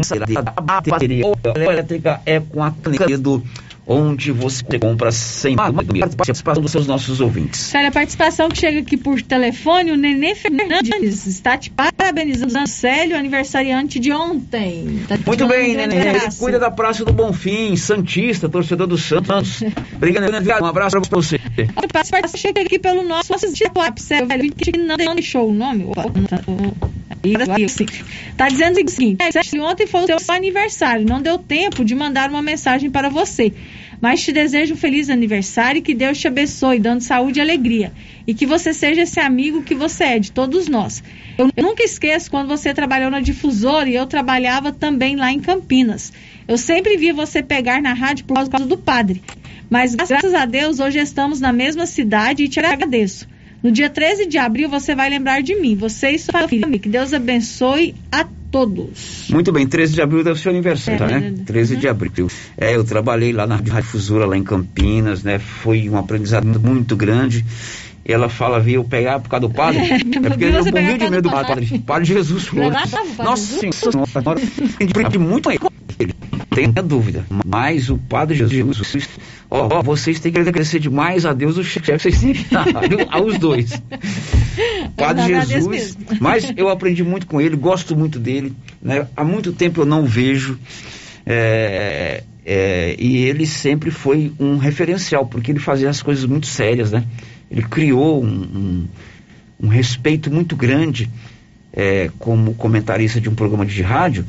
bateria 0.62 1.24
elétrica 1.56 2.20
é 2.24 2.38
com 2.38 2.62
a 2.62 2.70
caneta 2.70 3.42
onde 3.86 4.30
você 4.30 4.78
compra 4.78 5.10
sem 5.10 5.56
participação 5.56 6.62
dos 6.62 6.70
seus 6.70 6.86
nossos 6.86 7.20
ouvintes. 7.20 7.74
Olha, 7.74 7.88
a 7.88 7.92
participação 7.92 8.48
que 8.48 8.58
chega 8.58 8.80
aqui 8.80 8.96
por 8.96 9.20
telefone, 9.20 9.90
o 9.90 9.96
Nenê 9.96 10.34
Fernandes 10.34 11.26
está 11.26 11.56
te 11.58 11.70
parabenizando, 11.70 12.66
Célio, 12.68 13.16
aniversariante 13.16 13.98
de 13.98 14.12
ontem. 14.12 15.04
Tá 15.08 15.18
Muito 15.26 15.46
bem, 15.46 15.76
Nenê. 15.76 15.96
Ele 15.96 16.20
cuida 16.38 16.58
da 16.58 16.70
Praça 16.70 17.04
do 17.04 17.12
Bonfim, 17.12 17.76
Santista, 17.76 18.48
torcedor 18.48 18.86
do 18.86 18.96
Santos. 18.96 19.62
Obrigado, 19.94 20.30
Nenê. 20.30 20.52
Um 20.60 20.66
abraço 20.66 21.00
para 21.00 21.20
você. 21.20 21.40
A 21.74 21.88
participação 21.88 22.38
chega 22.38 22.62
aqui 22.62 22.78
pelo 22.78 23.02
nosso 23.02 23.32
WhatsApp, 23.32 24.00
Célio, 24.00 24.52
que 24.52 24.78
não 24.78 24.96
deixou 25.14 25.50
o 25.50 25.54
nome. 25.54 25.86
Tá 28.36 28.48
dizendo 28.48 28.80
o 28.80 28.88
seguinte: 28.90 29.18
ontem 29.60 29.86
foi 29.86 30.02
o 30.02 30.06
seu 30.06 30.34
aniversário, 30.34 31.06
não 31.06 31.22
deu 31.22 31.38
tempo 31.38 31.84
de 31.84 31.94
mandar 31.94 32.28
uma 32.28 32.42
mensagem 32.42 32.90
para 32.90 33.08
você. 33.08 33.52
Mas 34.02 34.20
te 34.20 34.32
desejo 34.32 34.74
um 34.74 34.76
feliz 34.76 35.08
aniversário 35.08 35.78
e 35.78 35.82
que 35.82 35.94
Deus 35.94 36.18
te 36.18 36.26
abençoe, 36.26 36.80
dando 36.80 37.02
saúde 37.02 37.38
e 37.38 37.40
alegria. 37.40 37.92
E 38.26 38.34
que 38.34 38.44
você 38.44 38.74
seja 38.74 39.02
esse 39.02 39.20
amigo 39.20 39.62
que 39.62 39.76
você 39.76 40.02
é, 40.02 40.18
de 40.18 40.32
todos 40.32 40.66
nós. 40.66 41.04
Eu 41.38 41.48
nunca 41.62 41.84
esqueço 41.84 42.28
quando 42.28 42.48
você 42.48 42.74
trabalhou 42.74 43.12
na 43.12 43.20
difusora 43.20 43.88
e 43.88 43.94
eu 43.94 44.04
trabalhava 44.04 44.72
também 44.72 45.14
lá 45.14 45.30
em 45.30 45.38
Campinas. 45.38 46.12
Eu 46.48 46.58
sempre 46.58 46.96
vi 46.96 47.12
você 47.12 47.44
pegar 47.44 47.80
na 47.80 47.92
rádio 47.92 48.24
por 48.24 48.34
causa 48.34 48.66
do 48.66 48.76
padre. 48.76 49.22
Mas 49.70 49.94
graças 49.94 50.34
a 50.34 50.46
Deus, 50.46 50.80
hoje 50.80 50.98
estamos 50.98 51.40
na 51.40 51.52
mesma 51.52 51.86
cidade 51.86 52.42
e 52.42 52.48
te 52.48 52.58
agradeço. 52.58 53.28
No 53.62 53.70
dia 53.70 53.88
13 53.88 54.26
de 54.26 54.36
abril 54.36 54.68
você 54.68 54.96
vai 54.96 55.08
lembrar 55.08 55.42
de 55.42 55.54
mim, 55.54 55.76
você 55.76 56.10
e 56.10 56.18
sua 56.18 56.40
família. 56.40 56.76
Que 56.80 56.88
Deus 56.88 57.14
abençoe 57.14 57.94
a 58.10 58.24
todos. 58.24 58.41
Muito 59.30 59.50
bem, 59.50 59.66
13 59.66 59.94
de 59.94 60.02
abril 60.02 60.22
deve 60.22 60.38
ser 60.38 60.48
o 60.48 60.52
aniversário, 60.52 61.04
é, 61.04 61.20
né? 61.20 61.34
13 61.46 61.74
uhum. 61.74 61.80
de 61.80 61.88
abril. 61.88 62.28
É, 62.56 62.76
eu 62.76 62.84
trabalhei 62.84 63.32
lá 63.32 63.46
na 63.46 63.56
Difusora, 63.56 64.26
lá 64.26 64.36
em 64.36 64.44
Campinas, 64.44 65.22
né? 65.22 65.38
Foi 65.38 65.88
um 65.88 65.96
aprendizado 65.96 66.60
muito 66.60 66.94
grande. 66.94 67.44
Ela 68.04 68.28
fala, 68.28 68.58
viu, 68.58 68.82
eu 68.82 68.84
pegar 68.84 69.20
por 69.20 69.28
causa 69.28 69.46
do 69.46 69.54
padre. 69.54 69.80
É, 69.80 69.94
é 69.96 70.28
porque 70.28 70.44
eu 70.44 70.52
morri 70.52 70.98
de 70.98 71.10
medo 71.10 71.22
do 71.22 71.30
padre. 71.30 71.78
Padre, 71.78 72.04
Jesus 72.04 72.44
falou. 72.44 72.70
Nossa 73.18 73.46
Senhora, 73.46 74.40
aprendi 74.88 75.18
muito 75.18 75.44
com 75.58 75.70
ele. 75.98 76.14
Tenha 76.54 76.82
dúvida. 76.82 77.24
Mas 77.46 77.90
o 77.90 77.98
Padre 77.98 78.36
Jesus, 78.36 79.08
ó, 79.50 79.68
ó, 79.78 79.82
vocês 79.82 80.20
têm 80.20 80.32
que 80.32 80.38
agradecer 80.38 80.78
demais 80.78 81.24
a 81.24 81.32
Deus 81.32 81.56
o 81.56 81.64
chefe 81.64 81.98
vocês 81.98 82.20
têm 82.20 82.34
que 82.34 82.46
aos 83.08 83.38
dois. 83.38 83.82
Padre 84.96 85.40
Jesus. 85.46 85.96
Mas 86.20 86.52
eu 86.56 86.68
aprendi 86.68 87.02
muito 87.02 87.26
com 87.26 87.40
ele, 87.40 87.56
gosto 87.56 87.96
muito 87.96 88.18
dele. 88.18 88.52
Né? 88.80 89.06
Há 89.16 89.24
muito 89.24 89.52
tempo 89.52 89.80
eu 89.80 89.86
não 89.86 90.04
vejo. 90.04 90.58
É, 91.24 92.24
é, 92.44 92.96
e 92.98 93.24
ele 93.24 93.46
sempre 93.46 93.90
foi 93.90 94.32
um 94.38 94.56
referencial, 94.56 95.26
porque 95.26 95.52
ele 95.52 95.60
fazia 95.60 95.88
as 95.88 96.02
coisas 96.02 96.24
muito 96.24 96.46
sérias, 96.46 96.90
né? 96.90 97.04
Ele 97.50 97.62
criou 97.62 98.22
um, 98.22 98.28
um, 98.28 98.88
um 99.62 99.68
respeito 99.68 100.30
muito 100.30 100.56
grande 100.56 101.08
é, 101.72 102.10
como 102.18 102.54
comentarista 102.54 103.20
de 103.20 103.28
um 103.28 103.34
programa 103.34 103.64
de 103.64 103.80
rádio, 103.82 104.24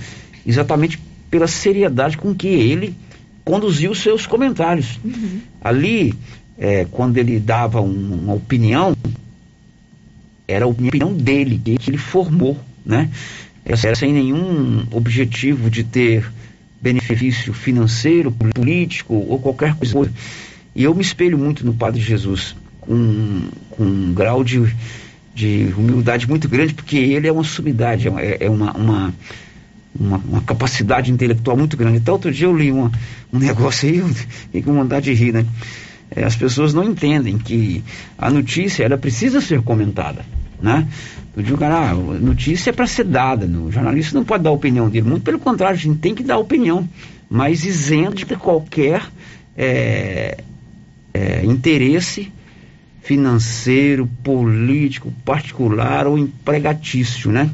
exatamente 0.45 0.99
pela 1.33 1.47
seriedade 1.47 2.15
com 2.15 2.35
que 2.35 2.47
ele 2.47 2.95
conduziu 3.43 3.89
os 3.89 4.03
seus 4.03 4.27
comentários. 4.27 4.99
Uhum. 5.03 5.41
Ali, 5.59 6.13
é, 6.59 6.85
quando 6.91 7.17
ele 7.17 7.39
dava 7.39 7.81
um, 7.81 8.19
uma 8.21 8.35
opinião, 8.35 8.95
era 10.47 10.65
a 10.65 10.67
opinião 10.67 11.11
dele, 11.11 11.59
que 11.79 11.89
ele 11.89 11.97
formou, 11.97 12.55
né? 12.85 13.09
Era 13.65 13.95
sem 13.95 14.13
nenhum 14.13 14.85
objetivo 14.91 15.71
de 15.71 15.83
ter 15.83 16.31
benefício 16.79 17.51
financeiro, 17.51 18.31
político 18.31 19.15
ou 19.15 19.39
qualquer 19.39 19.73
coisa. 19.73 20.13
E 20.75 20.83
eu 20.83 20.93
me 20.93 21.01
espelho 21.01 21.39
muito 21.39 21.65
no 21.65 21.73
Padre 21.73 21.99
Jesus, 21.99 22.55
com, 22.79 23.47
com 23.71 23.83
um 23.83 24.13
grau 24.13 24.43
de, 24.43 24.71
de 25.33 25.73
humildade 25.75 26.29
muito 26.29 26.47
grande, 26.47 26.75
porque 26.75 26.97
ele 26.97 27.27
é 27.27 27.31
uma 27.31 27.43
sumidade, 27.43 28.07
é, 28.07 28.37
é 28.41 28.49
uma, 28.51 28.71
uma 28.73 29.13
uma, 29.99 30.17
uma, 30.17 30.41
capacidade 30.41 31.11
intelectual 31.11 31.57
muito 31.57 31.77
grande. 31.77 31.97
Até 31.97 32.11
outro 32.11 32.31
dia 32.31 32.47
eu 32.47 32.55
li 32.55 32.71
uma, 32.71 32.91
um 33.31 33.39
negócio 33.39 33.89
aí 33.89 34.03
e 34.53 34.61
com 34.61 34.73
vontade 34.73 35.05
de 35.05 35.13
rir, 35.13 35.33
né? 35.33 35.45
É, 36.15 36.23
as 36.23 36.35
pessoas 36.35 36.73
não 36.73 36.83
entendem 36.83 37.37
que 37.37 37.83
a 38.17 38.29
notícia 38.29 38.83
ela 38.83 38.97
precisa 38.97 39.41
ser 39.41 39.61
comentada, 39.61 40.25
né? 40.61 40.87
Eu 41.35 41.41
digo, 41.41 41.57
cara, 41.57 41.89
a 41.89 41.95
notícia 41.95 42.69
é 42.69 42.73
para 42.73 42.85
ser 42.85 43.05
dada, 43.05 43.47
o 43.47 43.71
jornalista 43.71 44.15
não 44.15 44.23
pode 44.23 44.43
dar 44.43 44.51
a 44.51 44.53
opinião 44.53 44.87
dele, 44.87 45.09
muito 45.09 45.23
pelo 45.23 45.39
contrário, 45.39 45.75
a 45.75 45.79
gente 45.79 45.97
tem 45.97 46.13
que 46.13 46.21
dar 46.21 46.37
opinião, 46.37 46.87
mas 47.27 47.65
isento 47.65 48.23
de 48.23 48.35
qualquer 48.35 49.01
é, 49.57 50.37
é, 51.11 51.43
interesse 51.43 52.31
financeiro, 53.01 54.07
político, 54.23 55.11
particular 55.25 56.07
ou 56.07 56.17
empregatício, 56.17 57.31
né? 57.31 57.49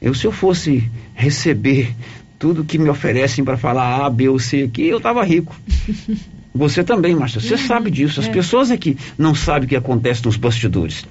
Eu, 0.00 0.14
se 0.14 0.26
eu 0.26 0.32
fosse 0.32 0.90
receber 1.14 1.94
tudo 2.38 2.64
que 2.64 2.78
me 2.78 2.88
oferecem 2.88 3.44
para 3.44 3.56
falar 3.56 4.04
A, 4.04 4.10
B 4.10 4.28
ou 4.28 4.38
C 4.38 4.62
aqui, 4.62 4.86
eu 4.86 4.98
estava 4.98 5.24
rico. 5.24 5.54
Você 6.56 6.82
também, 6.82 7.14
Márcia, 7.14 7.38
você 7.38 7.52
uhum, 7.52 7.66
sabe 7.66 7.90
disso. 7.90 8.18
As 8.18 8.28
é. 8.28 8.30
pessoas 8.30 8.70
é 8.70 8.78
que 8.78 8.96
não 9.18 9.34
sabem 9.34 9.66
o 9.66 9.68
que 9.68 9.76
acontece 9.76 10.24
nos 10.24 10.38
bastidores. 10.38 11.04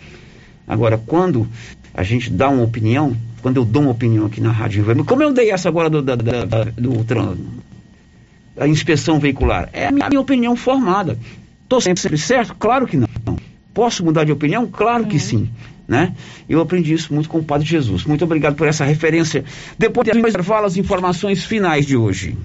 Agora, 0.67 0.97
quando 0.97 1.47
a 1.93 2.01
gente 2.01 2.31
dá 2.31 2.49
uma 2.49 2.63
opinião, 2.63 3.15
quando 3.43 3.57
eu 3.57 3.63
dou 3.63 3.83
uma 3.83 3.91
opinião 3.91 4.25
aqui 4.25 4.41
na 4.41 4.51
Rádio 4.51 4.83
como 5.05 5.21
eu 5.21 5.31
dei 5.31 5.51
essa 5.51 5.69
agora 5.69 5.87
do, 5.87 6.01
da, 6.01 6.15
da, 6.15 6.45
da, 6.45 6.63
do, 6.63 7.05
da 8.55 8.67
inspeção 8.67 9.19
veicular, 9.19 9.69
é 9.71 9.85
a 9.85 9.91
minha, 9.91 10.07
a 10.07 10.19
opinião 10.19 10.55
formada. 10.55 11.15
Estou 11.61 11.79
sempre, 11.79 12.01
sempre 12.01 12.17
certo? 12.17 12.55
Claro 12.55 12.87
que 12.87 12.97
não. 12.97 13.07
Posso 13.75 14.03
mudar 14.03 14.23
de 14.23 14.31
opinião? 14.31 14.65
Claro 14.65 15.05
que 15.05 15.19
sim 15.19 15.47
né? 15.87 16.15
Eu 16.49 16.61
aprendi 16.61 16.93
isso 16.93 17.13
muito 17.13 17.29
com 17.29 17.39
o 17.39 17.43
Padre 17.43 17.67
Jesus. 17.67 18.05
Muito 18.05 18.23
obrigado 18.23 18.55
por 18.55 18.67
essa 18.67 18.83
referência. 18.83 19.45
Depois 19.77 20.09
de 20.09 20.17
intervalo, 20.17 20.65
as 20.65 20.77
informações 20.77 21.43
finais 21.43 21.85
de 21.85 21.95
hoje. 21.95 22.35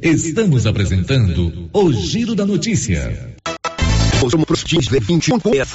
Estamos 0.00 0.66
apresentando 0.66 1.68
o 1.72 1.92
Giro 1.92 2.34
da 2.34 2.46
Notícia. 2.46 3.34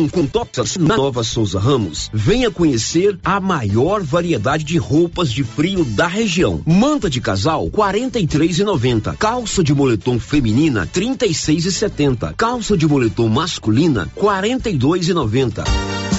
Com 0.09 0.26
Toxas 0.26 0.77
na 0.77 0.97
Nova 0.97 1.23
Souza 1.23 1.59
Ramos. 1.59 2.09
Venha 2.13 2.51
conhecer 2.51 3.17
a 3.23 3.39
maior 3.39 4.01
variedade 4.01 4.63
de 4.63 4.77
roupas 4.77 5.31
de 5.31 5.43
frio 5.43 5.84
da 5.85 6.07
região. 6.07 6.61
Manta 6.65 7.09
de 7.09 7.21
casal 7.21 7.69
43,90. 7.69 9.15
Calça 9.17 9.63
de 9.63 9.73
moletom 9.73 10.19
feminina 10.19 10.88
36,70. 10.88 12.34
Calça 12.35 12.77
de 12.77 12.88
moletom 12.88 13.27
masculina 13.27 14.09
42,90. 14.15 15.63
E 16.15 16.18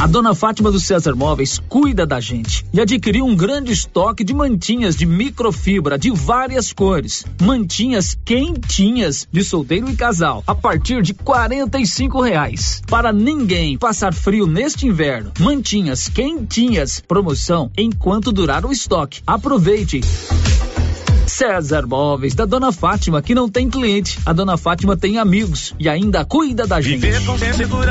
A 0.00 0.06
dona 0.06 0.34
Fátima 0.34 0.70
do 0.70 0.80
César 0.80 1.14
Móveis 1.14 1.60
cuida 1.68 2.06
da 2.06 2.18
gente 2.20 2.64
e 2.72 2.80
adquiriu 2.80 3.26
um 3.26 3.36
grande 3.36 3.70
estoque 3.70 4.24
de 4.24 4.32
mantinhas 4.32 4.96
de 4.96 5.04
microfibra 5.04 5.98
de 5.98 6.10
várias 6.10 6.72
cores. 6.72 7.26
Mantinhas 7.38 8.16
quentinhas 8.24 9.28
de 9.30 9.44
solteiro 9.44 9.90
e 9.90 9.94
casal 9.94 10.42
a 10.46 10.54
partir 10.54 11.02
de 11.02 11.12
R$ 11.12 12.22
reais. 12.24 12.80
Para 12.88 13.12
ninguém 13.12 13.76
passar 13.76 14.14
frio 14.14 14.46
neste 14.46 14.86
inverno. 14.86 15.32
Mantinhas 15.38 16.08
quentinhas. 16.08 17.02
Promoção 17.06 17.70
enquanto 17.76 18.32
durar 18.32 18.64
o 18.64 18.72
estoque. 18.72 19.20
Aproveite. 19.26 20.00
César 21.40 21.86
Móveis, 21.86 22.34
da 22.34 22.44
Dona 22.44 22.70
Fátima, 22.70 23.22
que 23.22 23.34
não 23.34 23.48
tem 23.48 23.70
cliente. 23.70 24.18
A 24.26 24.32
Dona 24.34 24.58
Fátima 24.58 24.94
tem 24.94 25.16
amigos 25.16 25.74
e 25.78 25.88
ainda 25.88 26.22
cuida 26.22 26.66
da 26.66 26.82
gente. 26.82 27.06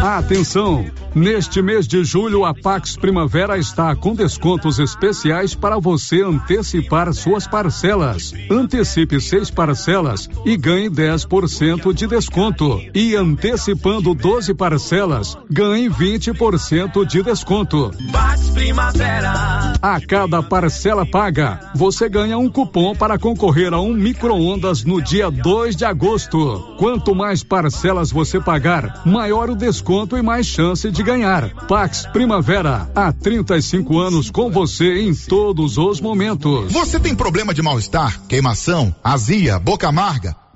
Atenção! 0.03 0.85
Neste 1.15 1.59
mês 1.59 1.87
de 1.87 2.03
julho, 2.03 2.45
a 2.45 2.53
Pax 2.53 2.95
Primavera 2.95 3.57
está 3.57 3.95
com 3.95 4.13
descontos 4.13 4.77
especiais 4.77 5.55
para 5.55 5.79
você 5.79 6.21
antecipar 6.21 7.11
suas 7.11 7.47
parcelas. 7.47 8.35
Antecipe 8.51 9.19
seis 9.19 9.49
parcelas 9.49 10.29
e 10.45 10.55
ganhe 10.55 10.87
10% 10.87 11.91
de 11.91 12.05
desconto. 12.05 12.79
E 12.93 13.15
antecipando 13.15 14.13
12 14.13 14.53
parcelas, 14.53 15.35
ganhe 15.49 15.89
20% 15.89 17.03
de 17.03 17.23
desconto. 17.23 17.89
Pax 18.11 18.49
Primavera. 18.51 19.73
A 19.81 19.99
cada 20.05 20.43
parcela 20.43 21.05
paga, 21.05 21.71
você 21.73 22.07
ganha 22.07 22.37
um 22.37 22.49
cupom 22.49 22.93
para 22.93 23.17
concorrer 23.17 23.38
a 23.73 23.79
um 23.79 23.93
micro-ondas 23.93 24.83
no 24.83 25.01
dia 25.01 25.31
2 25.31 25.73
de 25.73 25.85
agosto. 25.85 26.75
Quanto 26.77 27.15
mais 27.15 27.41
parcelas 27.41 28.11
você 28.11 28.37
pagar, 28.37 29.01
maior 29.05 29.49
o 29.49 29.55
desconto 29.55 30.17
e 30.17 30.21
mais 30.21 30.45
chance 30.45 30.91
de 30.91 31.01
ganhar. 31.01 31.49
Pax 31.65 32.05
Primavera, 32.07 32.91
há 32.93 33.13
35 33.13 33.97
anos 33.97 34.29
com 34.29 34.51
você 34.51 35.03
em 35.03 35.15
todos 35.15 35.77
os 35.77 36.01
momentos. 36.01 36.69
Você 36.69 36.99
tem 36.99 37.15
problema 37.15 37.53
de 37.53 37.61
mal-estar, 37.61 38.19
queimação, 38.27 38.93
azia, 39.01 39.57
boca 39.57 39.87
amarga? 39.87 40.35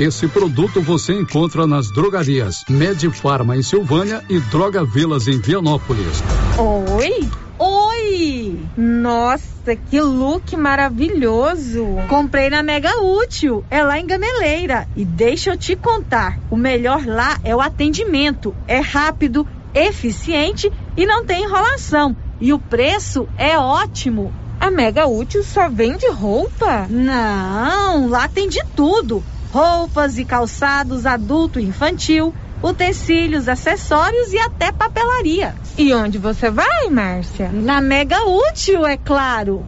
Esse 0.00 0.26
produto 0.26 0.80
você 0.80 1.12
encontra 1.12 1.66
nas 1.66 1.92
drogarias 1.92 2.64
Medifarma 2.70 3.54
em 3.54 3.62
Silvânia 3.62 4.24
e 4.30 4.40
Droga 4.40 4.82
Vilas 4.82 5.28
em 5.28 5.38
Vianópolis. 5.38 6.22
Oi? 6.56 7.28
Oi! 7.58 8.58
Nossa, 8.78 9.76
que 9.76 10.00
look 10.00 10.56
maravilhoso! 10.56 11.84
Comprei 12.08 12.48
na 12.48 12.62
Mega 12.62 12.98
Útil, 13.02 13.62
é 13.70 13.84
lá 13.84 14.00
em 14.00 14.06
Gameleira. 14.06 14.88
E 14.96 15.04
deixa 15.04 15.50
eu 15.50 15.58
te 15.58 15.76
contar: 15.76 16.38
o 16.50 16.56
melhor 16.56 17.04
lá 17.04 17.38
é 17.44 17.54
o 17.54 17.60
atendimento. 17.60 18.54
É 18.66 18.80
rápido, 18.80 19.46
eficiente 19.74 20.72
e 20.96 21.04
não 21.04 21.26
tem 21.26 21.44
enrolação. 21.44 22.16
E 22.40 22.54
o 22.54 22.58
preço 22.58 23.28
é 23.36 23.58
ótimo. 23.58 24.32
A 24.58 24.70
Mega 24.70 25.06
Útil 25.06 25.42
só 25.42 25.68
vende 25.68 26.08
roupa? 26.08 26.86
Não, 26.88 28.08
lá 28.08 28.26
tem 28.28 28.48
de 28.48 28.64
tudo 28.74 29.22
roupas 29.52 30.18
e 30.18 30.24
calçados 30.24 31.06
adulto 31.06 31.58
e 31.60 31.64
infantil, 31.64 32.34
utensílios, 32.62 33.48
acessórios 33.48 34.32
e 34.32 34.38
até 34.38 34.70
papelaria. 34.72 35.54
E 35.76 35.92
onde 35.94 36.18
você 36.18 36.50
vai, 36.50 36.88
Márcia? 36.90 37.50
Na 37.52 37.80
Mega 37.80 38.24
Útil, 38.24 38.86
é 38.86 38.96
claro. 38.96 39.64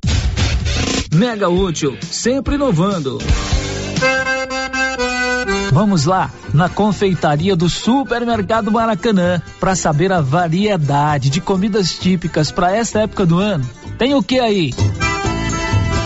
Mega 1.15 1.49
Útil, 1.49 1.97
sempre 2.03 2.55
inovando. 2.55 3.19
Vamos 5.73 6.05
lá, 6.05 6.31
na 6.53 6.69
confeitaria 6.69 7.57
do 7.57 7.69
Supermercado 7.69 8.71
Maracanã, 8.71 9.41
para 9.59 9.75
saber 9.75 10.13
a 10.13 10.21
variedade 10.21 11.31
de 11.31 11.41
comidas 11.41 11.99
típicas 11.99 12.51
para 12.51 12.77
esta 12.77 13.01
época 13.01 13.25
do 13.25 13.39
ano. 13.39 13.69
Tem 13.97 14.15
o 14.15 14.23
que 14.23 14.39
aí? 14.39 14.75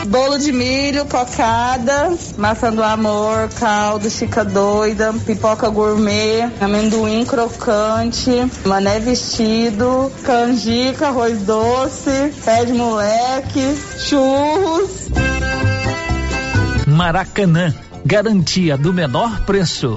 Bolo 0.07 0.39
de 0.39 0.53
milho, 0.53 1.05
cocada, 1.07 2.17
maçã 2.37 2.73
do 2.73 2.83
amor, 2.83 3.49
caldo, 3.59 4.09
chica 4.09 4.45
doida, 4.45 5.13
pipoca 5.25 5.69
gourmet, 5.69 6.49
amendoim 6.61 7.25
crocante, 7.25 8.31
mané 8.65 9.01
vestido, 9.01 10.11
canjica, 10.25 11.09
arroz 11.09 11.39
doce, 11.39 12.33
pé 12.45 12.65
de 12.65 12.73
moleque, 12.73 13.77
churros. 13.99 15.09
Maracanã, 16.87 17.75
garantia 18.05 18.77
do 18.77 18.93
menor 18.93 19.45
preço. 19.45 19.97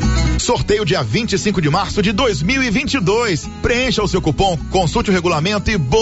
Sorteio 0.41 0.83
dia 0.83 1.03
25 1.03 1.61
de 1.61 1.69
março 1.69 2.01
de 2.01 2.11
2022. 2.11 3.47
Preencha 3.61 4.01
o 4.01 4.07
seu 4.07 4.21
cupom, 4.21 4.57
consulte 4.71 5.11
o 5.11 5.13
regulamento 5.13 5.69
e 5.69 5.77
boa 5.77 5.99